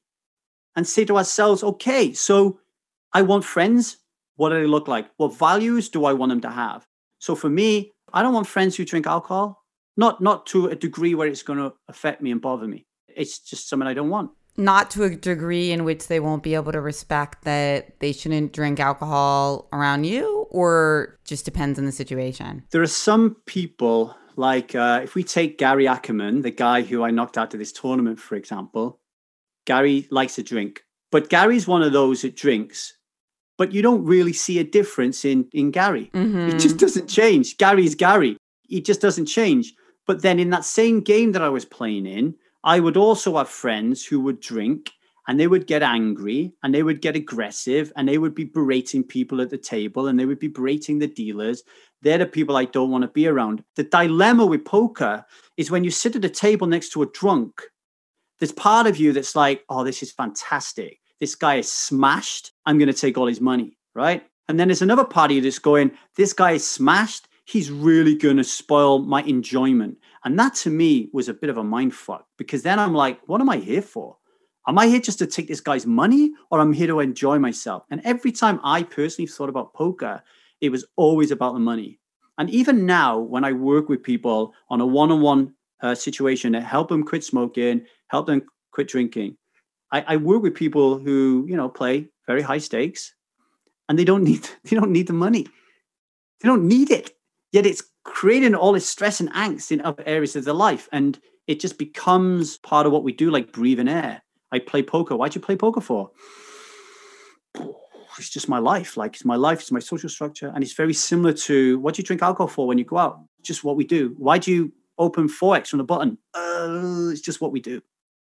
and 0.77 0.87
say 0.87 1.05
to 1.05 1.17
ourselves, 1.17 1.63
okay, 1.63 2.13
so 2.13 2.61
I 3.13 3.23
want 3.23 3.45
friends. 3.45 3.99
What 4.37 4.51
do 4.51 4.61
they 4.61 4.67
look 4.67 4.89
like? 4.89 5.11
What 5.17 5.37
values 5.39 5.89
do 5.89 6.05
I 6.05 6.15
want 6.15 6.31
them 6.31 6.41
to 6.41 6.51
have? 6.51 6.87
So 7.19 7.35
for 7.35 7.51
me, 7.51 7.93
I 8.13 8.23
don't 8.23 8.35
want 8.35 8.47
friends 8.47 8.77
who 8.77 8.85
drink 8.85 9.07
alcohol, 9.07 9.63
not 9.97 10.21
not 10.21 10.47
to 10.47 10.67
a 10.67 10.75
degree 10.75 11.15
where 11.15 11.29
it's 11.29 11.43
going 11.43 11.59
to 11.59 11.73
affect 11.89 12.23
me 12.23 12.31
and 12.31 12.41
bother 12.41 12.67
me. 12.67 12.87
It's 13.09 13.39
just 13.39 13.69
something 13.69 13.87
I 13.87 13.95
don't 13.95 14.11
want 14.11 14.31
not 14.57 14.91
to 14.91 15.05
a 15.05 15.11
degree 15.11 15.73
in 15.73 15.85
which 15.85 16.09
they 16.09 16.21
won't 16.21 16.43
be 16.43 16.55
able 16.55 16.73
to 16.73 16.81
respect 16.81 17.45
that 17.45 17.99
they 18.01 18.13
shouldn't 18.13 18.53
drink 18.53 18.79
alcohol 18.81 19.69
around 19.73 20.05
you 20.05 20.47
or 20.51 21.19
just 21.25 21.45
depends 21.45 21.79
on 21.79 21.87
the 21.87 21.93
situation 21.93 22.63
there 22.71 22.83
are 22.83 22.87
some 22.87 23.37
people 23.47 24.15
like 24.37 24.75
uh, 24.75 25.01
if 25.03 25.15
we 25.15 25.25
take 25.25 25.59
gary 25.59 25.89
ackerman 25.89 26.43
the 26.43 26.51
guy 26.51 26.83
who 26.83 27.03
i 27.03 27.11
knocked 27.11 27.39
out 27.39 27.55
of 27.55 27.59
this 27.59 27.73
tournament 27.73 28.19
for 28.19 28.35
example 28.35 29.01
gary 29.67 30.07
likes 30.11 30.35
to 30.35 30.43
drink 30.43 30.85
but 31.11 31.29
gary's 31.29 31.67
one 31.67 31.83
of 31.83 31.93
those 31.93 32.23
that 32.23 32.37
drinks 32.37 32.97
but 33.59 33.73
you 33.73 33.83
don't 33.83 34.05
really 34.05 34.33
see 34.33 34.59
a 34.59 34.65
difference 34.65 35.25
in 35.25 35.49
in 35.53 35.71
gary 35.71 36.11
mm-hmm. 36.15 36.49
it 36.49 36.59
just 36.59 36.79
doesn't 36.79 37.09
change 37.09 37.59
gary's 37.59 37.95
gary 37.95 38.37
he 38.63 38.81
just 38.81 39.01
doesn't 39.01 39.27
change 39.27 39.75
but 40.07 40.23
then 40.23 40.39
in 40.39 40.51
that 40.51 40.65
same 40.65 41.01
game 41.01 41.33
that 41.33 41.43
i 41.43 41.49
was 41.49 41.65
playing 41.65 42.07
in 42.07 42.35
I 42.65 42.81
would 42.81 42.97
also 42.97 43.37
have 43.39 43.49
friends 43.49 44.05
who 44.05 44.21
would 44.21 44.41
drink 44.41 44.91
and 45.27 45.39
they 45.39 45.47
would 45.47 45.67
get 45.67 45.83
angry 45.83 46.53
and 46.63 46.75
they 46.75 46.83
would 46.83 47.01
get 47.01 47.17
aggressive 47.17 47.93
and 47.97 48.09
they 48.09 48.19
would 48.19 48.35
be 48.35 48.45
berating 48.45 49.05
people 49.05 49.41
at 49.41 49.51
the 49.51 49.59
table 49.59 50.07
and 50.07 50.19
they 50.19 50.27
would 50.27 50.39
be 50.39 50.49
berating 50.49 50.99
the 50.99 51.07
dealers. 51.07 51.63
They're 52.03 52.19
the 52.19 52.27
people 52.27 52.57
I 52.57 52.65
don't 52.65 52.91
want 52.91 53.03
to 53.03 53.09
be 53.09 53.27
around. 53.27 53.65
The 53.77 53.85
dilemma 53.85 54.47
with 54.47 54.65
poker 54.65 55.25
is 55.57 55.71
when 55.71 55.85
you 55.85 55.91
sit 55.91 56.17
at 56.17 56.25
a 56.25 56.29
table 56.29 56.67
next 56.67 56.91
to 56.93 57.03
a 57.03 57.07
drunk, 57.07 57.63
there's 58.43 58.51
part 58.51 58.89
of 58.89 58.97
you 58.97 59.13
that's 59.13 59.37
like, 59.37 59.65
oh, 59.69 59.85
this 59.85 60.03
is 60.03 60.11
fantastic. 60.11 60.99
This 61.21 61.37
guy 61.37 61.59
is 61.59 61.71
smashed. 61.71 62.51
I'm 62.67 62.77
going 62.77 62.89
to 62.89 62.93
take 62.93 63.17
all 63.17 63.29
his 63.29 63.41
money, 63.41 63.79
right? 63.95 64.25
And 64.49 64.59
then 64.59 64.67
there's 64.67 64.83
another 64.83 65.05
part 65.05 65.31
of 65.31 65.37
you 65.37 65.41
that's 65.43 65.61
going, 65.61 65.93
this 66.17 66.33
guy 66.33 66.51
is 66.51 66.69
smashed. 66.69 67.29
He's 67.45 67.71
really 67.71 68.17
going 68.17 68.39
to 68.39 68.43
spoil 68.43 68.99
my 68.99 69.23
enjoyment. 69.23 69.97
And 70.25 70.37
that 70.41 70.57
to 70.57 70.71
me 70.71 71.09
was 71.13 71.29
a 71.29 71.35
bit 71.35 71.51
of 71.51 71.57
a 71.57 71.63
mind 71.63 71.95
fuck 71.95 72.27
because 72.37 72.65
then 72.65 72.81
I'm 72.81 72.95
like, 72.95 73.21
what 73.27 73.41
am 73.41 73.49
I 73.49 73.59
here 73.59 73.81
for? 73.81 74.17
Am 74.67 74.77
I 74.77 74.89
here 74.89 74.99
just 74.99 75.21
to 75.21 75.29
take 75.29 75.47
this 75.47 75.61
guy's 75.61 75.87
money 75.87 76.33
or 76.51 76.59
I'm 76.59 76.73
here 76.73 76.89
to 76.89 76.99
enjoy 76.99 77.39
myself? 77.39 77.85
And 77.93 78.01
every 78.03 78.33
time 78.33 78.59
I 78.65 78.83
personally 78.83 79.29
thought 79.29 79.51
about 79.51 79.73
poker, 79.73 80.21
it 80.61 80.71
was 80.71 80.85
always 80.97 81.31
about 81.31 81.55
the 81.55 81.61
money. 81.61 82.01
And 82.39 82.51
even 82.51 82.87
now, 82.87 83.21
when 83.21 83.45
I 83.45 83.53
work 83.53 83.89
with 83.89 84.03
people 84.03 84.53
on 84.69 84.81
a 84.81 84.87
one 84.87 85.13
on 85.13 85.21
one 85.21 85.55
Uh, 85.83 85.97
situation 85.97 86.53
to 86.53 86.61
help 86.61 86.89
them 86.89 87.03
quit 87.03 87.25
smoking, 87.25 87.85
help 88.07 88.27
them 88.27 88.43
quit 88.71 88.87
drinking, 88.87 89.37
I, 89.93 90.05
I 90.09 90.17
work 90.17 90.43
with 90.43 90.55
people 90.55 90.99
who, 90.99 91.45
you 91.49 91.57
know, 91.57 91.69
play 91.69 92.09
very 92.27 92.43
high 92.43 92.59
stakes 92.59 93.15
and 93.89 93.99
they 93.99 94.05
don't 94.05 94.25
need 94.31 94.49
they 94.65 94.75
don't 94.75 94.91
need 94.91 95.07
the 95.07 95.13
money. 95.13 95.47
They 96.41 96.49
don't 96.49 96.67
need 96.67 96.91
it. 96.91 97.13
Yet 97.53 97.67
it's 97.67 97.83
creating 98.05 98.55
all 98.55 98.73
this 98.73 98.89
stress 98.89 99.21
and 99.21 99.33
angst 99.33 99.71
in 99.71 99.81
other 99.83 100.03
areas 100.07 100.35
of 100.35 100.45
their 100.45 100.55
life. 100.55 100.89
And 100.91 101.21
it 101.47 101.61
just 101.61 101.79
becomes 101.79 102.57
part 102.59 102.87
of 102.87 102.93
what 102.93 103.05
we 103.05 103.13
do, 103.13 103.31
like 103.31 103.53
breathing 103.53 103.89
air. 103.89 104.23
I 104.51 104.59
play 104.59 104.83
poker. 104.83 105.15
Why'd 105.15 105.35
you 105.35 105.41
play 105.41 105.57
poker 105.57 105.81
for? 105.81 106.11
It's 108.19 108.29
just 108.29 108.47
my 108.47 108.59
life. 108.59 108.99
Like 108.99 109.15
it's 109.15 109.25
my 109.25 109.37
life, 109.37 109.61
it's 109.61 109.73
my 109.73 109.79
social 109.79 110.11
structure. 110.11 110.53
And 110.55 110.63
it's 110.63 110.75
very 110.75 110.93
similar 110.93 111.33
to 111.49 111.79
what 111.79 111.95
do 111.95 112.01
you 112.01 112.05
drink 112.05 112.21
alcohol 112.21 112.47
for 112.47 112.67
when 112.67 112.77
you 112.77 112.85
go 112.85 112.99
out? 112.99 113.25
Just 113.41 113.65
what 113.65 113.75
we 113.75 113.85
do. 113.85 114.15
Why 114.19 114.37
do 114.37 114.53
you 114.53 114.71
open 114.99 115.29
4x 115.29 115.69
from 115.69 115.79
the 115.79 115.85
button? 115.85 116.19
Uh, 116.35 117.09
it's 117.11 117.21
just 117.21 117.41
what 117.41 117.53
we 117.53 117.61
do. 117.61 117.83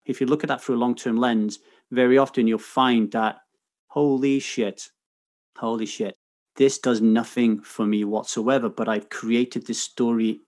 If 0.06 0.20
you 0.20 0.28
look 0.28 0.44
at 0.44 0.48
that 0.48 0.62
through 0.62 0.76
a 0.76 0.78
long 0.84 0.96
term 0.96 1.18
lens, 1.18 1.60
very 1.92 2.18
often 2.18 2.48
you'll 2.48 2.60
find 2.60 3.12
that, 3.12 3.40
holy 3.88 4.40
shit, 4.40 4.90
holy 5.58 5.86
shit, 5.86 6.18
this 6.56 6.80
does 6.80 7.02
nothing 7.02 7.62
for 7.62 7.86
me 7.86 8.04
whatsoever, 8.04 8.70
but 8.70 8.90
I've 8.90 9.10
created 9.10 9.66
this 9.66 9.82
story. 9.82 10.42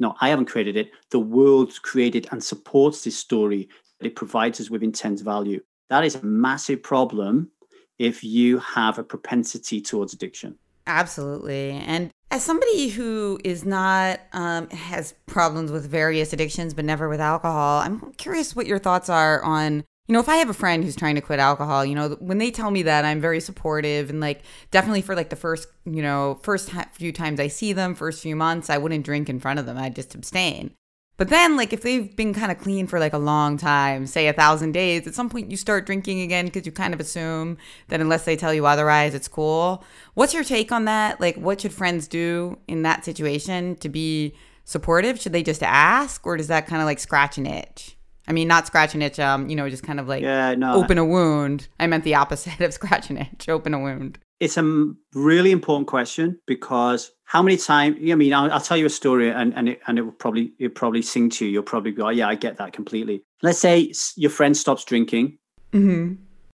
No, 0.00 0.14
I 0.20 0.28
haven't 0.28 0.46
created 0.46 0.76
it. 0.76 0.90
The 1.10 1.20
world 1.20 1.80
created 1.82 2.26
and 2.32 2.42
supports 2.42 3.04
this 3.04 3.16
story 3.16 3.68
that 4.00 4.06
it 4.06 4.16
provides 4.16 4.60
us 4.60 4.70
with 4.70 4.82
intense 4.82 5.20
value. 5.20 5.60
That 5.90 6.04
is 6.04 6.16
a 6.16 6.24
massive 6.24 6.82
problem 6.82 7.50
if 7.98 8.24
you 8.24 8.58
have 8.58 8.98
a 8.98 9.04
propensity 9.04 9.80
towards 9.80 10.12
addiction. 10.12 10.58
Absolutely. 10.86 11.70
And 11.70 12.10
as 12.34 12.44
somebody 12.44 12.88
who 12.88 13.38
is 13.44 13.64
not, 13.64 14.18
um, 14.32 14.68
has 14.70 15.14
problems 15.26 15.70
with 15.70 15.88
various 15.88 16.32
addictions, 16.32 16.74
but 16.74 16.84
never 16.84 17.08
with 17.08 17.20
alcohol, 17.20 17.80
I'm 17.80 18.12
curious 18.14 18.56
what 18.56 18.66
your 18.66 18.80
thoughts 18.80 19.08
are 19.08 19.40
on 19.44 19.84
you 20.06 20.12
know, 20.12 20.20
if 20.20 20.28
I 20.28 20.36
have 20.36 20.50
a 20.50 20.54
friend 20.54 20.84
who's 20.84 20.96
trying 20.96 21.14
to 21.14 21.22
quit 21.22 21.38
alcohol, 21.38 21.82
you 21.82 21.94
know, 21.94 22.10
when 22.20 22.36
they 22.36 22.50
tell 22.50 22.70
me 22.70 22.82
that, 22.82 23.06
I'm 23.06 23.22
very 23.22 23.40
supportive 23.40 24.10
and 24.10 24.20
like 24.20 24.42
definitely 24.70 25.00
for 25.00 25.14
like 25.14 25.30
the 25.30 25.36
first, 25.36 25.66
you 25.86 26.02
know, 26.02 26.38
first 26.42 26.70
few 26.92 27.10
times 27.10 27.40
I 27.40 27.48
see 27.48 27.72
them, 27.72 27.94
first 27.94 28.22
few 28.22 28.36
months, 28.36 28.68
I 28.68 28.76
wouldn't 28.76 29.06
drink 29.06 29.30
in 29.30 29.40
front 29.40 29.58
of 29.58 29.64
them. 29.64 29.78
I'd 29.78 29.94
just 29.94 30.14
abstain. 30.14 30.74
But 31.16 31.28
then, 31.28 31.56
like, 31.56 31.72
if 31.72 31.82
they've 31.82 32.14
been 32.16 32.34
kind 32.34 32.50
of 32.50 32.58
clean 32.58 32.88
for 32.88 32.98
like 32.98 33.12
a 33.12 33.18
long 33.18 33.56
time, 33.56 34.06
say 34.06 34.26
a 34.26 34.32
thousand 34.32 34.72
days, 34.72 35.06
at 35.06 35.14
some 35.14 35.28
point 35.30 35.50
you 35.50 35.56
start 35.56 35.86
drinking 35.86 36.20
again 36.22 36.46
because 36.46 36.66
you 36.66 36.72
kind 36.72 36.92
of 36.92 36.98
assume 36.98 37.56
that 37.88 38.00
unless 38.00 38.24
they 38.24 38.34
tell 38.36 38.52
you 38.52 38.66
otherwise, 38.66 39.14
it's 39.14 39.28
cool. 39.28 39.84
What's 40.14 40.34
your 40.34 40.42
take 40.42 40.72
on 40.72 40.86
that? 40.86 41.20
Like, 41.20 41.36
what 41.36 41.60
should 41.60 41.72
friends 41.72 42.08
do 42.08 42.58
in 42.66 42.82
that 42.82 43.04
situation 43.04 43.76
to 43.76 43.88
be 43.88 44.34
supportive? 44.64 45.20
Should 45.20 45.32
they 45.32 45.44
just 45.44 45.62
ask, 45.62 46.26
or 46.26 46.36
does 46.36 46.48
that 46.48 46.66
kind 46.66 46.82
of 46.82 46.86
like 46.86 46.98
scratch 46.98 47.38
an 47.38 47.46
itch? 47.46 47.96
I 48.26 48.32
mean, 48.32 48.48
not 48.48 48.66
scratch 48.66 48.94
an 48.94 49.02
itch, 49.02 49.20
um, 49.20 49.48
you 49.50 49.54
know, 49.54 49.68
just 49.68 49.82
kind 49.82 50.00
of 50.00 50.08
like 50.08 50.22
Yeah, 50.22 50.54
no. 50.54 50.74
open 50.82 50.96
a 50.98 51.04
wound. 51.04 51.68
I 51.78 51.86
meant 51.86 52.04
the 52.04 52.14
opposite 52.16 52.58
of 52.60 52.72
scratch 52.72 53.10
an 53.10 53.18
itch, 53.18 53.48
open 53.48 53.72
a 53.74 53.78
wound. 53.78 54.18
It's 54.40 54.56
a 54.56 54.92
really 55.14 55.52
important 55.52 55.86
question 55.86 56.38
because 56.46 57.12
how 57.24 57.42
many 57.42 57.56
times? 57.56 57.96
I 58.10 58.14
mean, 58.14 58.34
I'll, 58.34 58.50
I'll 58.52 58.60
tell 58.60 58.76
you 58.76 58.86
a 58.86 58.90
story, 58.90 59.30
and 59.30 59.54
and 59.54 59.68
it, 59.70 59.80
and 59.86 59.98
it 59.98 60.02
will 60.02 60.12
probably 60.12 60.52
it 60.58 60.74
probably 60.74 61.02
sing 61.02 61.30
to 61.30 61.44
you. 61.46 61.52
You'll 61.52 61.62
probably 61.62 61.92
go, 61.92 62.08
yeah, 62.08 62.28
I 62.28 62.34
get 62.34 62.56
that 62.58 62.72
completely. 62.72 63.22
Let's 63.42 63.58
say 63.58 63.92
your 64.16 64.30
friend 64.30 64.56
stops 64.56 64.84
drinking, 64.84 65.38
Mm-hmm. 65.72 66.14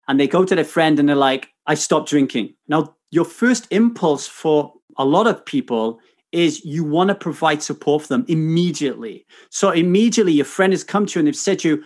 and 0.08 0.20
they 0.20 0.28
go 0.28 0.44
to 0.44 0.56
their 0.56 0.66
friend 0.66 1.00
and 1.00 1.08
they're 1.08 1.16
like, 1.16 1.50
I 1.68 1.76
stopped 1.76 2.10
drinking. 2.10 2.56
Now, 2.68 2.96
your 3.12 3.26
first 3.26 3.68
impulse 3.72 4.28
for 4.28 4.74
a 4.98 5.06
lot 5.06 5.28
of 5.28 5.46
people 5.46 6.00
is 6.32 6.66
you 6.66 6.84
want 6.84 7.08
to 7.10 7.16
provide 7.16 7.64
support 7.64 8.02
for 8.02 8.08
them 8.10 8.26
immediately. 8.28 9.26
So 9.50 9.70
immediately 9.72 10.34
your 10.34 10.46
friend 10.46 10.74
has 10.74 10.84
come 10.84 11.06
to 11.06 11.14
you 11.16 11.20
and 11.22 11.28
they've 11.28 11.36
said 11.36 11.60
to 11.60 11.70
you, 11.70 11.84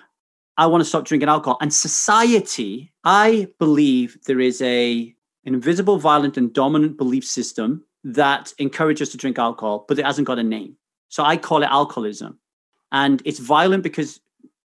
I 0.58 0.66
want 0.66 0.82
to 0.82 0.90
stop 0.90 1.06
drinking 1.06 1.30
alcohol. 1.30 1.58
And 1.62 1.72
society, 1.72 2.92
I 3.04 3.48
believe 3.60 4.18
there 4.26 4.40
is 4.40 4.60
a 4.62 5.14
an 5.46 5.54
invisible, 5.54 5.98
violent, 5.98 6.38
and 6.38 6.54
dominant 6.54 6.98
belief 6.98 7.26
system 7.26 7.84
that 8.04 8.54
encourages 8.60 9.08
us 9.08 9.12
to 9.12 9.18
drink 9.18 9.38
alcohol, 9.40 9.86
but 9.88 10.00
it 10.00 10.06
hasn't 10.06 10.28
got 10.28 10.40
a 10.40 10.44
name. 10.44 10.76
So 11.10 11.24
I 11.24 11.38
call 11.38 11.64
it 11.64 11.70
alcoholism. 11.70 12.40
And 12.92 13.22
it's 13.26 13.40
violent 13.40 13.84
because 13.84 14.20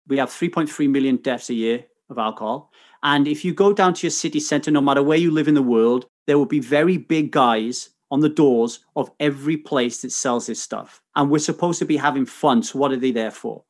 we 0.07 0.18
have 0.18 0.31
3.3 0.31 0.90
million 0.90 1.16
deaths 1.16 1.50
a 1.50 1.54
year 1.54 1.85
of 2.11 2.18
alcohol. 2.18 2.70
And 3.02 3.28
if 3.28 3.44
you 3.44 3.54
go 3.54 3.72
down 3.72 3.94
to 3.94 4.07
your 4.07 4.11
city 4.11 4.40
center, 4.40 4.70
no 4.70 4.81
matter 4.81 5.02
where 5.02 5.18
you 5.18 5.31
live 5.31 5.48
in 5.48 5.54
the 5.54 5.62
world, 5.62 6.07
there 6.26 6.38
will 6.38 6.46
be 6.46 6.61
very 6.61 6.96
big 6.96 7.31
guys 7.31 7.90
on 8.11 8.20
the 8.20 8.28
doors 8.28 8.81
of 8.96 9.11
every 9.20 9.57
place 9.57 10.02
that 10.02 10.12
sells 10.12 10.46
this 10.46 10.62
stuff. 10.62 11.02
And 11.14 11.31
we're 11.31 11.38
supposed 11.38 11.78
to 11.81 11.85
be 11.85 11.96
having 11.96 12.26
fun. 12.26 12.62
So 12.62 12.78
what 12.78 12.92
are 12.92 12.96
they 12.96 13.12
there 13.12 13.31
for? 13.31 13.64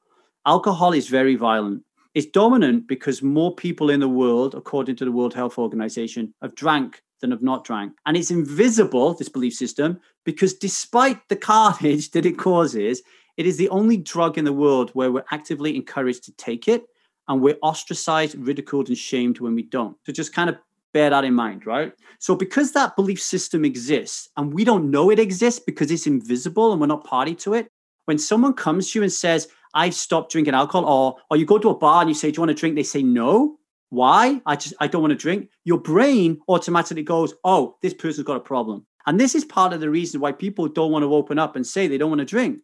Alcohol 0.46 0.92
is 0.92 1.08
very 1.08 1.34
violent. 1.34 1.82
It's 2.18 2.26
dominant 2.26 2.88
because 2.88 3.22
more 3.22 3.54
people 3.54 3.90
in 3.90 4.00
the 4.00 4.08
world, 4.08 4.56
according 4.56 4.96
to 4.96 5.04
the 5.04 5.12
World 5.12 5.34
Health 5.34 5.56
Organization, 5.56 6.34
have 6.42 6.56
drank 6.56 7.00
than 7.20 7.30
have 7.30 7.44
not 7.44 7.62
drank. 7.62 7.92
And 8.06 8.16
it's 8.16 8.32
invisible, 8.32 9.14
this 9.14 9.28
belief 9.28 9.54
system, 9.54 10.00
because 10.24 10.52
despite 10.52 11.20
the 11.28 11.36
carnage 11.36 12.10
that 12.14 12.26
it 12.26 12.36
causes, 12.36 13.02
it 13.36 13.46
is 13.46 13.56
the 13.56 13.68
only 13.68 13.96
drug 13.96 14.36
in 14.36 14.44
the 14.44 14.52
world 14.52 14.90
where 14.94 15.12
we're 15.12 15.22
actively 15.30 15.76
encouraged 15.76 16.24
to 16.24 16.32
take 16.32 16.66
it 16.66 16.86
and 17.28 17.40
we're 17.40 17.58
ostracized, 17.62 18.34
ridiculed, 18.34 18.88
and 18.88 18.98
shamed 18.98 19.38
when 19.38 19.54
we 19.54 19.62
don't. 19.62 19.96
So 20.04 20.12
just 20.12 20.34
kind 20.34 20.50
of 20.50 20.58
bear 20.92 21.10
that 21.10 21.22
in 21.22 21.34
mind, 21.34 21.66
right? 21.66 21.92
So 22.18 22.34
because 22.34 22.72
that 22.72 22.96
belief 22.96 23.22
system 23.22 23.64
exists 23.64 24.28
and 24.36 24.52
we 24.52 24.64
don't 24.64 24.90
know 24.90 25.10
it 25.10 25.20
exists 25.20 25.60
because 25.64 25.92
it's 25.92 26.08
invisible 26.08 26.72
and 26.72 26.80
we're 26.80 26.88
not 26.88 27.04
party 27.04 27.36
to 27.36 27.54
it, 27.54 27.70
when 28.06 28.18
someone 28.18 28.54
comes 28.54 28.90
to 28.90 28.98
you 28.98 29.02
and 29.04 29.12
says, 29.12 29.46
I've 29.78 29.94
stopped 29.94 30.32
drinking 30.32 30.54
alcohol, 30.54 30.84
or 30.86 31.16
or 31.30 31.36
you 31.36 31.46
go 31.46 31.58
to 31.58 31.70
a 31.70 31.78
bar 31.78 32.00
and 32.00 32.10
you 32.10 32.14
say, 32.14 32.32
Do 32.32 32.38
you 32.38 32.42
want 32.42 32.50
to 32.50 32.60
drink? 32.60 32.74
They 32.74 32.82
say 32.82 33.02
no. 33.02 33.58
Why? 33.90 34.42
I 34.44 34.56
just 34.56 34.74
I 34.80 34.88
don't 34.88 35.02
want 35.02 35.12
to 35.12 35.16
drink. 35.26 35.50
Your 35.64 35.78
brain 35.78 36.40
automatically 36.48 37.04
goes, 37.04 37.32
Oh, 37.44 37.76
this 37.80 37.94
person's 37.94 38.26
got 38.26 38.36
a 38.36 38.40
problem. 38.40 38.84
And 39.06 39.20
this 39.20 39.36
is 39.36 39.44
part 39.44 39.72
of 39.72 39.80
the 39.80 39.88
reason 39.88 40.20
why 40.20 40.32
people 40.32 40.66
don't 40.66 40.90
want 40.90 41.04
to 41.04 41.14
open 41.14 41.38
up 41.38 41.54
and 41.54 41.64
say 41.64 41.86
they 41.86 41.96
don't 41.96 42.10
want 42.10 42.18
to 42.18 42.24
drink. 42.24 42.60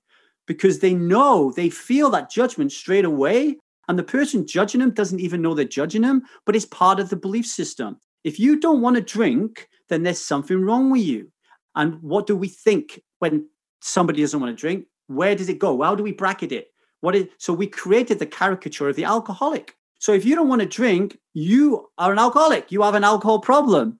Because 0.46 0.80
they 0.80 0.92
know, 0.92 1.52
they 1.52 1.70
feel 1.70 2.10
that 2.10 2.30
judgment 2.30 2.72
straight 2.72 3.04
away. 3.04 3.58
And 3.88 3.98
the 3.98 4.02
person 4.02 4.46
judging 4.46 4.80
them 4.80 4.90
doesn't 4.90 5.20
even 5.20 5.40
know 5.40 5.54
they're 5.54 5.64
judging 5.64 6.02
them, 6.02 6.22
but 6.44 6.56
it's 6.56 6.66
part 6.66 6.98
of 6.98 7.10
the 7.10 7.16
belief 7.16 7.46
system. 7.46 7.98
If 8.24 8.40
you 8.40 8.58
don't 8.58 8.80
want 8.80 8.96
to 8.96 9.02
drink, 9.02 9.68
then 9.88 10.02
there's 10.02 10.18
something 10.18 10.60
wrong 10.60 10.90
with 10.90 11.02
you. 11.02 11.30
And 11.76 12.02
what 12.02 12.26
do 12.26 12.34
we 12.36 12.48
think 12.48 13.00
when 13.20 13.48
somebody 13.80 14.20
doesn't 14.20 14.40
want 14.40 14.56
to 14.56 14.60
drink? 14.60 14.86
Where 15.06 15.36
does 15.36 15.48
it 15.48 15.58
go? 15.58 15.80
How 15.80 15.94
do 15.94 16.02
we 16.02 16.12
bracket 16.12 16.50
it? 16.50 16.68
What 17.04 17.14
is 17.14 17.26
so 17.36 17.52
we 17.52 17.66
created 17.66 18.18
the 18.18 18.26
caricature 18.26 18.88
of 18.88 18.96
the 18.96 19.04
alcoholic. 19.04 19.76
So 19.98 20.12
if 20.12 20.24
you 20.24 20.34
don't 20.34 20.48
want 20.48 20.62
to 20.62 20.66
drink, 20.66 21.18
you 21.34 21.90
are 21.98 22.12
an 22.12 22.18
alcoholic. 22.18 22.72
You 22.72 22.80
have 22.80 22.94
an 22.94 23.04
alcohol 23.04 23.40
problem. 23.40 23.98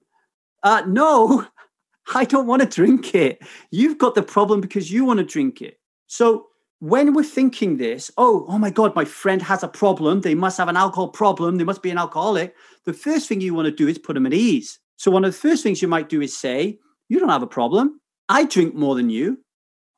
Uh, 0.62 0.82
no, 0.86 1.46
I 2.14 2.24
don't 2.24 2.46
want 2.46 2.62
to 2.62 2.68
drink 2.68 3.14
it. 3.14 3.40
You've 3.70 3.98
got 3.98 4.14
the 4.14 4.22
problem 4.22 4.62
because 4.62 4.90
you 4.90 5.04
want 5.04 5.18
to 5.18 5.24
drink 5.24 5.60
it. 5.60 5.78
So 6.06 6.46
when 6.78 7.12
we're 7.12 7.24
thinking 7.24 7.76
this, 7.76 8.10
oh, 8.16 8.46
oh 8.48 8.56
my 8.56 8.70
God, 8.70 8.96
my 8.96 9.04
friend 9.04 9.42
has 9.42 9.62
a 9.62 9.68
problem. 9.68 10.22
They 10.22 10.34
must 10.34 10.56
have 10.56 10.68
an 10.68 10.76
alcohol 10.76 11.08
problem. 11.08 11.56
They 11.56 11.64
must 11.64 11.82
be 11.82 11.90
an 11.90 11.98
alcoholic. 11.98 12.54
The 12.86 12.94
first 12.94 13.28
thing 13.28 13.42
you 13.42 13.52
want 13.52 13.66
to 13.66 13.70
do 13.70 13.86
is 13.86 13.98
put 13.98 14.14
them 14.14 14.24
at 14.24 14.32
ease. 14.32 14.78
So 14.96 15.10
one 15.10 15.26
of 15.26 15.32
the 15.32 15.38
first 15.38 15.62
things 15.62 15.82
you 15.82 15.88
might 15.88 16.08
do 16.08 16.22
is 16.22 16.34
say, 16.34 16.78
you 17.10 17.20
don't 17.20 17.28
have 17.28 17.42
a 17.42 17.46
problem. 17.46 18.00
I 18.30 18.46
drink 18.46 18.74
more 18.74 18.94
than 18.94 19.10
you. 19.10 19.44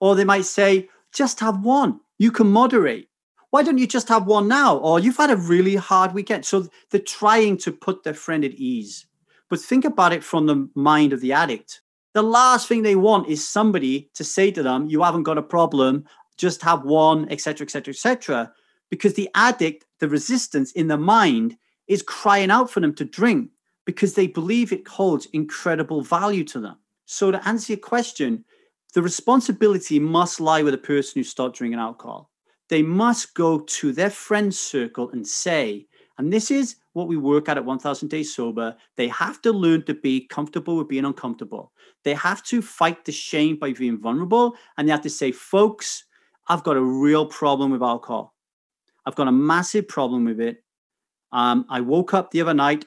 Or 0.01 0.17
they 0.17 0.25
might 0.25 0.45
say, 0.45 0.89
just 1.13 1.39
have 1.39 1.63
one. 1.63 2.01
You 2.19 2.31
can 2.31 2.51
moderate. 2.51 3.09
Why 3.51 3.63
don't 3.63 3.79
you 3.79 3.87
just 3.87 4.09
have 4.09 4.27
one 4.27 4.49
now? 4.49 4.77
Or 4.77 4.99
you've 4.99 5.17
had 5.17 5.31
a 5.31 5.37
really 5.37 5.77
hard 5.77 6.13
weekend. 6.15 6.45
So 6.45 6.69
they're 6.91 7.01
trying 7.01 7.59
to 7.59 7.73
put 7.73 8.03
their 8.03 8.15
friend 8.15 8.45
at 8.45 8.53
ease. 8.53 9.07
But 9.49 9.61
think 9.61 9.85
about 9.85 10.13
it 10.13 10.25
from 10.25 10.47
the 10.47 10.69
mind 10.75 11.13
of 11.13 11.21
the 11.21 11.33
addict. 11.33 11.81
The 12.15 12.23
last 12.23 12.67
thing 12.67 12.83
they 12.83 12.97
want 12.97 13.29
is 13.29 13.47
somebody 13.47 14.11
to 14.15 14.25
say 14.25 14.51
to 14.51 14.63
them, 14.63 14.89
you 14.89 15.03
haven't 15.03 15.25
got 15.25 15.39
a 15.39 15.43
problem, 15.43 16.05
just 16.37 16.63
have 16.63 16.85
one, 16.85 17.31
etc., 17.31 17.65
etc., 17.65 17.93
etc. 17.93 18.53
Because 18.91 19.15
the 19.15 19.29
addict, 19.35 19.85
the 20.01 20.09
resistance 20.09 20.73
in 20.73 20.89
the 20.89 20.99
mind 20.99 21.57
is 21.87 22.03
crying 22.03 22.51
out 22.51 22.71
for 22.71 22.81
them 22.81 22.95
to 22.95 23.05
drink 23.05 23.51
because 23.85 24.15
they 24.15 24.27
believe 24.27 24.73
it 24.73 24.89
holds 24.89 25.27
incredible 25.33 26.03
value 26.03 26.45
to 26.45 26.61
them. 26.61 26.77
So 27.05 27.31
to 27.31 27.49
answer 27.49 27.75
your 27.75 27.81
question, 27.81 28.45
the 28.95 29.03
responsibility 29.03 29.99
must 29.99 30.41
lie 30.41 30.63
with 30.63 30.73
the 30.73 30.79
person 30.79 31.21
who 31.21 31.25
starts 31.25 31.59
drinking 31.59 31.81
alcohol. 31.81 32.31
They 32.69 32.83
must 32.83 33.35
go 33.35 33.61
to 33.61 33.93
their 33.93 34.11
friend 34.11 34.55
circle 34.55 35.11
and 35.11 35.27
say, 35.27 35.87
and 36.19 36.33
this 36.33 36.51
is 36.51 36.77
what 36.95 37.09
we 37.09 37.17
work 37.17 37.49
at 37.49 37.59
at 37.59 37.65
1000 37.65 38.09
Days 38.09 38.35
Sober, 38.35 38.75
they 38.97 39.09
have 39.09 39.43
to 39.43 39.53
learn 39.53 39.85
to 39.85 39.95
be 39.95 40.27
comfortable 40.29 40.79
with 40.79 40.89
being 40.89 41.05
uncomfortable. 41.05 41.73
They 42.05 42.15
have 42.15 42.43
to 42.45 42.63
fight 42.63 43.05
the 43.05 43.13
shame 43.13 43.59
by 43.59 43.73
being 43.73 44.01
vulnerable. 44.01 44.55
And 44.77 44.89
they 44.89 44.93
have 44.93 45.03
to 45.03 45.11
say, 45.11 45.31
folks, 45.31 46.05
I've 46.49 46.63
got 46.63 46.77
a 46.77 46.83
real 46.83 47.27
problem 47.27 47.71
with 47.71 47.83
alcohol. 47.83 48.35
I've 49.05 49.15
got 49.15 49.29
a 49.29 49.33
massive 49.33 49.89
problem 49.89 50.25
with 50.25 50.41
it. 50.41 50.65
Um, 51.33 51.67
I 51.69 51.83
woke 51.83 52.15
up 52.15 52.31
the 52.31 52.41
other 52.41 52.55
night 52.55 52.87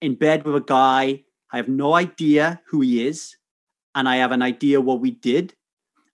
in 0.00 0.16
bed 0.16 0.44
with 0.44 0.56
a 0.56 0.60
guy. 0.60 1.22
I 1.52 1.56
have 1.56 1.68
no 1.68 1.94
idea 1.94 2.60
who 2.66 2.80
he 2.80 3.06
is. 3.06 3.36
And 3.94 4.08
I 4.08 4.16
have 4.16 4.32
an 4.32 4.42
idea 4.42 4.80
what 4.80 5.00
we 5.00 5.12
did. 5.12 5.54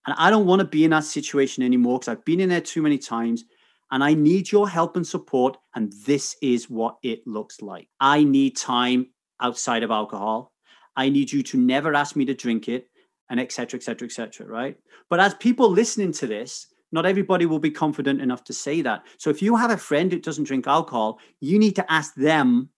And 0.07 0.14
I 0.19 0.31
don't 0.31 0.47
want 0.47 0.61
to 0.61 0.66
be 0.66 0.85
in 0.85 0.90
that 0.90 1.05
situation 1.05 1.62
anymore 1.62 1.99
because 1.99 2.09
I've 2.09 2.25
been 2.25 2.40
in 2.40 2.49
there 2.49 2.61
too 2.61 2.83
many 2.83 2.99
times. 2.99 3.45
And 3.90 4.05
I 4.05 4.14
need 4.14 4.53
your 4.53 4.69
help 4.69 4.97
and 4.97 5.07
support. 5.07 5.57
And 5.75 5.93
this 6.05 6.37
is 6.43 6.71
what 6.71 6.97
it 7.03 7.27
looks 7.27 7.61
like. 7.61 7.88
I 8.01 8.25
need 8.25 8.57
time 8.57 9.09
outside 9.40 9.83
of 9.83 9.90
alcohol. 9.90 10.53
I 10.97 11.09
need 11.09 11.33
you 11.33 11.43
to 11.45 11.57
never 11.57 11.95
ask 11.95 12.16
me 12.16 12.25
to 12.27 12.35
drink 12.35 12.69
it, 12.69 12.88
and 13.31 13.40
etc. 13.40 13.79
etc. 13.79 14.07
etc. 14.07 14.47
right? 14.47 14.77
But 15.09 15.21
as 15.21 15.35
people 15.35 15.71
listening 15.71 16.12
to 16.12 16.27
this, 16.27 16.66
not 16.93 17.07
everybody 17.07 17.47
will 17.47 17.61
be 17.61 17.71
confident 17.71 18.21
enough 18.21 18.45
to 18.45 18.53
say 18.53 18.83
that. 18.83 19.05
So 19.16 19.31
if 19.31 19.40
you 19.40 19.57
have 19.57 19.71
a 19.71 19.77
friend 19.77 20.12
who 20.12 20.19
doesn't 20.19 20.45
drink 20.45 20.66
alcohol, 20.66 21.21
you 21.40 21.59
need 21.59 21.77
to 21.77 21.92
ask 21.92 22.15
them, 22.15 22.69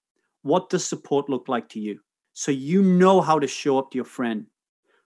what 0.42 0.68
does 0.68 0.84
support 0.84 1.30
look 1.30 1.48
like 1.48 1.68
to 1.70 1.80
you? 1.80 2.00
So 2.34 2.52
you 2.52 2.82
know 2.82 3.20
how 3.20 3.38
to 3.38 3.46
show 3.46 3.78
up 3.78 3.90
to 3.90 3.96
your 3.96 4.04
friend. 4.04 4.46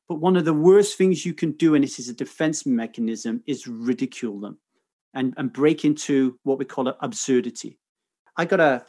But 0.08 0.16
one 0.16 0.36
of 0.36 0.44
the 0.44 0.54
worst 0.54 0.96
things 0.96 1.26
you 1.26 1.34
can 1.34 1.52
do, 1.52 1.74
and 1.74 1.82
this 1.82 1.98
is 1.98 2.08
a 2.08 2.14
defense 2.14 2.64
mechanism, 2.64 3.42
is 3.46 3.66
ridicule 3.66 4.38
them 4.40 4.58
and, 5.14 5.34
and 5.36 5.52
break 5.52 5.84
into 5.84 6.38
what 6.44 6.58
we 6.58 6.64
call 6.64 6.88
absurdity. 7.00 7.78
I 8.36 8.44
got 8.44 8.60
a 8.60 8.84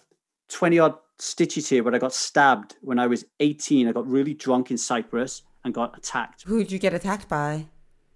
20 0.49 0.80
odd 0.80 0.95
stitches 1.20 1.70
here, 1.70 1.84
but 1.84 1.95
I 1.95 1.97
got 1.97 2.13
stabbed 2.13 2.76
when 2.82 2.99
I 2.99 3.07
was 3.07 3.26
18. 3.39 3.88
I 3.88 3.91
got 3.91 4.07
really 4.07 4.34
drunk 4.34 4.70
in 4.70 4.78
Cyprus 4.78 5.41
and 5.63 5.74
got 5.74 5.97
attacked. 5.97 6.43
Who'd 6.43 6.72
you 6.72 6.80
get 6.80 6.93
attacked 6.93 7.28
by? 7.28 7.68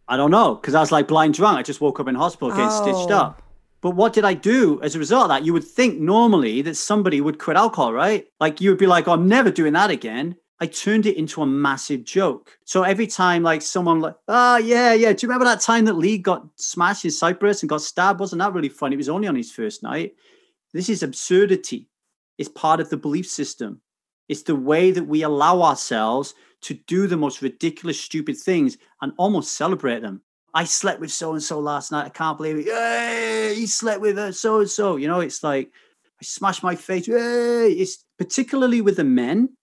I 0.07 0.17
don't 0.17 0.31
know, 0.31 0.55
because 0.55 0.75
I 0.75 0.81
was 0.81 0.91
like 0.91 1.07
blind 1.07 1.33
drunk. 1.33 1.57
I 1.57 1.63
just 1.63 1.81
woke 1.81 1.99
up 1.99 2.07
in 2.07 2.15
hospital 2.15 2.49
getting 2.49 2.67
oh. 2.67 2.81
stitched 2.81 3.11
up. 3.11 3.41
But 3.81 3.91
what 3.91 4.13
did 4.13 4.25
I 4.25 4.35
do 4.35 4.79
as 4.83 4.95
a 4.95 4.99
result 4.99 5.23
of 5.23 5.29
that? 5.29 5.45
You 5.45 5.53
would 5.53 5.63
think 5.63 5.99
normally 5.99 6.61
that 6.61 6.75
somebody 6.75 7.19
would 7.19 7.39
quit 7.39 7.57
alcohol, 7.57 7.93
right? 7.93 8.27
Like 8.39 8.61
you 8.61 8.69
would 8.69 8.77
be 8.77 8.87
like, 8.87 9.07
oh, 9.07 9.13
I'm 9.13 9.27
never 9.27 9.49
doing 9.49 9.73
that 9.73 9.89
again. 9.89 10.35
I 10.61 10.67
turned 10.67 11.07
it 11.07 11.17
into 11.17 11.41
a 11.41 11.45
massive 11.47 12.03
joke. 12.03 12.57
So 12.65 12.83
every 12.83 13.07
time, 13.07 13.41
like 13.41 13.63
someone 13.63 13.99
like, 13.99 14.15
oh 14.27 14.57
yeah, 14.57 14.93
yeah. 14.93 15.11
Do 15.11 15.25
you 15.25 15.27
remember 15.27 15.45
that 15.45 15.59
time 15.59 15.85
that 15.85 15.93
Lee 15.93 16.19
got 16.19 16.45
smashed 16.55 17.03
in 17.03 17.09
Cyprus 17.09 17.63
and 17.63 17.69
got 17.69 17.81
stabbed? 17.81 18.19
Wasn't 18.19 18.39
that 18.39 18.53
really 18.53 18.69
funny? 18.69 18.93
It 18.93 18.97
was 18.97 19.09
only 19.09 19.27
on 19.27 19.35
his 19.35 19.51
first 19.51 19.81
night. 19.81 20.13
This 20.71 20.87
is 20.87 21.01
absurdity. 21.01 21.89
It's 22.37 22.47
part 22.47 22.79
of 22.79 22.91
the 22.91 22.97
belief 22.97 23.27
system. 23.27 23.81
It's 24.29 24.43
the 24.43 24.55
way 24.55 24.91
that 24.91 25.07
we 25.07 25.23
allow 25.23 25.63
ourselves 25.63 26.35
to 26.61 26.75
do 26.75 27.07
the 27.07 27.17
most 27.17 27.41
ridiculous, 27.41 27.99
stupid 27.99 28.37
things 28.37 28.77
and 29.01 29.13
almost 29.17 29.57
celebrate 29.57 30.01
them. 30.01 30.21
I 30.53 30.65
slept 30.65 31.01
with 31.01 31.11
so 31.11 31.33
and 31.33 31.41
so 31.41 31.59
last 31.59 31.91
night. 31.91 32.05
I 32.05 32.09
can't 32.09 32.37
believe 32.37 32.57
it. 32.57 32.65
Hey, 32.65 33.55
he 33.55 33.65
slept 33.65 33.99
with 33.99 34.35
so 34.35 34.59
and 34.59 34.69
so. 34.69 34.97
You 34.97 35.07
know, 35.07 35.21
it's 35.21 35.43
like 35.43 35.71
I 36.21 36.23
smashed 36.23 36.61
my 36.61 36.75
face. 36.75 37.07
It's 37.09 38.05
particularly 38.19 38.81
with 38.81 38.97
the 38.97 39.03
men. 39.03 39.57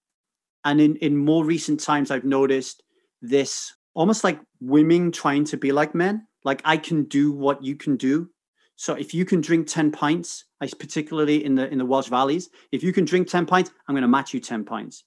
And 0.69 0.83
in, 0.83 0.97
in 0.97 1.17
more 1.17 1.45
recent 1.45 1.81
times, 1.81 2.11
I've 2.11 2.25
noticed 2.25 2.83
this 3.23 3.75
almost 3.95 4.23
like 4.23 4.39
women 4.61 5.11
trying 5.11 5.45
to 5.45 5.57
be 5.57 5.73
like 5.73 5.95
men. 5.95 6.27
Like 6.45 6.61
I 6.65 6.77
can 6.77 7.05
do 7.05 7.33
what 7.33 7.65
you 7.65 7.75
can 7.75 7.97
do. 7.97 8.29
So 8.77 8.95
if 8.95 9.15
you 9.15 9.25
can 9.25 9.41
drink 9.41 9.67
10 9.67 9.91
pints, 9.91 10.45
particularly 10.79 11.45
in 11.45 11.55
the 11.55 11.69
in 11.69 11.79
the 11.79 11.87
Welsh 11.87 12.09
valleys, 12.09 12.51
if 12.71 12.83
you 12.83 12.93
can 12.93 13.07
drink 13.07 13.29
10 13.29 13.47
pints, 13.47 13.71
I'm 13.89 13.95
going 13.95 14.03
to 14.03 14.09
match 14.09 14.35
you 14.35 14.41
10 14.41 14.65
pints 14.65 15.05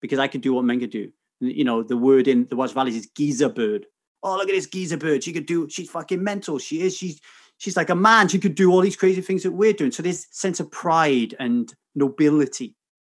because 0.00 0.18
I 0.18 0.26
could 0.26 0.40
do 0.40 0.54
what 0.54 0.64
men 0.64 0.80
could 0.80 0.90
do. 0.90 1.12
You 1.40 1.64
know, 1.64 1.82
the 1.82 1.96
word 1.96 2.26
in 2.26 2.46
the 2.48 2.56
Welsh 2.56 2.72
valleys 2.72 2.96
is 2.96 3.06
geezer 3.08 3.50
bird. 3.50 3.86
Oh, 4.22 4.36
look 4.36 4.48
at 4.48 4.54
this 4.54 4.66
geezer 4.66 4.96
bird. 4.96 5.22
She 5.22 5.34
could 5.34 5.46
do, 5.46 5.68
she's 5.68 5.90
fucking 5.90 6.24
mental. 6.24 6.58
She 6.58 6.80
is, 6.80 6.96
she's 6.96 7.20
she's 7.58 7.76
like 7.76 7.90
a 7.90 7.94
man. 7.94 8.28
She 8.28 8.38
could 8.38 8.54
do 8.54 8.72
all 8.72 8.80
these 8.80 8.96
crazy 8.96 9.20
things 9.20 9.42
that 9.42 9.52
we're 9.52 9.74
doing. 9.74 9.92
So 9.92 10.02
this 10.02 10.26
sense 10.30 10.60
of 10.60 10.70
pride 10.70 11.36
and 11.38 11.72
nobility. 11.94 12.74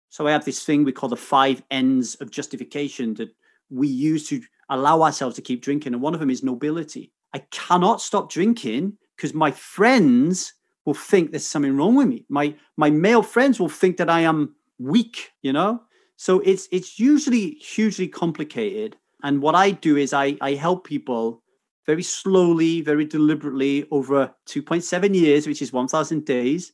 So 0.10 0.28
I 0.28 0.32
have 0.32 0.46
this 0.46 0.64
thing 0.64 0.84
we 0.84 0.92
call 0.92 1.10
the 1.10 1.16
five 1.16 1.62
ends 1.72 2.16
of 2.16 2.32
justification 2.32 3.14
that 3.16 3.30
we 3.70 3.88
use 3.88 4.28
to 4.30 4.42
allow 4.70 5.02
ourselves 5.02 5.36
to 5.36 5.42
keep 5.42 5.62
drinking. 5.62 5.94
And 5.94 6.02
one 6.02 6.14
of 6.14 6.20
them 6.20 6.30
is 6.30 6.44
nobility. 6.44 7.12
I 7.34 7.40
cannot 7.52 8.02
stop 8.02 8.32
drinking 8.32 8.98
because 9.16 9.34
my 9.34 9.52
friends 9.52 10.54
will 10.86 10.94
think 10.94 11.32
there's 11.32 11.46
something 11.46 11.78
wrong 11.78 11.96
with 11.96 12.08
me. 12.08 12.26
My 12.30 12.56
my 12.78 12.90
male 12.90 13.22
friends 13.22 13.60
will 13.60 13.70
think 13.70 13.98
that 13.98 14.10
I 14.10 14.22
am 14.22 14.56
weak, 14.80 15.32
you 15.42 15.54
know? 15.54 15.84
So 16.16 16.40
it's 16.40 16.68
it's 16.72 17.00
usually 17.00 17.52
hugely 17.62 18.08
complicated. 18.08 18.98
And 19.22 19.42
what 19.42 19.56
I 19.56 19.72
do 19.72 19.98
is 19.98 20.14
I 20.14 20.38
I 20.42 20.54
help 20.54 20.86
people 20.86 21.44
very 21.86 22.04
slowly, 22.04 22.82
very 22.82 23.06
deliberately 23.06 23.86
over 23.90 24.32
2.7 24.48 25.16
years, 25.16 25.48
which 25.48 25.60
is 25.60 25.74
1,000 25.74 26.24
days, 26.24 26.72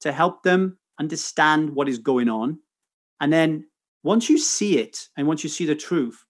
to 0.00 0.12
help 0.12 0.44
them 0.44 0.78
understand 1.00 1.70
what 1.70 1.88
is 1.88 1.98
going 1.98 2.28
on. 2.28 2.58
And 3.22 3.32
then 3.32 3.64
once 4.02 4.28
you 4.28 4.36
see 4.36 4.78
it 4.78 5.08
and 5.16 5.26
once 5.26 5.42
you 5.42 5.48
see 5.48 5.64
the 5.64 5.76
truth, 5.76 6.26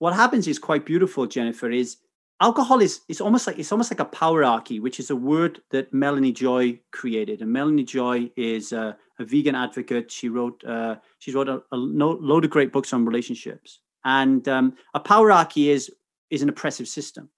what 0.00 0.12
happens 0.12 0.48
is 0.48 0.58
quite 0.58 0.84
beautiful, 0.84 1.24
Jennifer, 1.24 1.70
is 1.70 1.98
alcohol 2.40 2.82
is 2.82 3.02
it's 3.08 3.20
almost 3.20 3.46
like 3.46 3.60
it's 3.60 3.70
almost 3.70 3.92
like 3.92 4.00
a 4.00 4.16
powerarchy, 4.16 4.80
which 4.80 4.98
is 4.98 5.10
a 5.10 5.16
word 5.16 5.62
that 5.70 5.94
Melanie 5.94 6.32
Joy 6.32 6.80
created. 6.90 7.40
And 7.40 7.52
Melanie 7.52 7.84
Joy 7.84 8.28
is 8.36 8.72
a, 8.72 8.96
a 9.20 9.24
vegan 9.24 9.54
advocate. 9.54 10.10
She 10.10 10.28
wrote 10.28 10.62
uh, 10.64 10.96
she 11.20 11.32
wrote 11.32 11.48
a, 11.48 11.62
a, 11.70 11.76
load 11.76 12.44
of 12.44 12.50
great 12.50 12.72
books 12.72 12.92
on 12.92 13.06
relationships. 13.06 13.78
And 14.04 14.46
um, 14.48 14.74
a 14.94 15.00
powerarchy 15.00 15.68
is 15.68 15.92
is 16.30 16.42
an 16.42 16.48
oppressive 16.48 16.88
system. 16.88 17.30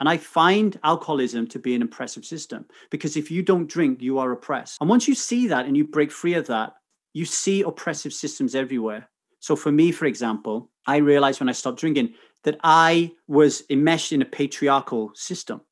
And 0.00 0.08
I 0.08 0.16
find 0.16 0.78
alcoholism 0.84 1.46
to 1.48 1.58
be 1.58 1.74
an 1.74 1.82
oppressive 1.82 2.24
system 2.24 2.64
because 2.90 3.16
if 3.16 3.30
you 3.30 3.42
don't 3.42 3.68
drink, 3.68 4.00
you 4.00 4.18
are 4.18 4.32
oppressed. 4.32 4.78
And 4.80 4.88
once 4.88 5.06
you 5.06 5.14
see 5.14 5.48
that 5.48 5.66
and 5.66 5.76
you 5.76 5.86
break 5.86 6.10
free 6.10 6.34
of 6.34 6.46
that, 6.46 6.74
you 7.16 7.24
see 7.24 7.62
oppressive 7.62 8.12
systems 8.12 8.54
everywhere. 8.54 9.08
So 9.40 9.56
for 9.56 9.72
me, 9.72 9.90
for 9.90 10.06
example, 10.06 10.70
I 10.86 10.96
realized 10.98 11.40
when 11.40 11.48
I 11.48 11.52
stopped 11.52 11.80
drinking 11.80 12.14
that 12.44 12.58
I 12.62 13.12
was 13.26 13.62
enmeshed 13.70 14.12
in 14.12 14.22
a 14.22 14.26
patriarchal 14.38 15.12
system. 15.14 15.62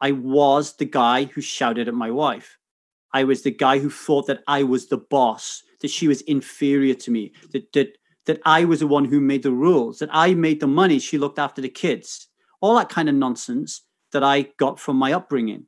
I 0.00 0.12
was 0.12 0.76
the 0.76 0.84
guy 0.84 1.24
who 1.24 1.40
shouted 1.40 1.88
at 1.88 1.94
my 1.94 2.10
wife. 2.10 2.58
I 3.12 3.24
was 3.24 3.42
the 3.42 3.50
guy 3.50 3.78
who 3.78 3.90
thought 3.90 4.26
that 4.28 4.44
I 4.46 4.62
was 4.62 4.86
the 4.86 4.98
boss, 4.98 5.62
that 5.80 5.90
she 5.90 6.06
was 6.06 6.20
inferior 6.22 6.94
to 6.94 7.10
me, 7.10 7.32
that 7.52 7.72
that 7.72 7.90
that 8.26 8.40
I 8.44 8.64
was 8.64 8.80
the 8.80 8.86
one 8.86 9.06
who 9.06 9.20
made 9.20 9.42
the 9.42 9.58
rules, 9.66 9.98
that 9.98 10.10
I 10.12 10.34
made 10.34 10.60
the 10.60 10.66
money, 10.66 10.98
she 10.98 11.18
looked 11.18 11.38
after 11.38 11.62
the 11.62 11.68
kids 11.68 12.28
all 12.60 12.76
that 12.76 12.88
kind 12.88 13.08
of 13.08 13.14
nonsense 13.14 13.82
that 14.12 14.24
I 14.24 14.42
got 14.58 14.80
from 14.80 14.96
my 14.96 15.12
upbringing. 15.12 15.66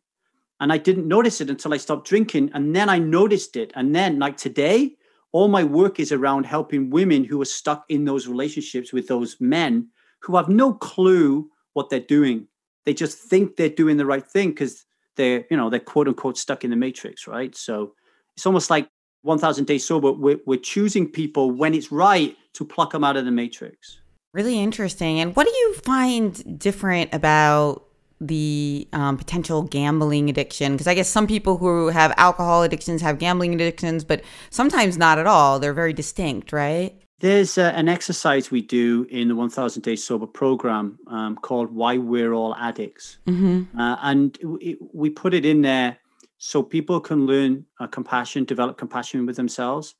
And 0.60 0.72
I 0.72 0.78
didn't 0.78 1.06
notice 1.06 1.40
it 1.40 1.50
until 1.50 1.72
I 1.72 1.76
stopped 1.76 2.08
drinking. 2.08 2.50
And 2.54 2.74
then 2.74 2.88
I 2.88 2.98
noticed 2.98 3.56
it. 3.56 3.72
And 3.76 3.94
then, 3.94 4.18
like 4.18 4.36
today, 4.36 4.96
all 5.32 5.48
my 5.48 5.64
work 5.64 6.00
is 6.00 6.12
around 6.12 6.46
helping 6.46 6.90
women 6.90 7.24
who 7.24 7.40
are 7.40 7.46
stuck 7.46 7.84
in 7.88 8.04
those 8.04 8.26
relationships 8.26 8.92
with 8.92 9.08
those 9.08 9.36
men 9.40 9.88
who 10.20 10.36
have 10.36 10.48
no 10.48 10.72
clue 10.72 11.50
what 11.74 11.90
they're 11.90 12.00
doing. 12.00 12.46
They 12.84 12.94
just 12.94 13.18
think 13.18 13.56
they're 13.56 13.68
doing 13.68 13.98
the 13.98 14.06
right 14.06 14.26
thing 14.26 14.50
because 14.50 14.84
they're, 15.16 15.44
you 15.50 15.56
know, 15.56 15.68
they're 15.68 15.80
quote 15.80 16.08
unquote 16.08 16.38
stuck 16.38 16.64
in 16.64 16.70
the 16.70 16.76
matrix, 16.76 17.26
right? 17.26 17.54
So 17.54 17.92
it's 18.36 18.46
almost 18.46 18.70
like 18.70 18.88
1000 19.22 19.66
days 19.66 19.86
sober. 19.86 20.12
We're, 20.12 20.38
we're 20.46 20.58
choosing 20.58 21.08
people 21.10 21.50
when 21.50 21.74
it's 21.74 21.92
right 21.92 22.36
to 22.54 22.64
pluck 22.64 22.92
them 22.92 23.04
out 23.04 23.16
of 23.16 23.24
the 23.24 23.30
matrix. 23.30 24.00
Really 24.32 24.58
interesting. 24.58 25.20
And 25.20 25.34
what 25.36 25.46
do 25.46 25.52
you 25.52 25.74
find 25.84 26.58
different 26.58 27.12
about 27.14 27.87
the 28.20 28.88
um, 28.92 29.16
potential 29.16 29.62
gambling 29.62 30.28
addiction? 30.30 30.72
Because 30.72 30.86
I 30.86 30.94
guess 30.94 31.08
some 31.08 31.26
people 31.26 31.58
who 31.58 31.88
have 31.88 32.12
alcohol 32.16 32.62
addictions 32.62 33.02
have 33.02 33.18
gambling 33.18 33.54
addictions, 33.54 34.04
but 34.04 34.22
sometimes 34.50 34.96
not 34.96 35.18
at 35.18 35.26
all. 35.26 35.58
They're 35.58 35.74
very 35.74 35.92
distinct, 35.92 36.52
right? 36.52 36.94
There's 37.20 37.58
uh, 37.58 37.72
an 37.74 37.88
exercise 37.88 38.50
we 38.50 38.62
do 38.62 39.06
in 39.10 39.28
the 39.28 39.34
1000 39.34 39.82
Days 39.82 40.04
Sober 40.04 40.26
program 40.26 40.98
um, 41.08 41.36
called 41.36 41.74
Why 41.74 41.98
We're 41.98 42.32
All 42.32 42.54
Addicts. 42.54 43.18
Mm-hmm. 43.26 43.78
Uh, 43.78 43.96
and 44.02 44.38
it, 44.60 44.78
we 44.94 45.10
put 45.10 45.34
it 45.34 45.44
in 45.44 45.62
there 45.62 45.98
so 46.38 46.62
people 46.62 47.00
can 47.00 47.26
learn 47.26 47.66
uh, 47.80 47.88
compassion, 47.88 48.44
develop 48.44 48.78
compassion 48.78 49.26
with 49.26 49.36
themselves 49.36 49.96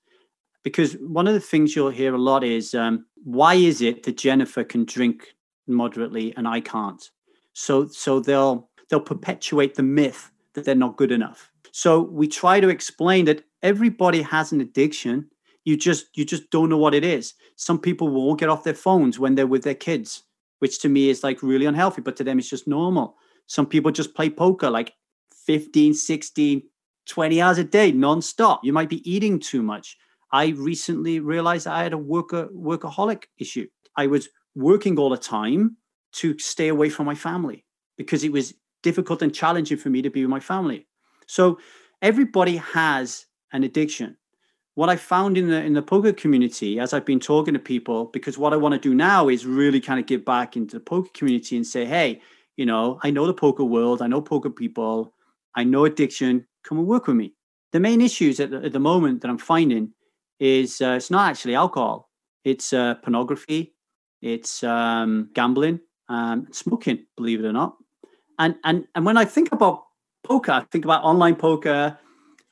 because 0.63 0.95
one 0.95 1.27
of 1.27 1.35
the 1.35 1.41
things 1.41 1.75
you'll 1.75 1.91
hear 1.91 2.15
a 2.15 2.19
lot 2.19 2.45
is 2.45 2.75
um, 2.75 3.07
why 3.25 3.55
is 3.55 3.81
it 3.81 4.03
that 4.05 4.17
Jennifer 4.17 4.65
can 4.65 4.85
drink 4.85 5.35
moderately 5.67 6.35
and 6.37 6.47
I 6.47 6.61
can't? 6.61 7.03
So 7.59 7.89
so 7.89 8.21
they'll 8.21 8.71
they'll 8.89 9.01
perpetuate 9.01 9.75
the 9.75 9.83
myth 9.83 10.31
that 10.55 10.65
they're 10.65 10.77
not 10.77 10.97
good 10.97 11.11
enough. 11.11 11.51
So 11.73 12.03
we 12.03 12.29
try 12.29 12.61
to 12.61 12.69
explain 12.69 13.25
that 13.25 13.43
everybody 13.65 14.23
has 14.23 14.53
an 14.53 14.61
addiction. 14.61 15.29
You 15.65 15.77
just 15.77 16.07
you 16.17 16.25
just 16.25 16.51
don't 16.51 16.69
know 16.69 16.79
what 16.79 16.95
it 16.95 17.03
is. 17.03 17.35
Some 17.57 17.81
people 17.81 18.11
won't 18.11 18.39
get 18.39 18.49
off 18.49 18.63
their 18.63 18.75
phones 18.75 19.19
when 19.19 19.35
they're 19.35 19.49
with 19.49 19.65
their 19.65 19.75
kids, 19.75 20.23
which 20.61 20.81
to 20.83 20.89
me 20.89 21.11
is 21.11 21.25
like 21.25 21.43
really 21.43 21.67
unhealthy, 21.67 22.01
but 22.01 22.15
to 22.19 22.25
them 22.25 22.39
it's 22.39 22.49
just 22.49 22.69
normal. 22.69 23.17
Some 23.47 23.67
people 23.67 23.91
just 23.91 24.15
play 24.15 24.31
poker 24.31 24.71
like 24.71 24.95
15, 25.45 25.95
16, 25.95 26.63
20 27.07 27.43
hours 27.43 27.59
a 27.59 27.65
day 27.65 27.93
nonstop. 27.93 28.61
You 28.63 28.73
might 28.73 28.89
be 28.89 29.03
eating 29.11 29.41
too 29.41 29.65
much. 29.65 29.97
I 30.31 30.51
recently 30.51 31.19
realized 31.19 31.67
I 31.67 31.83
had 31.83 31.93
a 31.93 31.99
worker 31.99 32.49
workaholic 32.55 33.25
issue. 33.37 33.67
I 33.97 34.07
was 34.07 34.29
working 34.55 34.97
all 34.97 35.11
the 35.11 35.19
time 35.19 35.77
to 36.13 36.39
stay 36.39 36.69
away 36.69 36.89
from 36.89 37.07
my 37.07 37.15
family 37.15 37.65
because 37.97 38.25
it 38.25 38.33
was 38.33 38.55
difficult 38.83 39.23
and 39.23 39.35
challenging 39.35 39.77
for 39.77 39.91
me 39.91 40.03
to 40.03 40.11
be 40.11 40.23
with 40.23 40.31
my 40.31 40.41
family. 40.41 40.87
So 41.27 41.59
everybody 42.03 42.57
has 42.57 43.27
an 43.53 43.65
addiction. 43.65 44.17
What 44.75 44.89
I 44.89 44.97
found 44.97 45.37
in 45.37 45.49
the 45.49 45.61
in 45.63 45.73
the 45.73 45.83
poker 45.83 46.13
community, 46.13 46.79
as 46.79 46.93
I've 46.93 47.05
been 47.05 47.19
talking 47.19 47.55
to 47.55 47.61
people, 47.61 48.07
because 48.07 48.39
what 48.39 48.53
I 48.53 48.57
want 48.57 48.75
to 48.75 48.81
do 48.81 48.95
now 48.95 49.29
is 49.29 49.45
really 49.45 49.81
kind 49.81 49.99
of 49.99 50.07
give 50.07 50.25
back 50.25 50.57
into 50.57 50.77
the 50.77 50.85
poker 50.85 51.11
community 51.15 51.57
and 51.57 51.67
say, 51.67 51.85
hey, 51.85 52.23
you 52.57 52.65
know, 52.65 52.99
I 53.03 53.11
know 53.11 53.27
the 53.27 53.35
poker 53.35 53.65
world, 53.65 54.03
I 54.03 54.07
know 54.07 54.21
poker 54.21 54.51
people, 54.51 55.15
I 55.57 55.65
know 55.65 55.85
addiction. 55.85 56.47
Come 56.63 56.79
and 56.79 56.87
work 56.87 57.07
with 57.07 57.17
me. 57.17 57.35
The 57.73 57.81
main 57.81 58.01
issues 58.01 58.41
at 58.41 58.51
the, 58.51 58.59
at 58.65 58.73
the 58.73 58.81
moment 58.81 59.23
that 59.23 59.31
I'm 59.31 59.39
finding 59.39 59.93
is 60.39 60.81
uh, 60.81 60.95
it's 60.97 61.11
not 61.11 61.31
actually 61.31 61.55
alcohol. 61.55 62.09
It's 62.45 62.73
uh, 62.73 62.95
pornography, 62.97 63.75
it's 64.23 64.63
um, 64.63 65.31
gambling, 65.35 65.81
um, 66.09 66.47
smoking. 66.53 67.07
Believe 67.17 67.41
it 67.41 67.47
or 67.47 67.53
not. 67.53 67.77
And 68.39 68.57
and 68.65 68.87
and 68.95 69.05
when 69.05 69.17
I 69.17 69.25
think 69.25 69.53
about 69.53 69.85
poker, 70.25 70.53
I 70.53 70.65
think 70.71 70.85
about 70.85 71.05
online 71.05 71.37
poker. 71.37 71.99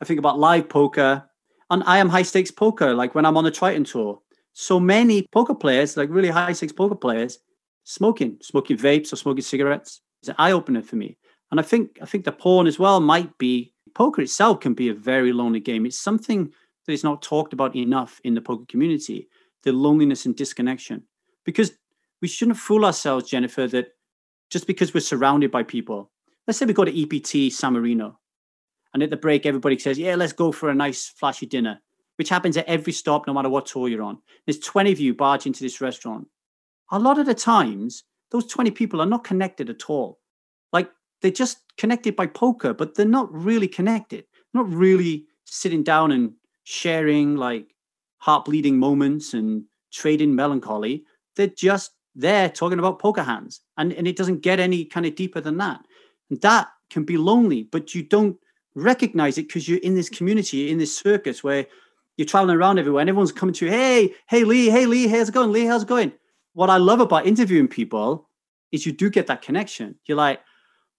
I 0.00 0.04
think 0.04 0.18
about 0.18 0.38
live 0.38 0.68
poker, 0.68 1.24
and 1.70 1.82
I 1.86 1.98
am 1.98 2.08
high 2.08 2.22
stakes 2.22 2.50
poker. 2.50 2.94
Like 2.94 3.14
when 3.14 3.24
I'm 3.24 3.36
on 3.36 3.44
the 3.44 3.50
Triton 3.50 3.84
tour, 3.84 4.20
so 4.52 4.78
many 4.80 5.26
poker 5.32 5.54
players, 5.54 5.96
like 5.96 6.10
really 6.10 6.28
high 6.28 6.52
stakes 6.52 6.72
poker 6.72 6.94
players, 6.94 7.38
smoking, 7.84 8.38
smoking 8.42 8.76
vapes 8.76 9.12
or 9.12 9.16
smoking 9.16 9.42
cigarettes. 9.42 10.00
It's 10.20 10.28
an 10.28 10.36
eye 10.38 10.52
opener 10.52 10.82
for 10.82 10.96
me. 10.96 11.16
And 11.50 11.60
I 11.60 11.62
think 11.62 11.98
I 12.02 12.06
think 12.06 12.24
the 12.24 12.32
porn 12.32 12.66
as 12.66 12.78
well 12.78 13.00
might 13.00 13.36
be 13.38 13.72
poker 13.94 14.22
itself 14.22 14.60
can 14.60 14.74
be 14.74 14.88
a 14.88 14.94
very 14.94 15.32
lonely 15.32 15.60
game. 15.60 15.86
It's 15.86 15.98
something 15.98 16.52
that 16.86 16.92
is 16.92 17.04
not 17.04 17.22
talked 17.22 17.52
about 17.52 17.74
enough 17.76 18.20
in 18.24 18.34
the 18.34 18.40
poker 18.40 18.64
community 18.68 19.28
the 19.66 19.72
loneliness 19.72 20.24
and 20.24 20.34
disconnection. 20.34 21.02
Because 21.44 21.72
we 22.22 22.28
shouldn't 22.28 22.56
fool 22.56 22.84
ourselves, 22.84 23.28
Jennifer, 23.28 23.66
that 23.68 23.88
just 24.50 24.66
because 24.66 24.94
we're 24.94 25.00
surrounded 25.00 25.50
by 25.50 25.62
people, 25.62 26.10
let's 26.46 26.58
say 26.58 26.66
we 26.66 26.72
go 26.72 26.84
to 26.84 27.02
EPT 27.02 27.52
San 27.52 27.74
Remo, 27.74 28.18
and 28.96 29.02
at 29.02 29.10
the 29.10 29.16
break, 29.16 29.44
everybody 29.44 29.78
says, 29.78 29.98
Yeah, 29.98 30.14
let's 30.14 30.32
go 30.32 30.52
for 30.52 30.70
a 30.70 30.74
nice 30.74 31.08
flashy 31.08 31.44
dinner, 31.44 31.80
which 32.16 32.30
happens 32.30 32.56
at 32.56 32.66
every 32.66 32.94
stop, 32.94 33.26
no 33.26 33.34
matter 33.34 33.50
what 33.50 33.66
tour 33.66 33.88
you're 33.88 34.02
on. 34.02 34.18
There's 34.46 34.58
20 34.58 34.92
of 34.92 35.00
you 35.00 35.14
barge 35.14 35.46
into 35.46 35.62
this 35.62 35.80
restaurant. 35.82 36.28
A 36.90 36.98
lot 36.98 37.18
of 37.18 37.26
the 37.26 37.34
times, 37.34 38.04
those 38.30 38.46
20 38.46 38.70
people 38.70 39.02
are 39.02 39.06
not 39.06 39.24
connected 39.24 39.68
at 39.68 39.90
all. 39.90 40.20
Like 40.72 40.90
they're 41.20 41.30
just 41.30 41.58
connected 41.76 42.16
by 42.16 42.26
poker, 42.26 42.72
but 42.72 42.94
they're 42.94 43.04
not 43.04 43.32
really 43.32 43.68
connected, 43.68 44.24
not 44.54 44.66
really 44.72 45.26
sitting 45.44 45.82
down 45.82 46.12
and 46.12 46.32
sharing 46.64 47.36
like 47.36 47.74
heart 48.18 48.46
bleeding 48.46 48.78
moments 48.78 49.34
and 49.34 49.64
trading 49.92 50.34
melancholy. 50.34 51.04
They're 51.36 51.48
just 51.48 51.92
there 52.16 52.48
talking 52.48 52.78
about 52.78 52.98
poker 52.98 53.22
hands. 53.22 53.60
And, 53.76 53.92
and 53.92 54.08
it 54.08 54.16
doesn't 54.16 54.40
get 54.40 54.58
any 54.58 54.84
kind 54.84 55.06
of 55.06 55.14
deeper 55.14 55.40
than 55.40 55.58
that. 55.58 55.80
And 56.30 56.40
that 56.40 56.68
can 56.90 57.04
be 57.04 57.16
lonely, 57.16 57.64
but 57.64 57.94
you 57.94 58.02
don't 58.02 58.36
recognize 58.74 59.38
it 59.38 59.48
because 59.48 59.68
you're 59.68 59.78
in 59.78 59.94
this 59.94 60.08
community, 60.08 60.70
in 60.70 60.78
this 60.78 60.96
circus 60.96 61.44
where 61.44 61.66
you're 62.16 62.26
traveling 62.26 62.56
around 62.56 62.78
everywhere 62.78 63.00
and 63.00 63.08
everyone's 63.08 63.32
coming 63.32 63.54
to 63.54 63.66
you, 63.66 63.70
hey, 63.70 64.14
hey 64.28 64.44
Lee, 64.44 64.70
hey 64.70 64.86
Lee, 64.86 65.06
how's 65.06 65.28
it 65.28 65.34
going? 65.34 65.52
Lee, 65.52 65.66
how's 65.66 65.82
it 65.82 65.88
going? 65.88 66.12
What 66.54 66.70
I 66.70 66.78
love 66.78 67.00
about 67.00 67.26
interviewing 67.26 67.68
people 67.68 68.28
is 68.72 68.86
you 68.86 68.92
do 68.92 69.10
get 69.10 69.26
that 69.26 69.42
connection. 69.42 69.96
You're 70.06 70.16
like, 70.16 70.40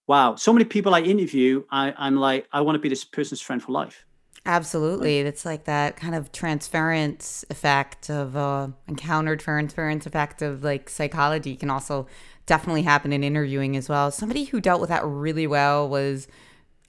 wow, 0.07 0.35
so 0.35 0.53
many 0.53 0.65
people 0.65 0.95
I 0.95 1.01
interview, 1.01 1.63
I, 1.69 1.93
I'm 1.97 2.15
like, 2.15 2.47
I 2.51 2.61
want 2.61 2.75
to 2.75 2.79
be 2.79 2.89
this 2.89 3.03
person's 3.03 3.41
friend 3.41 3.61
for 3.61 3.71
life. 3.71 4.05
Absolutely. 4.47 5.19
It's 5.19 5.45
like 5.45 5.65
that 5.65 5.97
kind 5.97 6.15
of 6.15 6.31
transference 6.31 7.43
effect 7.49 8.09
of 8.09 8.37
uh, 8.37 8.69
encounter 8.87 9.35
transference 9.35 10.05
effect 10.05 10.41
of 10.41 10.63
like 10.63 10.89
psychology 10.89 11.57
can 11.57 11.69
also 11.69 12.07
definitely 12.45 12.83
happen 12.83 13.11
in 13.11 13.25
interviewing 13.25 13.75
as 13.75 13.89
well. 13.89 14.09
Somebody 14.09 14.45
who 14.45 14.61
dealt 14.61 14.79
with 14.79 14.89
that 14.89 15.03
really 15.05 15.47
well 15.47 15.89
was 15.89 16.29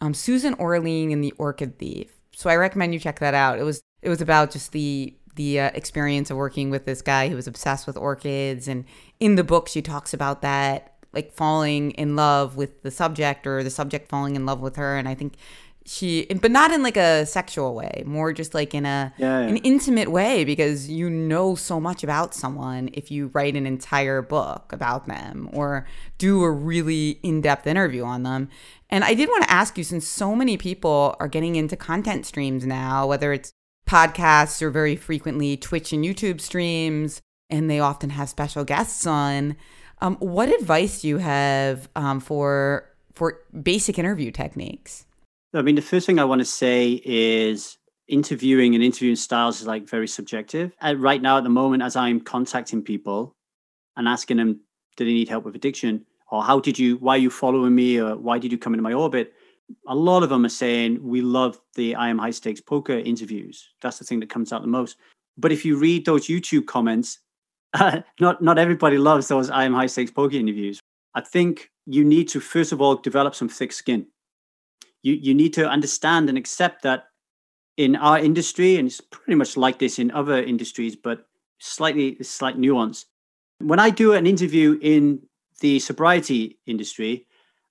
um, 0.00 0.14
Susan 0.14 0.54
Orlean 0.54 1.11
in 1.11 1.20
The 1.20 1.32
Orchid 1.36 1.80
Thief. 1.80 2.12
So 2.32 2.48
I 2.48 2.54
recommend 2.54 2.94
you 2.94 3.00
check 3.00 3.18
that 3.18 3.34
out. 3.34 3.59
It 3.59 3.64
was 3.64 3.82
it 4.02 4.09
was 4.09 4.20
about 4.20 4.52
just 4.52 4.70
the 4.70 5.16
the 5.34 5.59
uh, 5.59 5.70
experience 5.74 6.30
of 6.30 6.36
working 6.36 6.70
with 6.70 6.84
this 6.84 7.02
guy 7.02 7.28
who 7.28 7.34
was 7.34 7.48
obsessed 7.48 7.88
with 7.88 7.96
orchids 7.96 8.68
and 8.68 8.84
in 9.20 9.34
the 9.36 9.44
book 9.44 9.68
she 9.68 9.80
talks 9.82 10.12
about 10.12 10.42
that 10.42 10.94
like 11.12 11.32
falling 11.32 11.92
in 11.92 12.16
love 12.16 12.56
with 12.56 12.82
the 12.82 12.90
subject 12.90 13.46
or 13.46 13.62
the 13.62 13.70
subject 13.70 14.09
falling 14.09 14.34
in 14.34 14.44
love 14.44 14.61
with 14.61 14.74
her 14.74 14.96
and 14.96 15.09
i 15.09 15.14
think 15.14 15.34
she 15.89 16.26
but 16.43 16.51
not 16.51 16.70
in 16.70 16.82
like 16.82 16.97
a 16.97 17.24
sexual 17.24 17.74
way 17.74 18.03
more 18.05 18.32
just 18.32 18.53
like 18.53 18.74
in 18.74 18.84
a 18.84 19.12
yeah, 19.16 19.41
yeah. 19.41 19.47
an 19.47 19.57
intimate 19.59 20.11
way 20.11 20.45
because 20.45 20.89
you 20.89 21.09
know 21.09 21.55
so 21.55 21.80
much 21.80 22.05
about 22.05 22.34
someone 22.34 22.91
if 22.93 23.11
you 23.11 23.28
write 23.32 23.57
an 23.57 23.66
entire 23.66 24.20
book 24.20 24.70
about 24.72 25.07
them 25.07 25.49
or 25.53 25.86
do 26.18 26.43
a 26.43 26.51
really 26.51 27.18
in-depth 27.22 27.66
interview 27.66 28.05
on 28.05 28.22
them 28.22 28.49
and 28.91 29.03
i 29.03 29.14
did 29.14 29.28
want 29.28 29.43
to 29.43 29.51
ask 29.51 29.78
you 29.78 29.84
since 29.84 30.07
so 30.07 30.34
many 30.34 30.57
people 30.57 31.16
are 31.18 31.28
getting 31.28 31.57
into 31.57 31.76
content 31.76 32.26
streams 32.26 32.66
now 32.66 33.07
whether 33.07 33.32
it's 33.32 33.53
podcasts 33.89 34.61
or 34.61 34.70
very 34.70 34.95
frequently 34.95 35.57
Twitch 35.57 35.93
and 35.93 36.05
YouTube 36.05 36.41
streams, 36.41 37.20
and 37.51 37.68
they 37.68 37.80
often 37.80 38.11
have 38.11 38.28
special 38.28 38.64
guests 38.64 39.07
on. 39.07 39.57
Um, 40.01 40.16
what 40.16 40.49
advice 40.49 41.01
do 41.01 41.09
you 41.09 41.18
have 41.18 41.89
um, 41.97 42.20
for 42.20 42.89
for 43.14 43.41
basic 43.61 43.99
interview 43.99 44.30
techniques? 44.30 45.07
I 45.55 45.62
mean, 45.62 45.74
the 45.74 45.82
first 45.82 46.07
thing 46.07 46.18
I 46.18 46.24
want 46.24 46.40
to 46.40 46.44
say 46.44 47.01
is 47.05 47.78
interviewing 48.07 48.74
and 48.74 48.84
interviewing 48.84 49.16
styles 49.16 49.61
is 49.61 49.66
like 49.66 49.88
very 49.88 50.09
subjective. 50.09 50.72
Right 50.82 51.22
now, 51.22 51.38
at 51.38 51.44
the 51.44 51.51
moment, 51.51 51.82
as 51.82 51.96
I'm 51.96 52.20
contacting 52.20 52.82
people 52.82 53.34
and 53.96 54.07
asking 54.07 54.36
them, 54.36 54.61
do 54.96 55.05
they 55.05 55.12
need 55.12 55.28
help 55.28 55.44
with 55.44 55.57
addiction? 55.57 56.05
Or 56.30 56.42
how 56.42 56.61
did 56.61 56.78
you, 56.78 56.96
why 56.96 57.14
are 57.14 57.18
you 57.18 57.30
following 57.30 57.74
me? 57.74 57.99
Or 57.99 58.16
why 58.16 58.38
did 58.38 58.53
you 58.53 58.59
come 58.59 58.74
into 58.74 58.82
my 58.82 58.92
orbit? 58.92 59.32
a 59.86 59.94
lot 59.94 60.22
of 60.22 60.28
them 60.28 60.44
are 60.44 60.51
saying 60.51 61.03
we 61.03 61.20
love 61.20 61.61
the 61.74 61.94
I 61.94 62.09
am 62.09 62.18
high 62.18 62.30
stakes 62.30 62.61
poker 62.61 62.99
interviews. 62.99 63.68
That's 63.82 63.99
the 63.99 64.05
thing 64.05 64.20
that 64.20 64.30
comes 64.30 64.53
out 64.53 64.62
the 64.62 64.68
most. 64.68 64.96
But 65.36 65.53
if 65.53 65.64
you 65.64 65.78
read 65.78 66.05
those 66.05 66.26
YouTube 66.26 66.66
comments, 66.66 67.18
not 68.20 68.42
not 68.42 68.59
everybody 68.59 68.99
loves 68.99 69.28
those 69.28 69.51
I 69.51 69.64
am 69.64 69.74
high 69.74 69.86
stakes 69.86 70.11
poker 70.11 70.36
interviews. 70.36 70.80
I 71.14 71.20
think 71.20 71.70
you 71.86 72.05
need 72.05 72.28
to 72.28 72.40
first 72.40 72.72
of 72.72 72.80
all 72.80 72.96
develop 72.96 73.34
some 73.34 73.49
thick 73.49 73.72
skin. 73.72 74.07
You 75.03 75.14
you 75.14 75.34
need 75.34 75.53
to 75.55 75.68
understand 75.68 76.28
and 76.28 76.38
accept 76.38 76.82
that 76.82 77.05
in 77.76 77.96
our 77.96 78.18
industry, 78.18 78.76
and 78.76 78.88
it's 78.88 79.01
pretty 79.01 79.36
much 79.36 79.57
like 79.57 79.78
this 79.78 79.99
in 79.99 80.11
other 80.11 80.42
industries, 80.42 80.96
but 80.96 81.26
slightly 81.59 82.16
slight 82.22 82.59
nuance. 82.59 83.07
When 83.59 83.78
I 83.78 83.90
do 83.90 84.12
an 84.12 84.26
interview 84.26 84.78
in 84.82 85.20
the 85.61 85.78
sobriety 85.78 86.59
industry, 86.66 87.26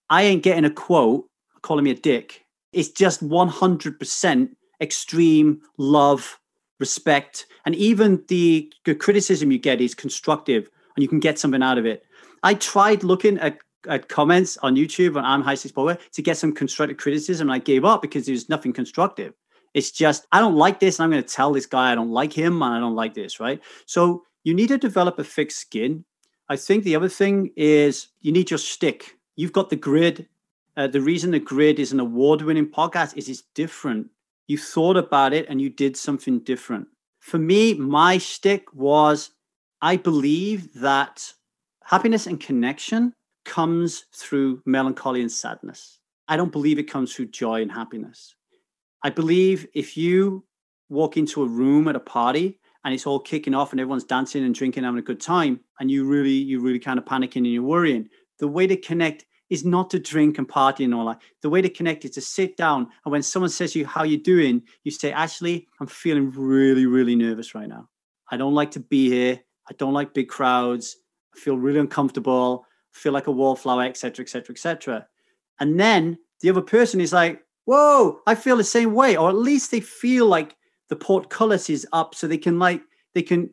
I 0.10 0.24
ain't 0.24 0.44
getting 0.44 0.66
a 0.66 0.70
quote 0.70 1.30
calling 1.62 1.84
me 1.84 1.92
a 1.92 1.96
dick. 1.96 2.46
It's 2.74 2.90
just 2.90 3.28
100% 3.28 4.50
extreme 4.82 5.62
love, 5.78 6.40
respect, 6.80 7.46
and 7.66 7.76
even 7.76 8.24
the, 8.28 8.72
the 8.86 8.96
criticism 8.96 9.52
you 9.52 9.58
get 9.58 9.82
is 9.82 9.96
constructive 9.96 10.70
and 10.96 11.04
you 11.04 11.08
can 11.08 11.20
get 11.20 11.40
something 11.40 11.64
out 11.64 11.78
of 11.78 11.86
it. 11.86 12.04
I 12.44 12.54
tried 12.54 13.04
looking 13.04 13.38
at, 13.40 13.58
at 13.88 14.10
comments 14.10 14.58
on 14.58 14.76
YouTube 14.76 15.18
on 15.18 15.26
I'm 15.26 15.42
High 15.42 15.56
Stakes 15.56 15.74
Poker 15.74 15.98
to 16.14 16.22
get 16.22 16.38
some 16.38 16.54
constructive 16.54 16.98
criticism 16.98 17.50
and 17.50 17.56
I 17.56 17.60
gave 17.60 17.86
up 17.86 18.02
because 18.02 18.26
there's 18.26 18.50
nothing 18.50 18.74
constructive. 18.74 19.34
It's 19.74 19.92
just, 19.92 20.26
I 20.32 20.40
don't 20.40 20.56
like 20.56 20.80
this 20.80 21.00
and 21.00 21.04
I'm 21.06 21.12
going 21.12 21.24
to 21.24 21.30
tell 21.30 21.54
this 21.54 21.66
guy 21.66 21.92
I 21.92 21.96
don't 21.96 22.12
like 22.12 22.34
him 22.34 22.62
and 22.62 22.74
I 22.74 22.80
don't 22.80 22.96
like 22.96 23.14
this, 23.14 23.40
right? 23.40 23.62
So 23.86 24.24
you 24.44 24.54
need 24.54 24.70
to 24.70 24.78
develop 24.78 25.20
a 25.20 25.24
thick 25.24 25.52
skin. 25.52 26.04
I 26.50 26.56
think 26.56 26.84
the 26.84 26.96
other 26.96 27.10
thing 27.10 27.52
is 27.56 28.08
you 28.22 28.32
need 28.32 28.50
your 28.50 28.58
stick. 28.58 29.18
You've 29.36 29.54
got 29.54 29.70
the 29.70 29.76
grid 29.76 30.28
uh, 30.78 30.86
the 30.86 31.02
reason 31.02 31.32
the 31.32 31.40
grid 31.40 31.80
is 31.80 31.92
an 31.92 32.00
award-winning 32.00 32.68
podcast 32.68 33.18
is 33.18 33.28
it's 33.28 33.42
different. 33.56 34.08
You 34.48 34.60
thought 34.60 34.96
about 34.96 35.34
it 35.34 35.48
and 35.50 35.60
you 35.60 35.72
did 35.72 35.98
something 35.98 36.40
different. 36.40 36.88
For 37.20 37.40
me, 37.40 37.74
my 37.74 38.20
stick 38.20 38.72
was 38.74 39.32
I 39.82 39.98
believe 39.98 40.72
that 40.76 41.34
happiness 41.84 42.28
and 42.28 42.40
connection 42.40 43.14
comes 43.48 44.06
through 44.14 44.62
melancholy 44.66 45.22
and 45.22 45.32
sadness. 45.32 46.00
I 46.28 46.38
don't 46.38 46.52
believe 46.52 46.78
it 46.78 46.92
comes 46.92 47.16
through 47.16 47.28
joy 47.28 47.62
and 47.62 47.72
happiness. 47.72 48.36
I 49.04 49.10
believe 49.10 49.66
if 49.74 49.98
you 49.98 50.44
walk 50.90 51.18
into 51.18 51.44
a 51.44 51.48
room 51.48 51.88
at 51.88 51.96
a 51.96 52.00
party 52.00 52.60
and 52.84 52.94
it's 52.94 53.08
all 53.08 53.20
kicking 53.20 53.56
off 53.56 53.72
and 53.72 53.80
everyone's 53.80 54.04
dancing 54.04 54.44
and 54.44 54.54
drinking, 54.54 54.84
having 54.84 55.00
a 55.00 55.04
good 55.04 55.22
time, 55.22 55.62
and 55.80 55.90
you 55.90 56.06
really, 56.06 56.32
you 56.32 56.60
really 56.60 56.80
kind 56.80 57.00
of 57.00 57.06
panicking 57.06 57.38
and 57.38 57.48
you're 57.48 57.64
worrying, 57.64 58.10
the 58.40 58.48
way 58.48 58.68
to 58.68 58.76
connect 58.78 59.26
is 59.50 59.64
not 59.64 59.90
to 59.92 60.00
drink 60.00 60.38
and 60.38 60.48
party 60.48 60.84
and 60.84 60.94
all 60.94 61.06
that. 61.06 61.22
The 61.42 61.50
way 61.50 61.62
to 61.62 61.70
connect 61.70 62.04
is 62.04 62.12
to 62.12 62.22
sit 62.22 62.58
down 62.58 62.90
and 63.06 63.12
when 63.12 63.24
someone 63.24 63.50
says 63.50 63.72
to 63.74 63.80
you, 63.80 63.86
How 63.86 64.04
you 64.04 64.18
doing? 64.18 64.62
You 64.84 64.92
say, 64.92 65.14
Actually, 65.14 65.68
I'm 65.80 65.88
feeling 65.88 66.32
really, 66.32 66.86
really 66.86 67.16
nervous 67.16 67.56
right 67.56 67.70
now. 67.70 67.88
I 68.30 68.36
don't 68.36 68.54
like 68.54 68.72
to 68.72 68.82
be 68.82 69.10
here. 69.10 69.40
I 69.70 69.74
don't 69.78 69.94
like 69.94 70.14
big 70.14 70.28
crowds. 70.28 70.98
I 71.34 71.40
feel 71.40 71.58
really 71.58 71.80
uncomfortable. 71.80 72.67
Feel 72.98 73.14
like 73.14 73.28
a 73.28 73.32
wallflower, 73.32 73.84
etc., 73.84 74.24
etc., 74.24 74.54
etc. 74.54 75.08
And 75.60 75.80
then 75.80 76.18
the 76.42 76.50
other 76.50 76.62
person 76.62 77.00
is 77.02 77.14
like, 77.14 77.44
Whoa, 77.66 78.22
I 78.26 78.36
feel 78.36 78.56
the 78.56 78.64
same 78.64 78.94
way. 78.94 79.18
Or 79.18 79.30
at 79.30 79.36
least 79.36 79.72
they 79.72 79.82
feel 79.82 80.26
like 80.26 80.56
the 80.88 80.96
portcullis 80.96 81.70
is 81.70 81.86
up 81.92 82.16
so 82.16 82.26
they 82.26 82.38
can 82.38 82.60
like 82.60 82.82
they 83.14 83.22
can 83.22 83.50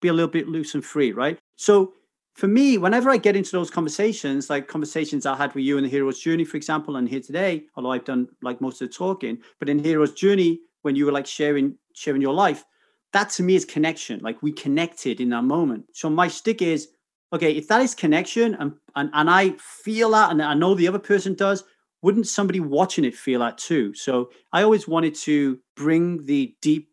be 0.00 0.08
a 0.08 0.12
little 0.12 0.30
bit 0.30 0.48
loose 0.48 0.74
and 0.74 0.84
free, 0.84 1.12
right? 1.12 1.38
So 1.56 1.94
for 2.34 2.48
me, 2.48 2.78
whenever 2.78 3.10
I 3.10 3.18
get 3.18 3.36
into 3.36 3.52
those 3.52 3.70
conversations, 3.70 4.50
like 4.50 4.66
conversations 4.66 5.26
I 5.26 5.36
had 5.36 5.54
with 5.54 5.64
you 5.64 5.76
in 5.76 5.84
the 5.84 5.90
Hero's 5.90 6.18
Journey, 6.18 6.44
for 6.44 6.56
example, 6.56 6.96
and 6.96 7.08
here 7.08 7.20
today, 7.20 7.64
although 7.76 7.92
I've 7.92 8.04
done 8.04 8.28
like 8.42 8.60
most 8.60 8.80
of 8.82 8.88
the 8.88 8.94
talking, 8.94 9.38
but 9.58 9.68
in 9.68 9.78
Hero's 9.78 10.12
Journey, 10.12 10.60
when 10.82 10.96
you 10.96 11.06
were 11.06 11.12
like 11.12 11.26
sharing 11.26 11.76
sharing 11.94 12.22
your 12.22 12.34
life, 12.34 12.64
that 13.12 13.30
to 13.30 13.42
me 13.42 13.54
is 13.54 13.64
connection. 13.64 14.20
Like 14.20 14.42
we 14.42 14.52
connected 14.52 15.20
in 15.20 15.28
that 15.30 15.44
moment. 15.44 15.84
So 15.92 16.10
my 16.10 16.28
stick 16.28 16.62
is, 16.62 16.88
okay, 17.32 17.52
if 17.52 17.68
that 17.68 17.80
is 17.80 17.94
connection 17.94 18.54
and 18.56 18.72
and, 18.94 19.10
and 19.12 19.30
I 19.30 19.50
feel 19.58 20.10
that 20.10 20.30
and 20.30 20.42
I 20.42 20.54
know 20.54 20.74
the 20.74 20.88
other 20.88 20.98
person 20.98 21.34
does, 21.34 21.64
wouldn't 22.02 22.26
somebody 22.26 22.60
watching 22.60 23.04
it 23.04 23.14
feel 23.14 23.40
that 23.40 23.58
too? 23.58 23.94
So 23.94 24.30
I 24.52 24.62
always 24.62 24.86
wanted 24.86 25.14
to 25.16 25.58
bring 25.76 26.24
the 26.24 26.54
deep 26.60 26.88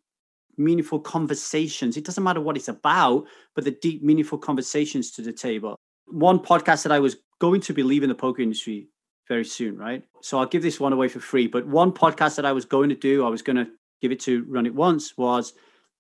meaningful 0.57 0.99
conversations. 0.99 1.97
It 1.97 2.05
doesn't 2.05 2.23
matter 2.23 2.41
what 2.41 2.57
it's 2.57 2.67
about, 2.67 3.25
but 3.55 3.63
the 3.63 3.71
deep, 3.71 4.03
meaningful 4.03 4.37
conversations 4.37 5.11
to 5.11 5.21
the 5.21 5.33
table. 5.33 5.75
One 6.05 6.39
podcast 6.39 6.83
that 6.83 6.91
I 6.91 6.99
was 6.99 7.17
going 7.39 7.61
to 7.61 7.73
be 7.73 7.83
leaving 7.83 8.09
the 8.09 8.15
poker 8.15 8.41
industry 8.41 8.89
very 9.27 9.45
soon, 9.45 9.77
right? 9.77 10.03
So 10.21 10.37
I'll 10.37 10.45
give 10.45 10.61
this 10.61 10.79
one 10.79 10.93
away 10.93 11.07
for 11.07 11.19
free. 11.19 11.47
But 11.47 11.65
one 11.65 11.91
podcast 11.91 12.35
that 12.35 12.45
I 12.45 12.51
was 12.51 12.65
going 12.65 12.89
to 12.89 12.95
do, 12.95 13.25
I 13.25 13.29
was 13.29 13.41
going 13.41 13.57
to 13.57 13.67
give 14.01 14.11
it 14.11 14.19
to 14.21 14.43
Run 14.49 14.65
It 14.65 14.75
Once, 14.75 15.17
was 15.17 15.53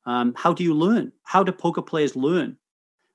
um, 0.05 0.33
how 0.35 0.53
do 0.53 0.63
you 0.63 0.73
learn? 0.73 1.11
How 1.23 1.43
do 1.43 1.51
poker 1.51 1.81
players 1.81 2.15
learn? 2.15 2.57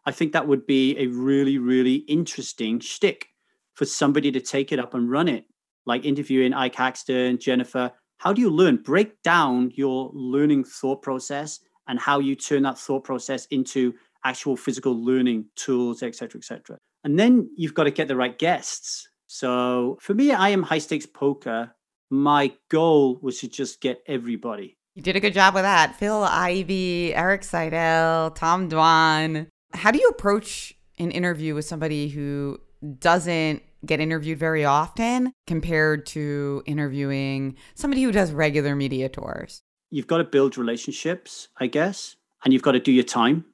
I 0.06 0.12
think 0.12 0.32
that 0.32 0.46
would 0.46 0.66
be 0.66 0.98
a 0.98 1.06
really, 1.06 1.58
really 1.58 1.96
interesting 1.96 2.80
shtick 2.80 3.28
for 3.74 3.84
somebody 3.84 4.30
to 4.32 4.40
take 4.40 4.72
it 4.72 4.78
up 4.78 4.94
and 4.94 5.10
run 5.10 5.28
it, 5.28 5.46
like 5.86 6.04
interviewing 6.04 6.52
Ike 6.52 6.76
Haxton, 6.76 7.38
Jennifer, 7.38 7.90
how 8.18 8.32
do 8.32 8.40
you 8.40 8.50
learn? 8.50 8.76
Break 8.76 9.22
down 9.22 9.70
your 9.74 10.10
learning 10.14 10.64
thought 10.64 11.02
process 11.02 11.60
and 11.88 11.98
how 11.98 12.20
you 12.20 12.34
turn 12.34 12.62
that 12.62 12.78
thought 12.78 13.04
process 13.04 13.46
into 13.46 13.94
actual 14.24 14.56
physical 14.56 14.94
learning 14.94 15.46
tools, 15.56 16.02
etc., 16.02 16.38
etc. 16.38 16.78
And 17.04 17.18
then 17.18 17.50
you've 17.56 17.74
got 17.74 17.84
to 17.84 17.90
get 17.90 18.08
the 18.08 18.16
right 18.16 18.38
guests. 18.38 19.08
So 19.26 19.98
for 20.00 20.14
me, 20.14 20.32
I 20.32 20.50
am 20.50 20.62
high 20.62 20.78
stakes 20.78 21.06
poker. 21.06 21.74
My 22.10 22.52
goal 22.70 23.18
was 23.20 23.40
to 23.40 23.48
just 23.48 23.80
get 23.80 24.02
everybody. 24.06 24.78
You 24.94 25.02
did 25.02 25.16
a 25.16 25.20
good 25.20 25.34
job 25.34 25.54
with 25.54 25.64
that. 25.64 25.96
Phil 25.96 26.22
Ivey, 26.22 27.14
Erik 27.14 27.42
Seidel, 27.42 28.30
Tom 28.30 28.70
Dwan. 28.70 29.48
How 29.74 29.90
do 29.90 29.98
you 29.98 30.08
approach 30.08 30.74
an 30.98 31.10
interview 31.10 31.54
with 31.54 31.64
somebody 31.64 32.08
who 32.08 32.58
doesn't 32.98 33.62
get 33.84 34.00
interviewed 34.00 34.38
very 34.38 34.64
often 34.64 35.32
compared 35.46 36.06
to 36.06 36.62
interviewing 36.64 37.56
somebody 37.74 38.02
who 38.02 38.12
does 38.12 38.32
regular 38.32 38.74
media 38.74 39.08
tours? 39.08 39.62
you've 39.94 40.08
got 40.08 40.18
to 40.18 40.24
build 40.24 40.58
relationships, 40.58 41.48
I 41.58 41.68
guess, 41.68 42.16
and 42.44 42.52
you've 42.52 42.62
got 42.62 42.72
to 42.72 42.80
do 42.80 42.90
your 42.90 43.04
time. 43.04 43.44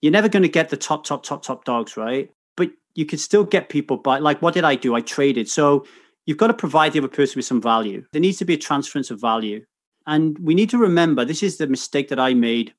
You're 0.00 0.12
never 0.12 0.28
going 0.28 0.42
to 0.42 0.48
get 0.48 0.70
the 0.70 0.76
top, 0.76 1.04
top, 1.04 1.22
top, 1.22 1.44
top 1.44 1.64
dogs, 1.64 1.96
right? 1.96 2.30
But 2.56 2.70
you 2.94 3.06
can 3.06 3.18
still 3.18 3.44
get 3.44 3.68
people 3.68 3.96
by, 3.96 4.18
like, 4.18 4.42
what 4.42 4.54
did 4.54 4.64
I 4.64 4.74
do? 4.74 4.96
I 4.96 5.02
traded. 5.02 5.48
So 5.48 5.86
you've 6.26 6.36
got 6.36 6.48
to 6.48 6.54
provide 6.54 6.92
the 6.92 6.98
other 6.98 7.06
person 7.06 7.38
with 7.38 7.44
some 7.44 7.62
value. 7.62 8.04
There 8.12 8.20
needs 8.20 8.38
to 8.38 8.44
be 8.44 8.54
a 8.54 8.58
transference 8.58 9.12
of 9.12 9.20
value. 9.20 9.64
And 10.04 10.36
we 10.40 10.54
need 10.54 10.70
to 10.70 10.78
remember 10.78 11.24
this 11.24 11.44
is 11.44 11.58
the 11.58 11.68
mistake 11.68 12.08
that 12.08 12.18
I 12.18 12.34
made. 12.34 12.74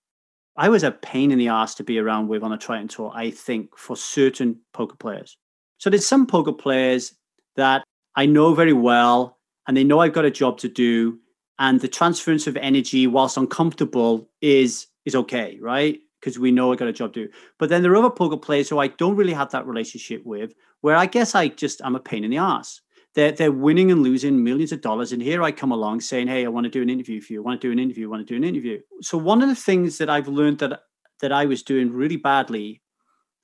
I 0.60 0.68
was 0.68 0.84
a 0.84 0.92
pain 0.92 1.32
in 1.32 1.40
the 1.40 1.48
ass 1.48 1.74
to 1.76 1.86
be 1.86 2.00
around 2.00 2.28
with 2.28 2.44
on 2.44 2.52
a 2.52 2.58
Triton 2.58 2.90
tour, 2.90 3.14
I 3.16 3.32
think, 3.32 3.78
for 3.78 3.96
certain 3.96 4.60
poker 4.74 4.98
players. 4.98 5.38
So 5.78 5.90
there's 5.90 6.06
some 6.06 6.28
poker 6.28 6.52
players 6.52 7.14
that 7.56 7.86
I 8.18 8.26
know 8.26 8.54
very 8.54 8.74
well 8.74 9.38
and 9.68 9.78
they 9.78 9.86
know 9.86 10.00
I've 10.00 10.12
got 10.12 10.26
a 10.26 10.32
job 10.32 10.58
to 10.58 10.68
do. 10.68 11.18
And 11.60 11.80
the 11.80 11.88
transference 11.88 12.46
of 12.46 12.58
energy, 12.58 13.08
whilst 13.08 13.38
uncomfortable, 13.38 14.30
is 14.42 14.88
is 15.06 15.16
okay, 15.16 15.58
right? 15.62 15.98
Because 16.20 16.38
we 16.38 16.52
know 16.52 16.74
I 16.74 16.76
got 16.76 16.90
a 16.90 16.94
job 16.94 17.14
to 17.14 17.28
do. 17.28 17.34
But 17.58 17.70
then 17.70 17.82
there 17.82 17.94
are 17.94 17.98
other 17.98 18.10
poker 18.10 18.36
players 18.36 18.68
who 18.68 18.80
I 18.80 18.88
don't 18.88 19.16
really 19.16 19.34
have 19.34 19.52
that 19.52 19.66
relationship 19.66 20.26
with, 20.26 20.54
where 20.82 20.98
I 20.98 21.06
guess 21.06 21.36
I 21.36 21.48
just 21.48 21.82
I'm 21.86 21.96
a 21.96 22.02
pain 22.02 22.26
in 22.26 22.32
the 22.32 22.38
ass 22.38 22.82
they're, 23.20 23.32
they're 23.34 23.52
winning 23.52 23.92
and 23.92 24.02
losing 24.02 24.42
millions 24.42 24.72
of 24.72 24.80
dollars. 24.80 25.12
And 25.12 25.22
here 25.22 25.44
I 25.44 25.52
come 25.52 25.74
along 25.74 26.00
saying, 26.00 26.28
Hey, 26.28 26.46
I 26.46 26.48
want 26.48 26.64
to 26.64 26.70
do 26.70 26.82
an 26.82 26.90
interview 26.90 27.20
for 27.20 27.34
you. 27.34 27.42
I 27.42 27.46
want 27.46 27.60
to 27.60 27.68
do 27.68 27.72
an 27.72 27.80
interview. 27.80 28.08
I 28.08 28.12
want 28.12 28.26
to 28.26 28.34
do 28.34 28.38
an 28.38 28.46
interview. 28.46 28.80
So 29.02 29.18
one 29.18 29.42
of 29.42 29.50
the 29.50 29.56
things 29.56 29.98
that 29.98 30.10
I've 30.10 30.30
learned 30.30 30.60
that, 30.60 30.84
that 31.22 31.34
I 31.34 31.46
was 31.46 31.62
doing 31.62 31.92
really 31.92 32.16
badly, 32.16 32.82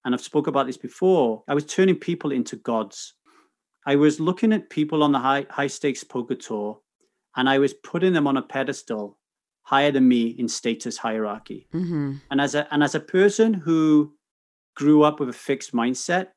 and 0.05 0.15
I've 0.15 0.21
spoke 0.21 0.47
about 0.47 0.67
this 0.67 0.77
before, 0.77 1.43
I 1.49 1.53
was 1.53 1.65
turning 1.65 1.95
people 1.97 2.31
into 2.31 2.55
gods. 2.55 3.15
I 3.85 3.97
was 3.97 4.19
looking 4.19 4.53
at 4.53 4.69
people 4.69 5.03
on 5.03 5.11
the 5.11 5.19
high, 5.19 5.45
high 5.49 5.67
stakes 5.67 6.03
poker 6.03 6.35
tour 6.35 6.79
and 7.35 7.49
I 7.49 7.59
was 7.59 7.73
putting 7.73 8.13
them 8.13 8.27
on 8.27 8.37
a 8.37 8.41
pedestal 8.41 9.17
higher 9.63 9.91
than 9.91 10.07
me 10.07 10.27
in 10.27 10.47
status 10.47 10.97
hierarchy. 10.97 11.67
Mm-hmm. 11.73 12.13
And 12.31 12.41
as 12.41 12.55
a 12.55 12.71
and 12.73 12.83
as 12.83 12.95
a 12.95 12.99
person 12.99 13.53
who 13.53 14.13
grew 14.75 15.03
up 15.03 15.19
with 15.19 15.29
a 15.29 15.33
fixed 15.33 15.73
mindset, 15.73 16.27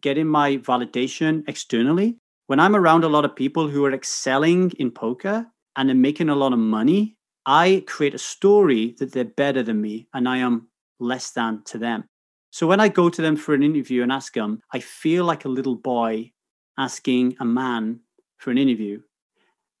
getting 0.00 0.26
my 0.26 0.56
validation 0.56 1.44
externally 1.46 2.18
when 2.50 2.58
I'm 2.58 2.74
around 2.74 3.04
a 3.04 3.08
lot 3.08 3.24
of 3.24 3.36
people 3.36 3.68
who 3.68 3.84
are 3.84 3.92
excelling 3.92 4.72
in 4.72 4.90
poker 4.90 5.46
and 5.76 5.88
are 5.88 5.94
making 5.94 6.30
a 6.30 6.34
lot 6.34 6.52
of 6.52 6.58
money, 6.58 7.16
I 7.46 7.84
create 7.86 8.12
a 8.12 8.18
story 8.18 8.96
that 8.98 9.12
they're 9.12 9.22
better 9.22 9.62
than 9.62 9.80
me 9.80 10.08
and 10.14 10.28
I 10.28 10.38
am 10.38 10.66
less 10.98 11.30
than 11.30 11.62
to 11.66 11.78
them. 11.78 12.06
So 12.50 12.66
when 12.66 12.80
I 12.80 12.88
go 12.88 13.08
to 13.08 13.22
them 13.22 13.36
for 13.36 13.54
an 13.54 13.62
interview 13.62 14.02
and 14.02 14.10
ask 14.10 14.34
them, 14.34 14.58
I 14.72 14.80
feel 14.80 15.24
like 15.24 15.44
a 15.44 15.48
little 15.48 15.76
boy 15.76 16.32
asking 16.76 17.36
a 17.38 17.44
man 17.44 18.00
for 18.38 18.50
an 18.50 18.58
interview. 18.58 19.00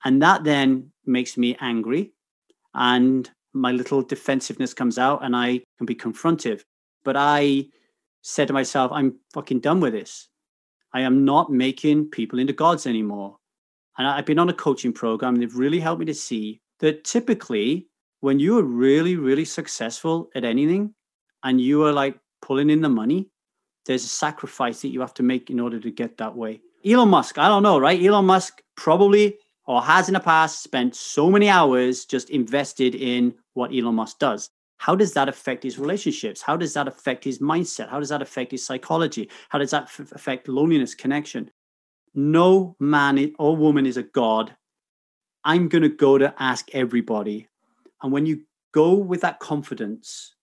And 0.04 0.22
that 0.22 0.44
then 0.44 0.92
makes 1.04 1.36
me 1.36 1.56
angry 1.60 2.12
and 2.72 3.28
my 3.52 3.72
little 3.72 4.00
defensiveness 4.00 4.74
comes 4.74 4.96
out 4.96 5.24
and 5.24 5.34
I 5.34 5.62
can 5.78 5.86
be 5.86 5.96
confrontive. 5.96 6.62
But 7.02 7.16
I 7.16 7.64
said 8.22 8.46
to 8.46 8.54
myself, 8.54 8.92
I'm 8.92 9.16
fucking 9.34 9.58
done 9.58 9.80
with 9.80 9.92
this. 9.92 10.28
I 10.92 11.02
am 11.02 11.24
not 11.24 11.50
making 11.50 12.10
people 12.10 12.38
into 12.38 12.52
gods 12.52 12.86
anymore. 12.86 13.36
And 13.98 14.06
I've 14.06 14.26
been 14.26 14.38
on 14.38 14.48
a 14.48 14.54
coaching 14.54 14.92
program, 14.92 15.34
and 15.34 15.42
they've 15.42 15.54
really 15.54 15.80
helped 15.80 16.00
me 16.00 16.06
to 16.06 16.14
see 16.14 16.60
that 16.80 17.04
typically 17.04 17.88
when 18.20 18.38
you 18.38 18.58
are 18.58 18.62
really, 18.62 19.16
really 19.16 19.44
successful 19.44 20.30
at 20.34 20.44
anything 20.44 20.94
and 21.42 21.60
you 21.60 21.84
are 21.84 21.92
like 21.92 22.18
pulling 22.42 22.70
in 22.70 22.80
the 22.80 22.88
money, 22.88 23.28
there's 23.86 24.04
a 24.04 24.08
sacrifice 24.08 24.82
that 24.82 24.88
you 24.88 25.00
have 25.00 25.14
to 25.14 25.22
make 25.22 25.50
in 25.50 25.60
order 25.60 25.80
to 25.80 25.90
get 25.90 26.16
that 26.18 26.36
way. 26.36 26.60
Elon 26.84 27.08
Musk, 27.08 27.38
I 27.38 27.48
don't 27.48 27.62
know, 27.62 27.78
right? 27.78 28.02
Elon 28.02 28.26
Musk 28.26 28.62
probably 28.76 29.36
or 29.66 29.82
has 29.82 30.08
in 30.08 30.14
the 30.14 30.20
past 30.20 30.62
spent 30.62 30.96
so 30.96 31.30
many 31.30 31.48
hours 31.48 32.04
just 32.04 32.30
invested 32.30 32.94
in 32.94 33.34
what 33.54 33.74
Elon 33.74 33.94
Musk 33.94 34.18
does 34.18 34.50
how 34.80 34.94
does 34.94 35.12
that 35.12 35.28
affect 35.28 35.62
his 35.62 35.78
relationships? 35.78 36.40
How 36.40 36.56
does 36.56 36.74
that 36.74 36.88
affect 36.88 37.22
his 37.22 37.38
mindset? 37.38 37.90
How 37.90 38.00
does 38.00 38.08
that 38.08 38.22
affect 38.22 38.50
his 38.50 38.64
psychology? 38.64 39.28
How 39.50 39.58
does 39.58 39.72
that 39.72 39.84
f- 39.84 40.12
affect 40.12 40.48
loneliness 40.48 40.94
connection? 40.94 41.50
No 42.14 42.76
man 42.80 43.32
or 43.38 43.56
woman 43.56 43.84
is 43.84 43.98
a 43.98 44.02
god. 44.02 44.56
I'm 45.44 45.68
going 45.68 45.82
to 45.82 45.88
go 45.88 46.18
to 46.18 46.34
ask 46.38 46.68
everybody. 46.72 47.48
And 48.02 48.10
when 48.10 48.26
you 48.26 48.42
go 48.72 48.94
with 48.94 49.20
that 49.20 49.40
confidence 49.40 50.34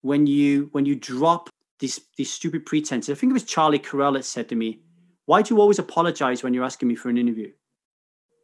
when 0.00 0.26
you 0.26 0.68
when 0.72 0.84
you 0.84 0.94
drop 0.94 1.48
these 1.78 2.00
these 2.16 2.32
stupid 2.32 2.64
pretenses 2.66 3.14
i 3.14 3.18
think 3.18 3.30
it 3.30 3.34
was 3.34 3.44
charlie 3.44 3.78
Carrel 3.78 4.12
that 4.12 4.24
said 4.24 4.48
to 4.48 4.54
me 4.54 4.80
why 5.26 5.42
do 5.42 5.54
you 5.54 5.60
always 5.60 5.78
apologize 5.78 6.42
when 6.42 6.54
you're 6.54 6.64
asking 6.64 6.88
me 6.88 6.94
for 6.94 7.08
an 7.08 7.18
interview 7.18 7.50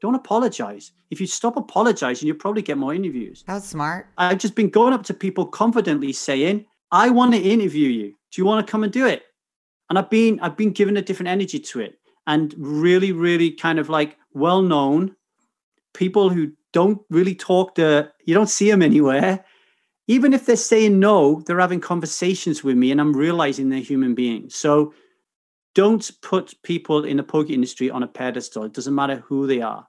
don't 0.01 0.15
apologize. 0.15 0.93
If 1.11 1.21
you 1.21 1.27
stop 1.27 1.57
apologizing, 1.57 2.27
you'll 2.27 2.37
probably 2.37 2.63
get 2.63 2.79
more 2.79 2.95
interviews. 2.95 3.45
That's 3.47 3.67
smart. 3.67 4.07
I've 4.17 4.39
just 4.39 4.55
been 4.55 4.71
going 4.71 4.95
up 4.95 5.05
to 5.05 5.15
people 5.15 5.47
confidently 5.47 6.13
saying, 6.13 6.65
I 6.91 7.11
want 7.11 7.35
to 7.35 7.41
interview 7.41 7.89
you. 7.89 8.15
Do 8.33 8.41
you 8.41 8.45
want 8.45 8.67
to 8.67 8.71
come 8.71 8.83
and 8.83 8.93
do 8.93 9.07
it? 9.07 9.25
And 9.89 9.99
I've 9.99 10.11
been 10.11 10.41
I've 10.41 10.57
been 10.57 10.71
given 10.71 10.97
a 10.97 11.03
different 11.03 11.29
energy 11.29 11.59
to 11.59 11.81
it. 11.81 11.99
And 12.27 12.55
really, 12.57 13.13
really 13.13 13.51
kind 13.51 13.79
of 13.79 13.89
like 13.89 14.17
well 14.33 14.63
known 14.63 15.17
people 15.95 16.31
who 16.31 16.53
don't 16.73 17.01
really 17.11 17.35
talk 17.35 17.75
to 17.75 18.11
you 18.25 18.35
don't 18.35 18.49
see 18.49 18.71
them 18.71 18.83
anywhere. 18.83 19.45
Even 20.07 20.33
if 20.33 20.47
they're 20.47 20.57
saying 20.57 20.99
no, 20.99 21.43
they're 21.47 21.61
having 21.61 21.81
conversations 21.81 22.65
with 22.65 22.77
me 22.77 22.91
and 22.91 23.01
I'm 23.01 23.17
realizing 23.17 23.69
they're 23.69 23.81
human 23.81 24.15
beings. 24.15 24.55
So 24.55 24.93
don't 25.75 26.11
put 26.23 26.55
people 26.63 27.05
in 27.05 27.17
the 27.17 27.23
poker 27.23 27.53
industry 27.53 27.91
on 27.91 28.03
a 28.03 28.09
pedestal. 28.09 28.65
It 28.65 28.73
doesn't 28.73 28.95
matter 28.95 29.17
who 29.27 29.47
they 29.47 29.61
are 29.61 29.87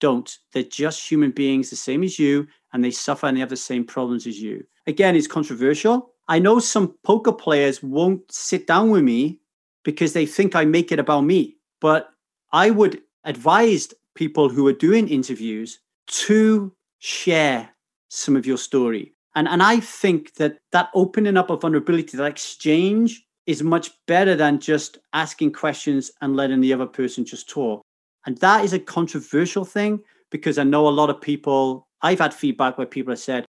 don't. 0.00 0.36
They're 0.52 0.62
just 0.62 1.08
human 1.08 1.30
beings, 1.30 1.70
the 1.70 1.76
same 1.76 2.02
as 2.02 2.18
you, 2.18 2.46
and 2.72 2.82
they 2.84 2.90
suffer 2.90 3.26
and 3.26 3.36
they 3.36 3.40
have 3.40 3.50
the 3.50 3.56
same 3.56 3.84
problems 3.84 4.26
as 4.26 4.40
you. 4.40 4.64
Again, 4.86 5.14
it's 5.14 5.26
controversial. 5.26 6.12
I 6.28 6.38
know 6.38 6.58
some 6.58 6.94
poker 7.04 7.32
players 7.32 7.82
won't 7.82 8.30
sit 8.30 8.66
down 8.66 8.90
with 8.90 9.02
me 9.02 9.40
because 9.84 10.12
they 10.12 10.26
think 10.26 10.54
I 10.54 10.64
make 10.64 10.92
it 10.92 10.98
about 10.98 11.22
me. 11.22 11.56
But 11.80 12.10
I 12.52 12.70
would 12.70 13.02
advise 13.24 13.92
people 14.14 14.48
who 14.48 14.66
are 14.66 14.72
doing 14.72 15.08
interviews 15.08 15.78
to 16.06 16.72
share 16.98 17.70
some 18.08 18.36
of 18.36 18.46
your 18.46 18.58
story. 18.58 19.14
And, 19.34 19.48
and 19.48 19.62
I 19.62 19.80
think 19.80 20.34
that 20.34 20.58
that 20.72 20.90
opening 20.94 21.36
up 21.36 21.50
of 21.50 21.62
vulnerability, 21.62 22.16
that 22.16 22.24
exchange 22.24 23.24
is 23.46 23.62
much 23.62 23.90
better 24.06 24.34
than 24.34 24.60
just 24.60 24.98
asking 25.12 25.52
questions 25.52 26.10
and 26.20 26.36
letting 26.36 26.60
the 26.60 26.72
other 26.72 26.86
person 26.86 27.24
just 27.24 27.48
talk. 27.48 27.82
And 28.26 28.36
that 28.38 28.64
is 28.64 28.72
a 28.72 28.78
controversial 28.78 29.64
thing 29.64 30.00
because 30.30 30.58
I 30.58 30.64
know 30.64 30.88
a 30.88 30.90
lot 30.90 31.10
of 31.10 31.20
people, 31.20 31.88
I've 32.02 32.20
had 32.20 32.34
feedback 32.34 32.78
where 32.78 32.86
people 32.86 33.12
have 33.12 33.20
said, 33.20 33.46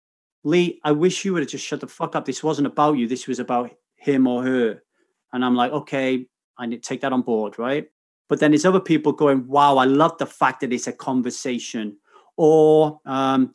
Lee, 0.44 0.80
I 0.84 0.92
wish 0.92 1.26
you 1.26 1.34
would 1.34 1.42
have 1.44 1.50
just 1.50 1.66
shut 1.66 1.82
the 1.82 1.88
fuck 1.88 2.16
up. 2.16 2.26
This 2.26 2.44
wasn't 2.44 2.68
about 2.68 2.98
you. 2.98 3.08
This 3.08 3.28
was 3.28 3.40
about 3.40 3.72
him 3.96 4.28
or 4.28 4.44
her. 4.44 4.84
And 5.34 5.44
I'm 5.44 5.56
like, 5.56 5.72
okay, 5.72 6.28
I 6.58 6.66
need 6.66 6.84
to 6.84 6.88
take 6.88 7.02
that 7.02 7.14
on 7.14 7.22
board, 7.22 7.58
right? 7.58 7.88
But 8.30 8.40
then 8.40 8.52
there's 8.52 8.66
other 8.66 8.80
people 8.80 9.12
going, 9.12 9.48
wow, 9.48 9.78
I 9.78 9.86
love 9.86 10.18
the 10.18 10.26
fact 10.26 10.62
that 10.62 10.74
it's 10.74 10.88
a 10.88 10.94
conversation. 10.94 11.98
Or 12.38 13.00
um, 13.06 13.54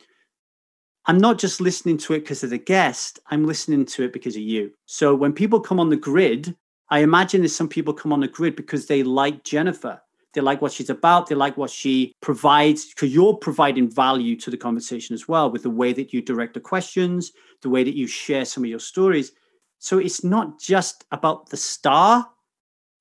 I'm 1.06 1.18
not 1.18 1.38
just 1.38 1.60
listening 1.60 1.98
to 1.98 2.14
it 2.14 2.20
because 2.20 2.42
of 2.42 2.50
the 2.50 2.58
guest, 2.58 3.18
I'm 3.30 3.46
listening 3.46 3.84
to 3.86 4.04
it 4.04 4.12
because 4.12 4.36
of 4.36 4.42
you. 4.42 4.72
So 4.86 5.14
when 5.14 5.32
people 5.32 5.60
come 5.60 5.80
on 5.80 5.90
the 5.90 5.96
grid, 5.96 6.54
I 6.90 7.00
imagine 7.00 7.40
there's 7.40 7.54
some 7.54 7.68
people 7.68 7.94
come 7.94 8.12
on 8.12 8.20
the 8.20 8.28
grid 8.28 8.56
because 8.56 8.86
they 8.86 9.02
like 9.02 9.44
Jennifer 9.44 10.00
they 10.32 10.40
like 10.40 10.62
what 10.62 10.72
she's 10.72 10.90
about. 10.90 11.26
They 11.26 11.34
like 11.34 11.56
what 11.56 11.70
she 11.70 12.14
provides 12.20 12.86
because 12.86 13.12
you're 13.12 13.34
providing 13.34 13.90
value 13.90 14.36
to 14.36 14.50
the 14.50 14.56
conversation 14.56 15.14
as 15.14 15.26
well 15.26 15.50
with 15.50 15.62
the 15.62 15.70
way 15.70 15.92
that 15.92 16.12
you 16.12 16.22
direct 16.22 16.54
the 16.54 16.60
questions, 16.60 17.32
the 17.62 17.70
way 17.70 17.82
that 17.84 17.96
you 17.96 18.06
share 18.06 18.44
some 18.44 18.64
of 18.64 18.70
your 18.70 18.78
stories. 18.78 19.32
So 19.78 19.98
it's 19.98 20.22
not 20.22 20.60
just 20.60 21.04
about 21.10 21.48
the 21.50 21.56
star, 21.56 22.28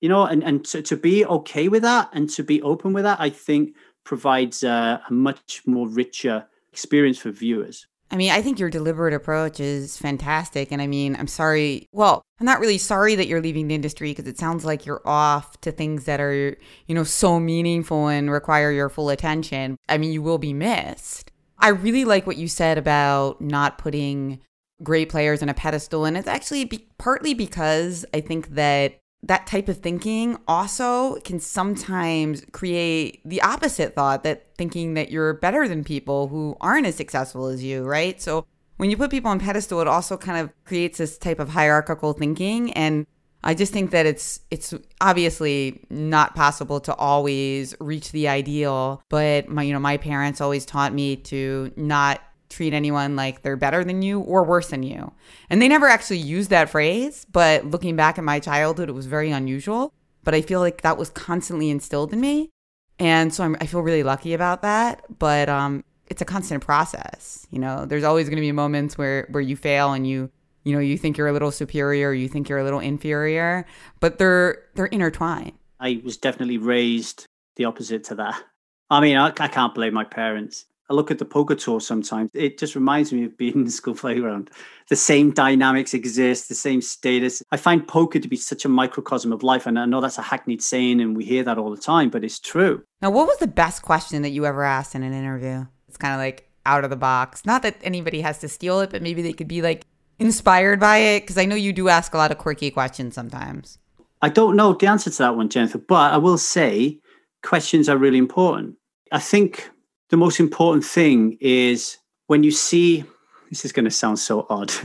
you 0.01 0.09
know, 0.09 0.25
and, 0.25 0.43
and 0.43 0.65
to, 0.65 0.81
to 0.81 0.97
be 0.97 1.25
okay 1.25 1.67
with 1.67 1.83
that 1.83 2.09
and 2.13 2.29
to 2.31 2.43
be 2.43 2.61
open 2.61 2.93
with 2.93 3.03
that, 3.03 3.19
I 3.19 3.29
think 3.29 3.75
provides 4.03 4.63
a, 4.63 5.01
a 5.07 5.13
much 5.13 5.61
more 5.67 5.87
richer 5.87 6.47
experience 6.71 7.19
for 7.19 7.31
viewers. 7.31 7.85
I 8.11 8.17
mean, 8.17 8.31
I 8.31 8.41
think 8.41 8.59
your 8.59 8.69
deliberate 8.69 9.13
approach 9.13 9.59
is 9.59 9.97
fantastic. 9.97 10.71
And 10.71 10.81
I 10.81 10.87
mean, 10.87 11.15
I'm 11.15 11.27
sorry. 11.27 11.87
Well, 11.91 12.23
I'm 12.39 12.45
not 12.45 12.59
really 12.59 12.77
sorry 12.77 13.15
that 13.15 13.27
you're 13.27 13.41
leaving 13.41 13.67
the 13.67 13.75
industry 13.75 14.11
because 14.11 14.27
it 14.27 14.37
sounds 14.37 14.65
like 14.65 14.85
you're 14.85 15.01
off 15.05 15.59
to 15.61 15.71
things 15.71 16.05
that 16.05 16.19
are, 16.19 16.57
you 16.87 16.95
know, 16.95 17.03
so 17.03 17.39
meaningful 17.39 18.07
and 18.07 18.31
require 18.31 18.71
your 18.71 18.89
full 18.89 19.09
attention. 19.09 19.77
I 19.87 19.97
mean, 19.97 20.11
you 20.11 20.21
will 20.21 20.39
be 20.39 20.53
missed. 20.53 21.31
I 21.59 21.69
really 21.69 22.05
like 22.05 22.25
what 22.25 22.37
you 22.37 22.47
said 22.47 22.77
about 22.77 23.41
not 23.41 23.77
putting 23.77 24.39
great 24.81 25.09
players 25.09 25.43
on 25.43 25.49
a 25.49 25.53
pedestal. 25.53 26.05
And 26.05 26.17
it's 26.17 26.27
actually 26.27 26.65
be- 26.65 26.87
partly 26.97 27.33
because 27.33 28.05
I 28.13 28.21
think 28.21 28.55
that 28.55 28.97
that 29.23 29.45
type 29.47 29.67
of 29.67 29.77
thinking 29.77 30.37
also 30.47 31.15
can 31.21 31.39
sometimes 31.39 32.45
create 32.51 33.21
the 33.25 33.41
opposite 33.41 33.93
thought 33.93 34.23
that 34.23 34.47
thinking 34.57 34.93
that 34.93 35.11
you're 35.11 35.33
better 35.33 35.67
than 35.67 35.83
people 35.83 36.29
who 36.29 36.55
aren't 36.61 36.87
as 36.87 36.95
successful 36.95 37.47
as 37.47 37.63
you, 37.63 37.83
right? 37.83 38.21
So 38.21 38.45
when 38.77 38.89
you 38.89 38.97
put 38.97 39.11
people 39.11 39.29
on 39.29 39.39
pedestal, 39.39 39.81
it 39.81 39.87
also 39.87 40.15
kind 40.15 40.39
of 40.39 40.51
creates 40.63 40.99
this 40.99 41.17
type 41.17 41.39
of 41.39 41.49
hierarchical 41.49 42.13
thinking 42.13 42.71
and 42.73 43.05
I 43.43 43.53
just 43.53 43.71
think 43.71 43.91
that 43.91 44.05
it's 44.05 44.41
it's 44.51 44.73
obviously 44.99 45.85
not 45.89 46.35
possible 46.35 46.81
to 46.81 46.93
always 46.95 47.73
reach 47.79 48.11
the 48.11 48.27
ideal, 48.27 49.01
but 49.09 49.47
my 49.47 49.63
you 49.63 49.71
know 49.71 49.79
my 49.79 49.97
parents 49.97 50.41
always 50.41 50.65
taught 50.65 50.93
me 50.93 51.15
to 51.15 51.71
not 51.77 52.21
treat 52.49 52.73
anyone 52.73 53.15
like 53.15 53.41
they're 53.41 53.55
better 53.55 53.83
than 53.83 54.01
you 54.01 54.19
or 54.19 54.43
worse 54.43 54.69
than 54.69 54.83
you. 54.83 55.11
And 55.49 55.61
they 55.61 55.67
never 55.67 55.87
actually 55.87 56.17
used 56.17 56.49
that 56.49 56.69
phrase, 56.69 57.25
but 57.31 57.65
looking 57.65 57.95
back 57.95 58.17
at 58.17 58.23
my 58.23 58.39
childhood, 58.39 58.89
it 58.89 58.93
was 58.93 59.05
very 59.05 59.31
unusual. 59.31 59.93
But 60.23 60.35
I 60.35 60.41
feel 60.41 60.59
like 60.59 60.81
that 60.81 60.97
was 60.97 61.09
constantly 61.09 61.69
instilled 61.69 62.11
in 62.11 62.19
me. 62.19 62.49
And 62.97 63.33
so 63.33 63.43
I'm, 63.43 63.55
i 63.61 63.65
feel 63.65 63.81
really 63.81 64.03
lucky 64.03 64.33
about 64.33 64.61
that. 64.63 65.03
But 65.17 65.47
um, 65.47 65.83
it's 66.07 66.21
a 66.21 66.25
constant 66.25 66.63
process. 66.63 67.47
You 67.51 67.59
know, 67.59 67.85
there's 67.85 68.03
always 68.03 68.27
going 68.27 68.37
to 68.37 68.41
be 68.41 68.51
moments 68.51 68.97
where, 68.97 69.27
where 69.31 69.41
you 69.41 69.55
fail 69.55 69.93
and 69.93 70.05
you, 70.05 70.29
you 70.63 70.73
know, 70.73 70.79
you 70.79 70.97
think 70.97 71.17
you're 71.17 71.27
a 71.27 71.33
little 71.33 71.51
superior, 71.51 72.11
you 72.13 72.27
think 72.27 72.49
you're 72.49 72.59
a 72.59 72.63
little 72.63 72.79
inferior, 72.79 73.65
but 73.99 74.17
they're, 74.17 74.63
they're 74.75 74.87
intertwined. 74.87 75.53
I 75.79 76.01
was 76.03 76.17
definitely 76.17 76.57
raised 76.57 77.25
the 77.55 77.65
opposite 77.65 78.03
to 78.05 78.15
that. 78.15 78.43
I 78.89 78.99
mean, 78.99 79.17
I, 79.17 79.27
I 79.39 79.47
can't 79.47 79.73
blame 79.73 79.93
my 79.93 80.03
parents. 80.03 80.65
I 80.89 80.95
look 80.95 81.11
at 81.11 81.19
the 81.19 81.25
poker 81.25 81.53
tour 81.53 81.79
sometimes. 81.79 82.31
It 82.33 82.57
just 82.57 82.73
reminds 82.73 83.13
me 83.13 83.23
of 83.23 83.37
being 83.37 83.53
in 83.53 83.63
the 83.65 83.71
school 83.71 83.93
playground. 83.95 84.49
The 84.89 84.95
same 84.95 85.31
dynamics 85.31 85.93
exist, 85.93 86.49
the 86.49 86.55
same 86.55 86.81
status. 86.81 87.43
I 87.51 87.57
find 87.57 87.87
poker 87.87 88.19
to 88.19 88.27
be 88.27 88.35
such 88.35 88.65
a 88.65 88.69
microcosm 88.69 89.31
of 89.31 89.43
life. 89.43 89.67
And 89.67 89.77
I 89.77 89.85
know 89.85 90.01
that's 90.01 90.17
a 90.17 90.23
hackneyed 90.23 90.63
saying 90.63 90.99
and 90.99 91.15
we 91.15 91.25
hear 91.25 91.43
that 91.43 91.59
all 91.59 91.69
the 91.69 91.81
time, 91.81 92.09
but 92.09 92.23
it's 92.23 92.39
true. 92.39 92.83
Now, 93.01 93.11
what 93.11 93.27
was 93.27 93.37
the 93.37 93.47
best 93.47 93.83
question 93.83 94.23
that 94.23 94.31
you 94.31 94.45
ever 94.45 94.63
asked 94.63 94.95
in 94.95 95.03
an 95.03 95.13
interview? 95.13 95.65
It's 95.87 95.97
kind 95.97 96.13
of 96.13 96.19
like 96.19 96.49
out 96.65 96.83
of 96.83 96.89
the 96.89 96.95
box. 96.95 97.45
Not 97.45 97.61
that 97.61 97.77
anybody 97.83 98.21
has 98.21 98.39
to 98.39 98.49
steal 98.49 98.79
it, 98.79 98.89
but 98.89 99.03
maybe 99.03 99.21
they 99.21 99.33
could 99.33 99.47
be 99.47 99.61
like 99.61 99.85
inspired 100.17 100.79
by 100.79 100.97
it. 100.97 101.27
Cause 101.27 101.37
I 101.37 101.45
know 101.45 101.55
you 101.55 101.71
do 101.71 101.87
ask 101.87 102.13
a 102.13 102.17
lot 102.17 102.31
of 102.31 102.39
quirky 102.39 102.71
questions 102.71 103.13
sometimes. 103.13 103.77
I 104.21 104.29
don't 104.29 104.55
know 104.55 104.73
the 104.73 104.87
answer 104.87 105.09
to 105.09 105.17
that 105.19 105.35
one, 105.35 105.49
Jennifer, 105.49 105.77
but 105.77 106.13
I 106.13 106.17
will 106.17 106.37
say 106.37 106.99
questions 107.43 107.87
are 107.87 107.95
really 107.95 108.17
important. 108.17 108.75
I 109.11 109.19
think 109.19 109.69
the 110.09 110.17
most 110.17 110.39
important 110.39 110.83
thing 110.85 111.37
is 111.39 111.97
when 112.27 112.43
you 112.43 112.51
see 112.51 113.03
this 113.49 113.65
is 113.65 113.71
going 113.71 113.85
to 113.85 113.91
sound 113.91 114.19
so 114.19 114.45
odd. 114.49 114.71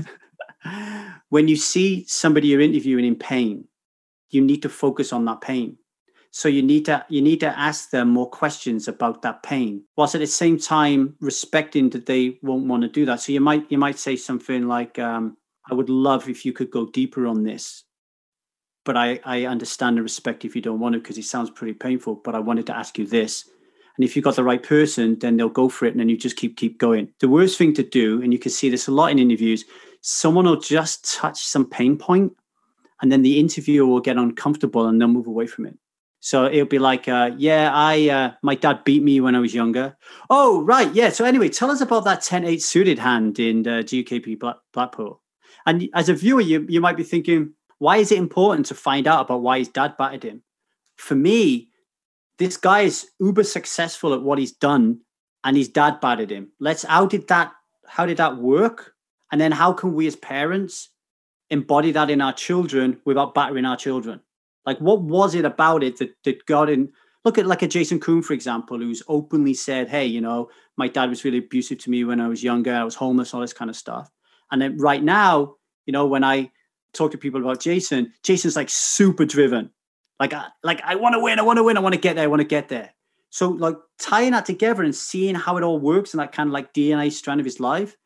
When 1.28 1.48
you 1.48 1.56
see 1.56 2.06
somebody 2.06 2.48
you're 2.48 2.60
interviewing 2.60 3.04
in 3.04 3.16
pain 3.16 3.68
you 4.30 4.40
need 4.40 4.62
to 4.62 4.68
focus 4.68 5.12
on 5.12 5.24
that 5.26 5.40
pain. 5.40 5.76
So 6.30 6.48
you 6.48 6.62
need 6.62 6.86
to 6.86 7.04
you 7.08 7.20
need 7.20 7.40
to 7.40 7.58
ask 7.58 7.90
them 7.90 8.08
more 8.08 8.30
questions 8.30 8.88
about 8.88 9.22
that 9.22 9.42
pain 9.42 9.84
whilst 9.96 10.14
at 10.14 10.20
the 10.20 10.26
same 10.26 10.58
time 10.58 11.16
respecting 11.20 11.90
that 11.90 12.06
they 12.06 12.38
won't 12.42 12.66
want 12.66 12.82
to 12.82 12.88
do 12.88 13.04
that. 13.06 13.20
So 13.20 13.32
you 13.32 13.40
might 13.40 13.70
you 13.70 13.78
might 13.78 13.98
say 13.98 14.16
something 14.16 14.66
like 14.66 14.98
um, 14.98 15.36
i 15.70 15.74
would 15.74 15.88
love 15.88 16.28
if 16.28 16.44
you 16.44 16.52
could 16.52 16.70
go 16.70 16.86
deeper 16.86 17.26
on 17.26 17.42
this 17.42 17.84
but 18.84 18.96
i 18.96 19.20
i 19.24 19.44
understand 19.44 19.96
and 19.96 20.04
respect 20.04 20.44
if 20.44 20.54
you 20.54 20.62
don't 20.62 20.80
want 20.80 20.92
to 20.92 20.98
because 20.98 21.18
it 21.18 21.24
sounds 21.24 21.50
pretty 21.50 21.74
painful 21.74 22.14
but 22.24 22.34
i 22.34 22.38
wanted 22.38 22.66
to 22.66 22.76
ask 22.76 22.98
you 22.98 23.06
this 23.06 23.48
and 23.96 24.04
if 24.04 24.16
you've 24.16 24.24
got 24.24 24.36
the 24.36 24.44
right 24.44 24.62
person, 24.62 25.18
then 25.20 25.36
they'll 25.36 25.48
go 25.48 25.68
for 25.68 25.86
it 25.86 25.92
and 25.92 26.00
then 26.00 26.08
you 26.08 26.16
just 26.16 26.36
keep 26.36 26.56
keep 26.56 26.78
going. 26.78 27.12
The 27.20 27.28
worst 27.28 27.58
thing 27.58 27.74
to 27.74 27.82
do, 27.82 28.22
and 28.22 28.32
you 28.32 28.38
can 28.38 28.50
see 28.50 28.68
this 28.68 28.88
a 28.88 28.92
lot 28.92 29.10
in 29.10 29.18
interviews, 29.18 29.64
someone 30.00 30.44
will 30.44 30.60
just 30.60 31.14
touch 31.14 31.44
some 31.44 31.68
pain 31.68 31.96
point 31.96 32.32
and 33.00 33.12
then 33.12 33.22
the 33.22 33.38
interviewer 33.38 33.86
will 33.86 34.00
get 34.00 34.16
uncomfortable 34.16 34.86
and 34.86 35.00
they'll 35.00 35.08
move 35.08 35.26
away 35.26 35.46
from 35.46 35.66
it. 35.66 35.76
So 36.20 36.46
it'll 36.46 36.64
be 36.64 36.78
like, 36.78 37.06
uh, 37.06 37.32
yeah, 37.36 37.70
I 37.72 38.08
uh, 38.08 38.32
my 38.42 38.54
dad 38.54 38.82
beat 38.84 39.02
me 39.02 39.20
when 39.20 39.34
I 39.34 39.40
was 39.40 39.54
younger. 39.54 39.96
Oh, 40.30 40.62
right, 40.62 40.92
yeah. 40.94 41.10
So 41.10 41.24
anyway, 41.24 41.50
tell 41.50 41.70
us 41.70 41.82
about 41.82 42.04
that 42.04 42.20
10-8 42.20 42.62
suited 42.62 42.98
hand 42.98 43.38
in 43.38 43.66
uh, 43.66 43.82
GUKPT 43.82 44.40
Black, 44.40 44.56
Blackpool. 44.72 45.20
And 45.66 45.88
as 45.94 46.08
a 46.08 46.14
viewer, 46.14 46.40
you, 46.40 46.66
you 46.68 46.80
might 46.80 46.96
be 46.96 47.02
thinking, 47.02 47.52
why 47.78 47.98
is 47.98 48.10
it 48.10 48.18
important 48.18 48.66
to 48.66 48.74
find 48.74 49.06
out 49.06 49.26
about 49.26 49.42
why 49.42 49.58
his 49.58 49.68
dad 49.68 49.96
battered 49.98 50.22
him? 50.22 50.42
For 50.96 51.14
me, 51.14 51.68
this 52.38 52.56
guy 52.56 52.82
is 52.82 53.10
uber 53.20 53.44
successful 53.44 54.14
at 54.14 54.22
what 54.22 54.38
he's 54.38 54.52
done 54.52 55.00
and 55.44 55.56
his 55.56 55.68
dad 55.68 56.00
batted 56.00 56.30
him. 56.30 56.50
Let's 56.58 56.82
how 56.82 57.06
did 57.06 57.28
that 57.28 57.52
how 57.86 58.06
did 58.06 58.16
that 58.16 58.38
work? 58.38 58.94
And 59.30 59.40
then 59.40 59.52
how 59.52 59.72
can 59.72 59.94
we 59.94 60.06
as 60.06 60.16
parents 60.16 60.90
embody 61.50 61.92
that 61.92 62.10
in 62.10 62.20
our 62.20 62.32
children 62.32 63.00
without 63.04 63.34
battering 63.34 63.64
our 63.64 63.76
children? 63.76 64.20
Like 64.66 64.78
what 64.78 65.02
was 65.02 65.34
it 65.34 65.44
about 65.44 65.82
it 65.82 65.98
that, 65.98 66.14
that 66.24 66.46
got 66.46 66.70
in? 66.70 66.92
Look 67.24 67.38
at 67.38 67.46
like 67.46 67.62
a 67.62 67.68
jason 67.68 68.00
koon 68.00 68.22
for 68.22 68.34
example 68.34 68.78
who's 68.78 69.02
openly 69.08 69.54
said 69.54 69.88
hey 69.88 70.04
you 70.04 70.20
know 70.20 70.50
my 70.76 70.88
dad 70.88 71.08
was 71.08 71.24
really 71.24 71.38
abusive 71.38 71.78
to 71.78 71.90
me 71.90 72.04
when 72.04 72.20
i 72.20 72.28
was 72.28 72.44
younger. 72.44 72.74
I 72.74 72.84
was 72.84 72.94
homeless 72.94 73.32
all 73.32 73.40
this 73.40 73.54
kind 73.54 73.70
of 73.70 73.76
stuff. 73.76 74.10
And 74.50 74.60
then 74.60 74.76
right 74.76 75.02
now 75.02 75.54
you 75.86 75.92
know 75.92 76.06
when 76.06 76.24
i 76.24 76.50
talk 76.92 77.10
to 77.10 77.18
people 77.18 77.40
about 77.40 77.60
jason 77.60 78.12
jason's 78.22 78.56
like 78.56 78.68
super 78.70 79.24
driven 79.24 79.70
like, 80.20 80.32
I, 80.32 80.46
like 80.62 80.80
I 80.84 80.94
want 80.94 81.14
to 81.14 81.20
win, 81.20 81.38
I 81.38 81.42
want 81.42 81.58
to 81.58 81.64
win, 81.64 81.76
I 81.76 81.80
want 81.80 81.94
to 81.94 82.00
get 82.00 82.16
there, 82.16 82.24
I 82.24 82.28
want 82.28 82.40
to 82.40 82.46
get 82.46 82.68
there. 82.68 82.90
So, 83.30 83.50
like 83.50 83.76
tying 83.98 84.30
that 84.30 84.46
together 84.46 84.82
and 84.82 84.94
seeing 84.94 85.34
how 85.34 85.56
it 85.56 85.64
all 85.64 85.80
works 85.80 86.14
and 86.14 86.20
that 86.20 86.32
kind 86.32 86.48
of 86.48 86.52
like 86.52 86.72
DNA 86.72 87.10
strand 87.10 87.40
of 87.40 87.44
his 87.44 87.58
life, 87.58 87.96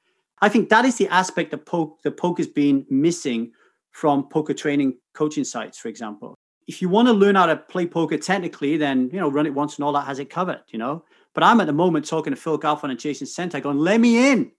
I 0.40 0.48
think 0.48 0.70
that 0.70 0.84
is 0.84 0.96
the 0.96 1.08
aspect 1.08 1.50
that 1.50 1.66
poke 1.66 2.00
the 2.02 2.10
poke 2.10 2.38
has 2.38 2.46
been 2.46 2.86
missing 2.88 3.52
from 3.90 4.28
poker 4.28 4.54
training 4.54 4.96
coaching 5.12 5.44
sites, 5.44 5.78
for 5.78 5.88
example. 5.88 6.34
If 6.66 6.80
you 6.80 6.88
want 6.88 7.08
to 7.08 7.12
learn 7.12 7.34
how 7.34 7.46
to 7.46 7.56
play 7.56 7.86
poker 7.86 8.16
technically, 8.16 8.76
then 8.76 9.10
you 9.12 9.20
know 9.20 9.30
run 9.30 9.46
it 9.46 9.52
once 9.52 9.76
and 9.76 9.84
all 9.84 9.92
that 9.92 10.06
has 10.06 10.18
it 10.18 10.30
covered, 10.30 10.62
you 10.68 10.78
know. 10.78 11.04
But 11.34 11.44
I'm 11.44 11.60
at 11.60 11.66
the 11.66 11.72
moment 11.72 12.06
talking 12.06 12.32
to 12.32 12.40
Phil 12.40 12.58
Galfond 12.58 12.90
and 12.90 12.98
Jason 12.98 13.26
Senti, 13.26 13.60
going, 13.60 13.78
"Let 13.78 14.00
me 14.00 14.32
in, 14.32 14.52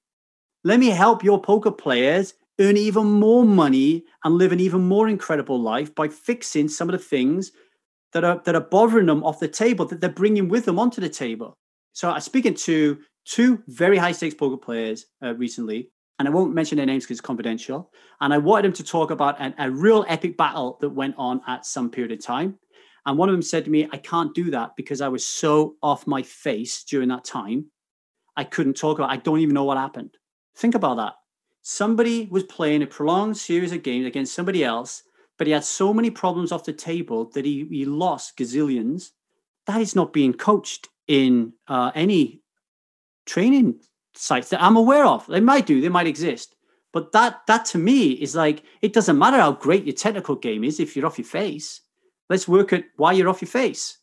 let 0.64 0.80
me 0.80 0.90
help 0.90 1.24
your 1.24 1.42
poker 1.42 1.72
players 1.72 2.34
earn 2.60 2.78
even 2.78 3.06
more 3.06 3.46
money 3.46 4.04
and 4.24 4.36
live 4.36 4.52
an 4.52 4.60
even 4.60 4.82
more 4.82 5.08
incredible 5.08 5.60
life 5.60 5.94
by 5.96 6.08
fixing 6.08 6.68
some 6.68 6.90
of 6.90 6.94
the 6.94 7.04
things 7.04 7.52
that 8.14 8.24
are 8.24 8.42
that 8.46 8.56
are 8.56 8.62
bothering 8.62 9.06
them 9.06 9.24
off 9.24 9.40
the 9.40 9.48
table 9.48 9.86
that 9.86 10.02
they're 10.02 10.10
bringing 10.10 10.50
with 10.50 10.66
them 10.66 10.80
onto 10.80 11.02
the 11.02 11.10
table. 11.10 11.54
So 11.94 12.10
I 12.10 12.16
was 12.16 12.26
speaking 12.26 12.54
to 12.56 13.00
two 13.26 13.62
very 13.68 13.98
high 13.98 14.12
stakes 14.12 14.36
poker 14.36 14.58
players 14.58 15.06
uh, 15.24 15.36
recently, 15.36 15.92
and 16.18 16.28
I 16.28 16.32
won't 16.32 16.54
mention 16.54 16.78
their 16.78 16.86
names 16.86 17.04
because 17.04 17.20
it's 17.20 17.26
confidential. 17.26 17.92
And 18.22 18.34
I 18.34 18.38
wanted 18.38 18.66
them 18.66 18.74
to 18.74 18.84
talk 18.84 19.12
about 19.12 19.40
an, 19.40 19.54
a 19.58 19.72
real 19.72 20.06
epic 20.08 20.38
battle 20.38 20.78
that 20.82 20.90
went 20.90 21.16
on 21.18 21.42
at 21.48 21.66
some 21.66 21.90
period 21.90 22.12
of 22.12 22.24
time. 22.24 22.58
And 23.06 23.18
one 23.18 23.30
of 23.30 23.34
them 23.34 23.42
said 23.42 23.66
to 23.66 23.72
me, 23.72 23.88
"I 23.92 23.98
can't 23.98 24.36
do 24.36 24.52
that 24.52 24.72
because 24.76 25.02
I 25.02 25.08
was 25.08 25.26
so 25.26 25.76
off 25.82 26.08
my 26.08 26.24
face 26.24 26.84
during 26.84 27.10
that 27.10 27.24
time. 27.24 27.72
I 28.36 28.44
couldn't 28.44 28.76
talk 28.76 28.98
about. 28.98 29.12
I 29.12 29.18
don't 29.18 29.40
even 29.40 29.54
know 29.54 29.64
what 29.66 29.78
happened. 29.78 30.18
Think 30.56 30.76
about 30.76 30.98
that 30.98 31.14
somebody 31.70 32.28
was 32.32 32.44
playing 32.44 32.82
a 32.82 32.88
prolonged 32.88 33.38
series 33.38 33.72
of 33.72 33.84
games 33.84 34.08
against 34.08 34.34
somebody 34.34 34.64
else, 34.64 35.04
but 35.38 35.46
he 35.46 35.54
had 35.54 35.64
so 35.64 35.94
many 35.94 36.10
problems 36.10 36.52
off 36.52 36.64
the 36.64 36.74
table 36.74 37.26
that 37.36 37.46
he, 37.46 37.64
he 37.70 37.86
lost 37.86 38.36
gazillions. 38.36 39.12
That 39.68 39.80
is 39.80 39.96
not 39.96 40.12
being 40.12 40.34
coached 40.34 40.90
in 41.08 41.54
uh, 41.68 41.92
any 41.94 42.42
training 43.28 43.82
sites 44.16 44.50
that 44.50 44.64
I'm 44.64 44.78
aware 44.78 45.06
of. 45.06 45.28
They 45.28 45.40
might 45.40 45.68
do, 45.68 45.80
they 45.80 45.90
might 45.90 46.08
exist. 46.08 46.56
But 46.92 47.12
that 47.12 47.42
that 47.46 47.66
to 47.66 47.78
me 47.78 48.14
is 48.14 48.36
like 48.36 48.64
it 48.82 48.94
doesn't 48.94 49.20
matter 49.20 49.38
how 49.38 49.52
great 49.52 49.86
your 49.86 49.96
technical 49.96 50.36
game 50.36 50.64
is 50.64 50.80
if 50.80 50.96
you're 50.96 51.06
off 51.06 51.20
your 51.20 51.28
face. 51.28 51.82
Let's 52.32 52.48
work 52.48 52.74
at 52.74 52.86
why 52.96 53.14
you're 53.14 53.30
off 53.30 53.44
your 53.44 53.50
face. 53.50 54.00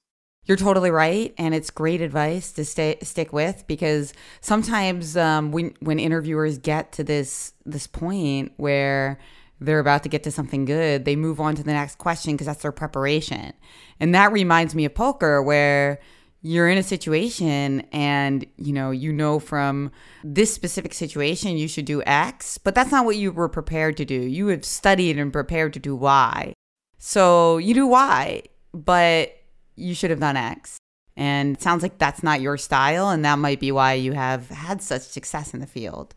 You're 0.46 0.56
totally 0.56 0.92
right, 0.92 1.34
and 1.38 1.54
it's 1.54 1.70
great 1.70 2.00
advice 2.00 2.52
to 2.52 2.64
stay 2.64 2.98
stick 3.02 3.32
with 3.32 3.64
because 3.66 4.14
sometimes 4.40 5.16
um, 5.16 5.50
when 5.50 5.74
when 5.80 5.98
interviewers 5.98 6.58
get 6.58 6.92
to 6.92 7.04
this 7.04 7.52
this 7.64 7.88
point 7.88 8.52
where 8.56 9.18
they're 9.60 9.80
about 9.80 10.04
to 10.04 10.08
get 10.08 10.22
to 10.22 10.30
something 10.30 10.64
good, 10.64 11.04
they 11.04 11.16
move 11.16 11.40
on 11.40 11.56
to 11.56 11.64
the 11.64 11.72
next 11.72 11.98
question 11.98 12.34
because 12.34 12.46
that's 12.46 12.62
their 12.62 12.72
preparation, 12.72 13.54
and 13.98 14.14
that 14.14 14.32
reminds 14.32 14.74
me 14.74 14.84
of 14.84 14.94
poker 14.94 15.42
where 15.42 15.98
you're 16.42 16.68
in 16.68 16.78
a 16.78 16.82
situation 16.82 17.80
and 17.90 18.46
you 18.56 18.72
know 18.72 18.92
you 18.92 19.12
know 19.12 19.40
from 19.40 19.90
this 20.22 20.54
specific 20.54 20.94
situation 20.94 21.56
you 21.56 21.66
should 21.66 21.86
do 21.86 22.02
x 22.04 22.56
but 22.58 22.72
that's 22.72 22.92
not 22.92 23.04
what 23.04 23.16
you 23.16 23.32
were 23.32 23.48
prepared 23.48 23.96
to 23.96 24.04
do. 24.04 24.14
You 24.14 24.46
have 24.48 24.64
studied 24.64 25.18
and 25.18 25.32
prepared 25.32 25.72
to 25.72 25.80
do 25.80 25.96
y. 25.96 26.52
So 26.98 27.58
you 27.58 27.74
do 27.74 27.88
y 27.88 28.44
but 28.72 29.36
you 29.76 29.94
should 29.94 30.10
have 30.10 30.20
done 30.20 30.36
X. 30.36 30.78
And 31.16 31.56
it 31.56 31.62
sounds 31.62 31.82
like 31.82 31.98
that's 31.98 32.22
not 32.22 32.40
your 32.40 32.58
style. 32.58 33.08
And 33.08 33.24
that 33.24 33.38
might 33.38 33.60
be 33.60 33.72
why 33.72 33.94
you 33.94 34.12
have 34.12 34.50
had 34.50 34.82
such 34.82 35.02
success 35.02 35.54
in 35.54 35.60
the 35.60 35.66
field. 35.66 36.14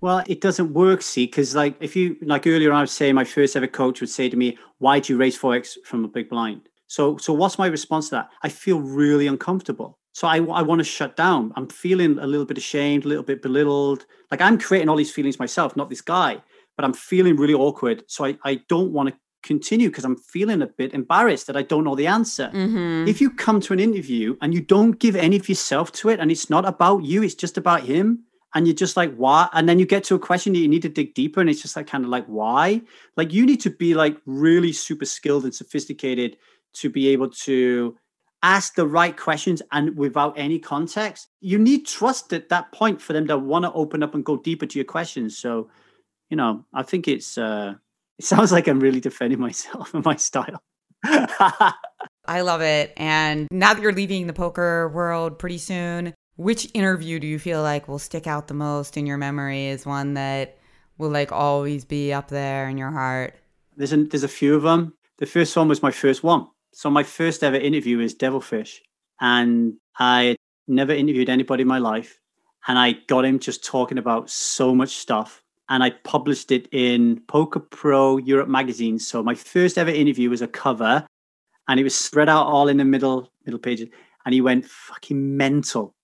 Well, 0.00 0.24
it 0.26 0.40
doesn't 0.40 0.74
work, 0.74 1.00
see, 1.00 1.26
because 1.26 1.54
like 1.54 1.76
if 1.80 1.94
you 1.94 2.16
like 2.22 2.46
earlier, 2.46 2.72
I 2.72 2.80
was 2.80 2.90
saying 2.90 3.14
my 3.14 3.24
first 3.24 3.54
ever 3.54 3.68
coach 3.68 4.00
would 4.00 4.10
say 4.10 4.28
to 4.28 4.36
me, 4.36 4.58
"Why 4.78 4.98
do 4.98 5.12
you 5.12 5.16
raise 5.16 5.36
four 5.36 5.54
x 5.54 5.78
from 5.84 6.04
a 6.04 6.08
big 6.08 6.28
blind?" 6.28 6.68
So, 6.88 7.16
so 7.18 7.32
what's 7.32 7.56
my 7.56 7.68
response 7.68 8.08
to 8.08 8.16
that? 8.16 8.30
I 8.42 8.48
feel 8.48 8.80
really 8.80 9.28
uncomfortable. 9.28 9.96
So 10.12 10.26
I, 10.28 10.38
I 10.38 10.60
want 10.60 10.80
to 10.80 10.84
shut 10.84 11.16
down. 11.16 11.52
I'm 11.56 11.68
feeling 11.68 12.18
a 12.18 12.26
little 12.26 12.44
bit 12.44 12.58
ashamed, 12.58 13.04
a 13.04 13.08
little 13.08 13.24
bit 13.24 13.40
belittled. 13.40 14.04
Like 14.30 14.42
I'm 14.42 14.58
creating 14.58 14.88
all 14.88 14.96
these 14.96 15.12
feelings 15.12 15.38
myself, 15.38 15.74
not 15.74 15.88
this 15.88 16.02
guy, 16.02 16.42
but 16.76 16.84
I'm 16.84 16.92
feeling 16.92 17.36
really 17.36 17.54
awkward. 17.54 18.04
So 18.08 18.26
I, 18.26 18.36
I 18.44 18.56
don't 18.68 18.92
want 18.92 19.08
to 19.08 19.14
continue 19.42 19.88
because 19.88 20.04
I'm 20.04 20.16
feeling 20.16 20.62
a 20.62 20.66
bit 20.66 20.94
embarrassed 20.94 21.46
that 21.46 21.56
I 21.56 21.62
don't 21.62 21.84
know 21.84 21.94
the 21.94 22.06
answer. 22.06 22.50
Mm-hmm. 22.52 23.08
If 23.08 23.20
you 23.20 23.30
come 23.30 23.60
to 23.60 23.72
an 23.72 23.80
interview 23.80 24.36
and 24.40 24.54
you 24.54 24.60
don't 24.60 24.98
give 24.98 25.16
any 25.16 25.36
of 25.36 25.48
yourself 25.48 25.92
to 25.92 26.08
it 26.08 26.20
and 26.20 26.30
it's 26.30 26.48
not 26.48 26.64
about 26.64 27.04
you, 27.04 27.22
it's 27.22 27.34
just 27.34 27.58
about 27.58 27.82
him, 27.82 28.24
and 28.54 28.66
you're 28.66 28.76
just 28.76 28.96
like, 28.96 29.14
why? 29.16 29.48
And 29.52 29.68
then 29.68 29.78
you 29.78 29.86
get 29.86 30.04
to 30.04 30.14
a 30.14 30.18
question 30.18 30.52
that 30.52 30.58
you 30.58 30.68
need 30.68 30.82
to 30.82 30.88
dig 30.88 31.14
deeper, 31.14 31.40
and 31.40 31.48
it's 31.48 31.62
just 31.62 31.76
like 31.76 31.86
kind 31.86 32.04
of 32.04 32.10
like, 32.10 32.26
why? 32.26 32.82
Like 33.16 33.32
you 33.32 33.46
need 33.46 33.60
to 33.62 33.70
be 33.70 33.94
like 33.94 34.16
really 34.26 34.72
super 34.72 35.06
skilled 35.06 35.44
and 35.44 35.54
sophisticated 35.54 36.36
to 36.74 36.90
be 36.90 37.08
able 37.08 37.30
to 37.30 37.96
ask 38.42 38.74
the 38.74 38.86
right 38.86 39.16
questions 39.16 39.62
and 39.70 39.96
without 39.96 40.36
any 40.36 40.58
context, 40.58 41.28
you 41.40 41.58
need 41.58 41.86
trust 41.86 42.32
at 42.32 42.48
that 42.48 42.72
point 42.72 43.00
for 43.00 43.12
them 43.12 43.26
to 43.28 43.38
want 43.38 43.64
to 43.64 43.72
open 43.72 44.02
up 44.02 44.14
and 44.14 44.24
go 44.24 44.36
deeper 44.36 44.66
to 44.66 44.78
your 44.78 44.84
questions. 44.84 45.38
So, 45.38 45.70
you 46.28 46.36
know, 46.36 46.64
I 46.74 46.82
think 46.82 47.06
it's 47.06 47.38
uh 47.38 47.74
it 48.22 48.26
sounds 48.26 48.52
like 48.52 48.68
I'm 48.68 48.78
really 48.78 49.00
defending 49.00 49.40
myself 49.40 49.92
and 49.94 50.04
my 50.04 50.14
style. 50.14 50.62
I 51.04 52.40
love 52.42 52.60
it. 52.60 52.92
And 52.96 53.48
now 53.50 53.74
that 53.74 53.82
you're 53.82 53.92
leaving 53.92 54.28
the 54.28 54.32
poker 54.32 54.88
world 54.94 55.40
pretty 55.40 55.58
soon, 55.58 56.14
which 56.36 56.70
interview 56.72 57.18
do 57.18 57.26
you 57.26 57.40
feel 57.40 57.62
like 57.62 57.88
will 57.88 57.98
stick 57.98 58.28
out 58.28 58.46
the 58.46 58.54
most 58.54 58.96
in 58.96 59.06
your 59.06 59.18
memory 59.18 59.66
is 59.66 59.84
one 59.84 60.14
that 60.14 60.56
will 60.98 61.10
like 61.10 61.32
always 61.32 61.84
be 61.84 62.12
up 62.12 62.28
there 62.28 62.68
in 62.68 62.78
your 62.78 62.92
heart? 62.92 63.34
There's 63.76 63.92
a, 63.92 64.04
there's 64.04 64.22
a 64.22 64.28
few 64.28 64.54
of 64.54 64.62
them. 64.62 64.94
The 65.18 65.26
first 65.26 65.56
one 65.56 65.66
was 65.66 65.82
my 65.82 65.90
first 65.90 66.22
one. 66.22 66.46
So 66.72 66.90
my 66.90 67.02
first 67.02 67.42
ever 67.42 67.56
interview 67.56 67.98
is 67.98 68.14
Devilfish, 68.14 68.80
and 69.20 69.74
I 69.98 70.36
never 70.68 70.92
interviewed 70.92 71.28
anybody 71.28 71.62
in 71.62 71.68
my 71.68 71.78
life, 71.78 72.20
and 72.68 72.78
I 72.78 72.92
got 73.08 73.24
him 73.24 73.40
just 73.40 73.64
talking 73.64 73.98
about 73.98 74.30
so 74.30 74.74
much 74.74 74.90
stuff, 74.96 75.41
and 75.68 75.82
I 75.82 75.90
published 75.90 76.50
it 76.50 76.68
in 76.72 77.20
Poker 77.28 77.60
Pro 77.60 78.16
Europe 78.18 78.48
magazine. 78.48 78.98
So 78.98 79.22
my 79.22 79.34
first 79.34 79.78
ever 79.78 79.90
interview 79.90 80.30
was 80.30 80.42
a 80.42 80.48
cover, 80.48 81.06
and 81.68 81.80
it 81.80 81.84
was 81.84 81.94
spread 81.94 82.28
out 82.28 82.46
all 82.46 82.68
in 82.68 82.76
the 82.76 82.84
middle 82.84 83.32
middle 83.44 83.60
pages, 83.60 83.88
and 84.24 84.34
he 84.34 84.40
went 84.40 84.66
fucking 84.66 85.36
mental 85.36 85.94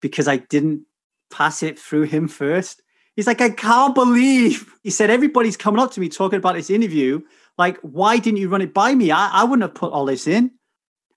because 0.00 0.28
I 0.28 0.38
didn't 0.38 0.82
pass 1.30 1.62
it 1.62 1.78
through 1.78 2.04
him 2.04 2.28
first. 2.28 2.82
He's 3.16 3.26
like, 3.26 3.40
I 3.40 3.50
can't 3.50 3.94
believe. 3.94 4.72
He 4.84 4.90
said, 4.90 5.10
everybody's 5.10 5.56
coming 5.56 5.80
up 5.80 5.90
to 5.92 6.00
me 6.00 6.08
talking 6.08 6.38
about 6.38 6.54
this 6.54 6.70
interview. 6.70 7.20
Like, 7.56 7.76
why 7.80 8.18
didn't 8.18 8.38
you 8.38 8.48
run 8.48 8.62
it 8.62 8.72
by 8.72 8.94
me? 8.94 9.10
I, 9.10 9.28
I 9.28 9.44
wouldn't 9.44 9.62
have 9.62 9.74
put 9.74 9.92
all 9.92 10.04
this 10.04 10.28
in. 10.28 10.52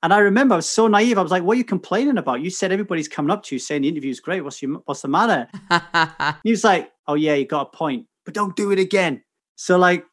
And 0.04 0.14
I 0.14 0.20
remember 0.20 0.54
I 0.54 0.58
was 0.58 0.70
so 0.70 0.88
naive. 0.88 1.18
I 1.18 1.22
was 1.22 1.32
like, 1.32 1.44
what 1.44 1.56
are 1.56 1.58
you 1.60 1.64
complaining 1.64 2.18
about? 2.18 2.42
You 2.42 2.50
said 2.50 2.72
everybody's 2.72 3.08
coming 3.08 3.30
up 3.30 3.44
to 3.44 3.56
you 3.56 3.60
saying 3.60 3.84
the 3.84 3.88
interview's 3.88 4.20
great. 4.20 4.42
What's, 4.42 4.62
your, 4.62 4.82
what's 4.86 5.04
the 5.04 5.08
matter? 5.08 5.48
he 6.44 6.52
was 6.52 6.64
like, 6.64 6.92
oh, 7.08 7.14
yeah, 7.14 7.36
you 7.36 7.46
got 7.46 7.68
a 7.74 7.78
point, 7.78 8.08
but 8.26 8.34
don't 8.34 8.56
do 8.56 8.72
it 8.72 8.80
again. 8.80 9.24
So, 9.56 9.78
like, 9.78 10.06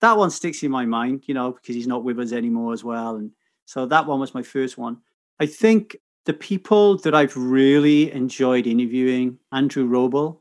that 0.00 0.16
one 0.16 0.30
sticks 0.30 0.62
in 0.62 0.70
my 0.70 0.84
mind, 0.84 1.24
you 1.26 1.34
know, 1.34 1.52
because 1.52 1.74
he's 1.74 1.86
not 1.86 2.04
with 2.04 2.18
us 2.18 2.32
anymore 2.32 2.72
as 2.72 2.82
well. 2.82 3.16
And 3.16 3.30
so 3.66 3.86
that 3.86 4.06
one 4.06 4.20
was 4.20 4.34
my 4.34 4.42
first 4.42 4.76
one. 4.76 4.98
I 5.38 5.46
think 5.46 5.96
the 6.24 6.32
people 6.32 6.98
that 6.98 7.14
I've 7.14 7.36
really 7.36 8.12
enjoyed 8.12 8.66
interviewing, 8.66 9.38
Andrew 9.52 9.88
Robl, 9.88 10.38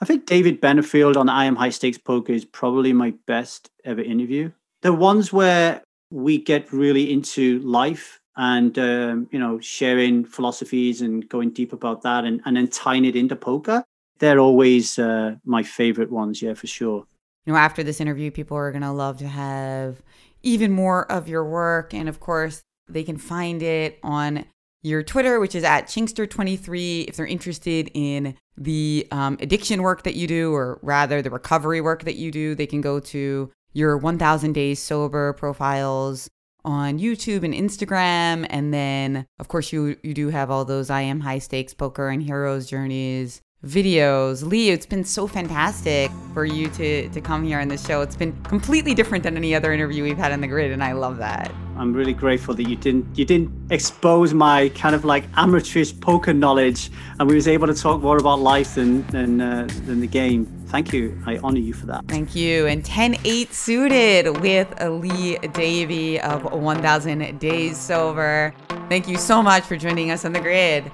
I 0.00 0.04
think 0.04 0.26
David 0.26 0.60
Benefield 0.60 1.16
on 1.16 1.28
I 1.28 1.44
Am 1.44 1.56
High 1.56 1.70
Stakes 1.70 1.98
Poker 1.98 2.32
is 2.32 2.44
probably 2.44 2.92
my 2.92 3.14
best 3.26 3.70
ever 3.84 4.02
interview. 4.02 4.50
The 4.82 4.92
ones 4.92 5.32
where 5.32 5.82
we 6.10 6.38
get 6.38 6.72
really 6.72 7.12
into 7.12 7.60
life 7.60 8.20
and 8.36 8.78
um, 8.78 9.28
you 9.30 9.38
know 9.38 9.60
sharing 9.60 10.24
philosophies 10.24 11.02
and 11.02 11.28
going 11.28 11.50
deep 11.50 11.72
about 11.72 12.02
that 12.02 12.24
and, 12.24 12.40
and 12.44 12.56
then 12.56 12.68
tying 12.68 13.04
it 13.04 13.16
into 13.16 13.36
poker 13.36 13.84
they're 14.18 14.38
always 14.38 14.98
uh, 14.98 15.34
my 15.44 15.62
favorite 15.62 16.10
ones 16.10 16.40
yeah 16.42 16.54
for 16.54 16.66
sure. 16.66 17.04
You 17.44 17.52
know 17.52 17.58
after 17.58 17.82
this 17.82 18.00
interview 18.00 18.30
people 18.30 18.56
are 18.56 18.70
going 18.70 18.82
to 18.82 18.92
love 18.92 19.18
to 19.18 19.28
have 19.28 20.02
even 20.42 20.72
more 20.72 21.10
of 21.10 21.28
your 21.28 21.44
work 21.44 21.92
and 21.92 22.08
of 22.08 22.20
course 22.20 22.62
they 22.88 23.02
can 23.02 23.16
find 23.16 23.62
it 23.62 23.98
on 24.02 24.44
your 24.82 25.02
Twitter, 25.02 25.38
which 25.38 25.54
is 25.54 25.62
at 25.62 25.86
Chingster23, 25.86 27.06
if 27.08 27.16
they're 27.16 27.26
interested 27.26 27.90
in 27.94 28.34
the 28.56 29.06
um, 29.12 29.38
addiction 29.40 29.80
work 29.80 30.02
that 30.02 30.16
you 30.16 30.26
do, 30.26 30.52
or 30.52 30.78
rather 30.82 31.22
the 31.22 31.30
recovery 31.30 31.80
work 31.80 32.04
that 32.04 32.16
you 32.16 32.30
do, 32.30 32.54
they 32.54 32.66
can 32.66 32.80
go 32.80 32.98
to 32.98 33.50
your 33.72 33.96
1000 33.96 34.52
Days 34.52 34.80
Sober 34.80 35.32
profiles 35.34 36.28
on 36.64 36.98
YouTube 36.98 37.44
and 37.44 37.54
Instagram. 37.54 38.46
And 38.50 38.72
then, 38.72 39.26
of 39.38 39.48
course, 39.48 39.72
you, 39.72 39.96
you 40.02 40.14
do 40.14 40.28
have 40.28 40.50
all 40.50 40.64
those 40.64 40.90
I 40.90 41.02
Am 41.02 41.20
High 41.20 41.38
Stakes 41.38 41.74
Poker 41.74 42.08
and 42.08 42.22
Heroes 42.22 42.66
Journeys 42.66 43.42
videos. 43.64 44.44
Lee, 44.44 44.70
it's 44.70 44.86
been 44.86 45.04
so 45.04 45.26
fantastic 45.26 46.10
for 46.34 46.44
you 46.44 46.68
to 46.70 47.08
to 47.08 47.20
come 47.20 47.44
here 47.44 47.60
on 47.60 47.68
this 47.68 47.86
show. 47.86 48.00
It's 48.02 48.16
been 48.16 48.32
completely 48.42 48.94
different 48.94 49.24
than 49.24 49.36
any 49.36 49.54
other 49.54 49.72
interview 49.72 50.02
we've 50.02 50.18
had 50.18 50.32
on 50.32 50.40
the 50.40 50.48
grid, 50.48 50.72
and 50.72 50.82
I 50.82 50.92
love 50.92 51.18
that. 51.18 51.52
I'm 51.76 51.92
really 51.92 52.12
grateful 52.12 52.54
that 52.54 52.68
you 52.68 52.76
didn't 52.76 53.06
you 53.16 53.24
didn't 53.24 53.50
expose 53.70 54.34
my 54.34 54.68
kind 54.70 54.94
of 54.94 55.04
like 55.04 55.24
amateurish 55.36 55.98
poker 56.00 56.32
knowledge, 56.32 56.90
and 57.18 57.28
we 57.28 57.34
was 57.34 57.48
able 57.48 57.66
to 57.66 57.74
talk 57.74 58.02
more 58.02 58.18
about 58.18 58.40
life 58.40 58.74
than 58.74 59.06
than 59.08 59.40
uh, 59.40 59.68
than 59.86 60.00
the 60.00 60.08
game. 60.08 60.46
Thank 60.72 60.94
you. 60.94 61.22
I 61.26 61.36
honor 61.44 61.58
you 61.58 61.74
for 61.74 61.84
that. 61.86 62.06
Thank 62.08 62.34
you. 62.34 62.66
And 62.66 62.82
10-8 62.82 63.52
suited 63.52 64.40
with 64.40 64.68
Lee 64.82 65.36
Davy 65.52 66.18
of 66.18 66.50
1000 66.50 67.38
Days 67.38 67.76
Sober. 67.76 68.54
Thank 68.88 69.06
you 69.06 69.18
so 69.18 69.42
much 69.42 69.64
for 69.64 69.76
joining 69.76 70.10
us 70.10 70.24
on 70.24 70.32
the 70.32 70.40
grid. 70.40 70.90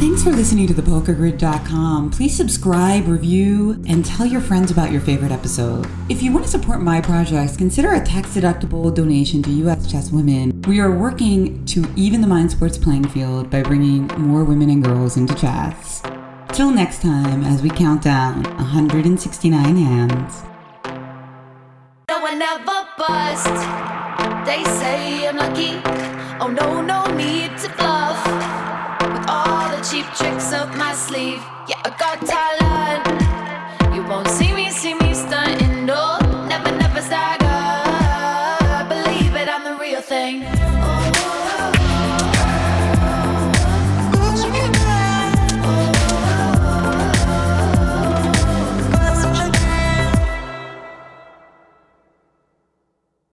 Thanks 0.00 0.24
for 0.24 0.32
listening 0.32 0.66
to 0.66 0.74
thepokergrid.com. 0.74 2.10
Please 2.10 2.36
subscribe, 2.36 3.06
review, 3.06 3.82
and 3.86 4.04
tell 4.04 4.26
your 4.26 4.40
friends 4.40 4.70
about 4.70 4.90
your 4.90 5.00
favorite 5.00 5.30
episode. 5.30 5.86
If 6.08 6.20
you 6.20 6.32
want 6.32 6.44
to 6.44 6.50
support 6.50 6.80
my 6.80 7.00
projects, 7.00 7.56
consider 7.56 7.94
a 7.94 8.04
tax-deductible 8.04 8.92
donation 8.92 9.42
to 9.44 9.50
US 9.50 9.90
Chess 9.90 10.10
Women. 10.10 10.62
We 10.62 10.80
are 10.80 10.90
working 10.90 11.64
to 11.66 11.86
even 11.96 12.20
the 12.20 12.26
mind 12.26 12.50
sports 12.50 12.76
playing 12.76 13.08
field 13.08 13.50
by 13.50 13.62
bringing 13.62 14.08
more 14.18 14.44
women 14.44 14.68
and 14.68 14.84
girls 14.84 15.16
into 15.16 15.34
chess. 15.36 16.02
Till 16.48 16.70
next 16.70 17.00
time, 17.00 17.44
as 17.44 17.62
we 17.62 17.70
count 17.70 18.02
down 18.02 18.42
169 18.42 19.76
hands. 19.76 20.42
No 22.08 22.20
one 22.20 22.42
ever 22.42 22.88
bust. 22.98 23.46
They 24.44 24.64
say 24.64 25.28
I'm 25.28 25.36
lucky. 25.36 25.80
Oh 26.40 26.48
no, 26.48 26.82
no 26.82 27.06
need 27.16 27.56
to 27.58 27.68
bluff 27.76 28.43
cheap 29.90 30.06
tricks 30.14 30.52
up 30.52 30.74
my 30.76 30.94
sleeve. 30.94 31.44
Yeah, 31.68 31.76
I 31.84 31.90
got 31.98 32.20
talent. 32.26 32.63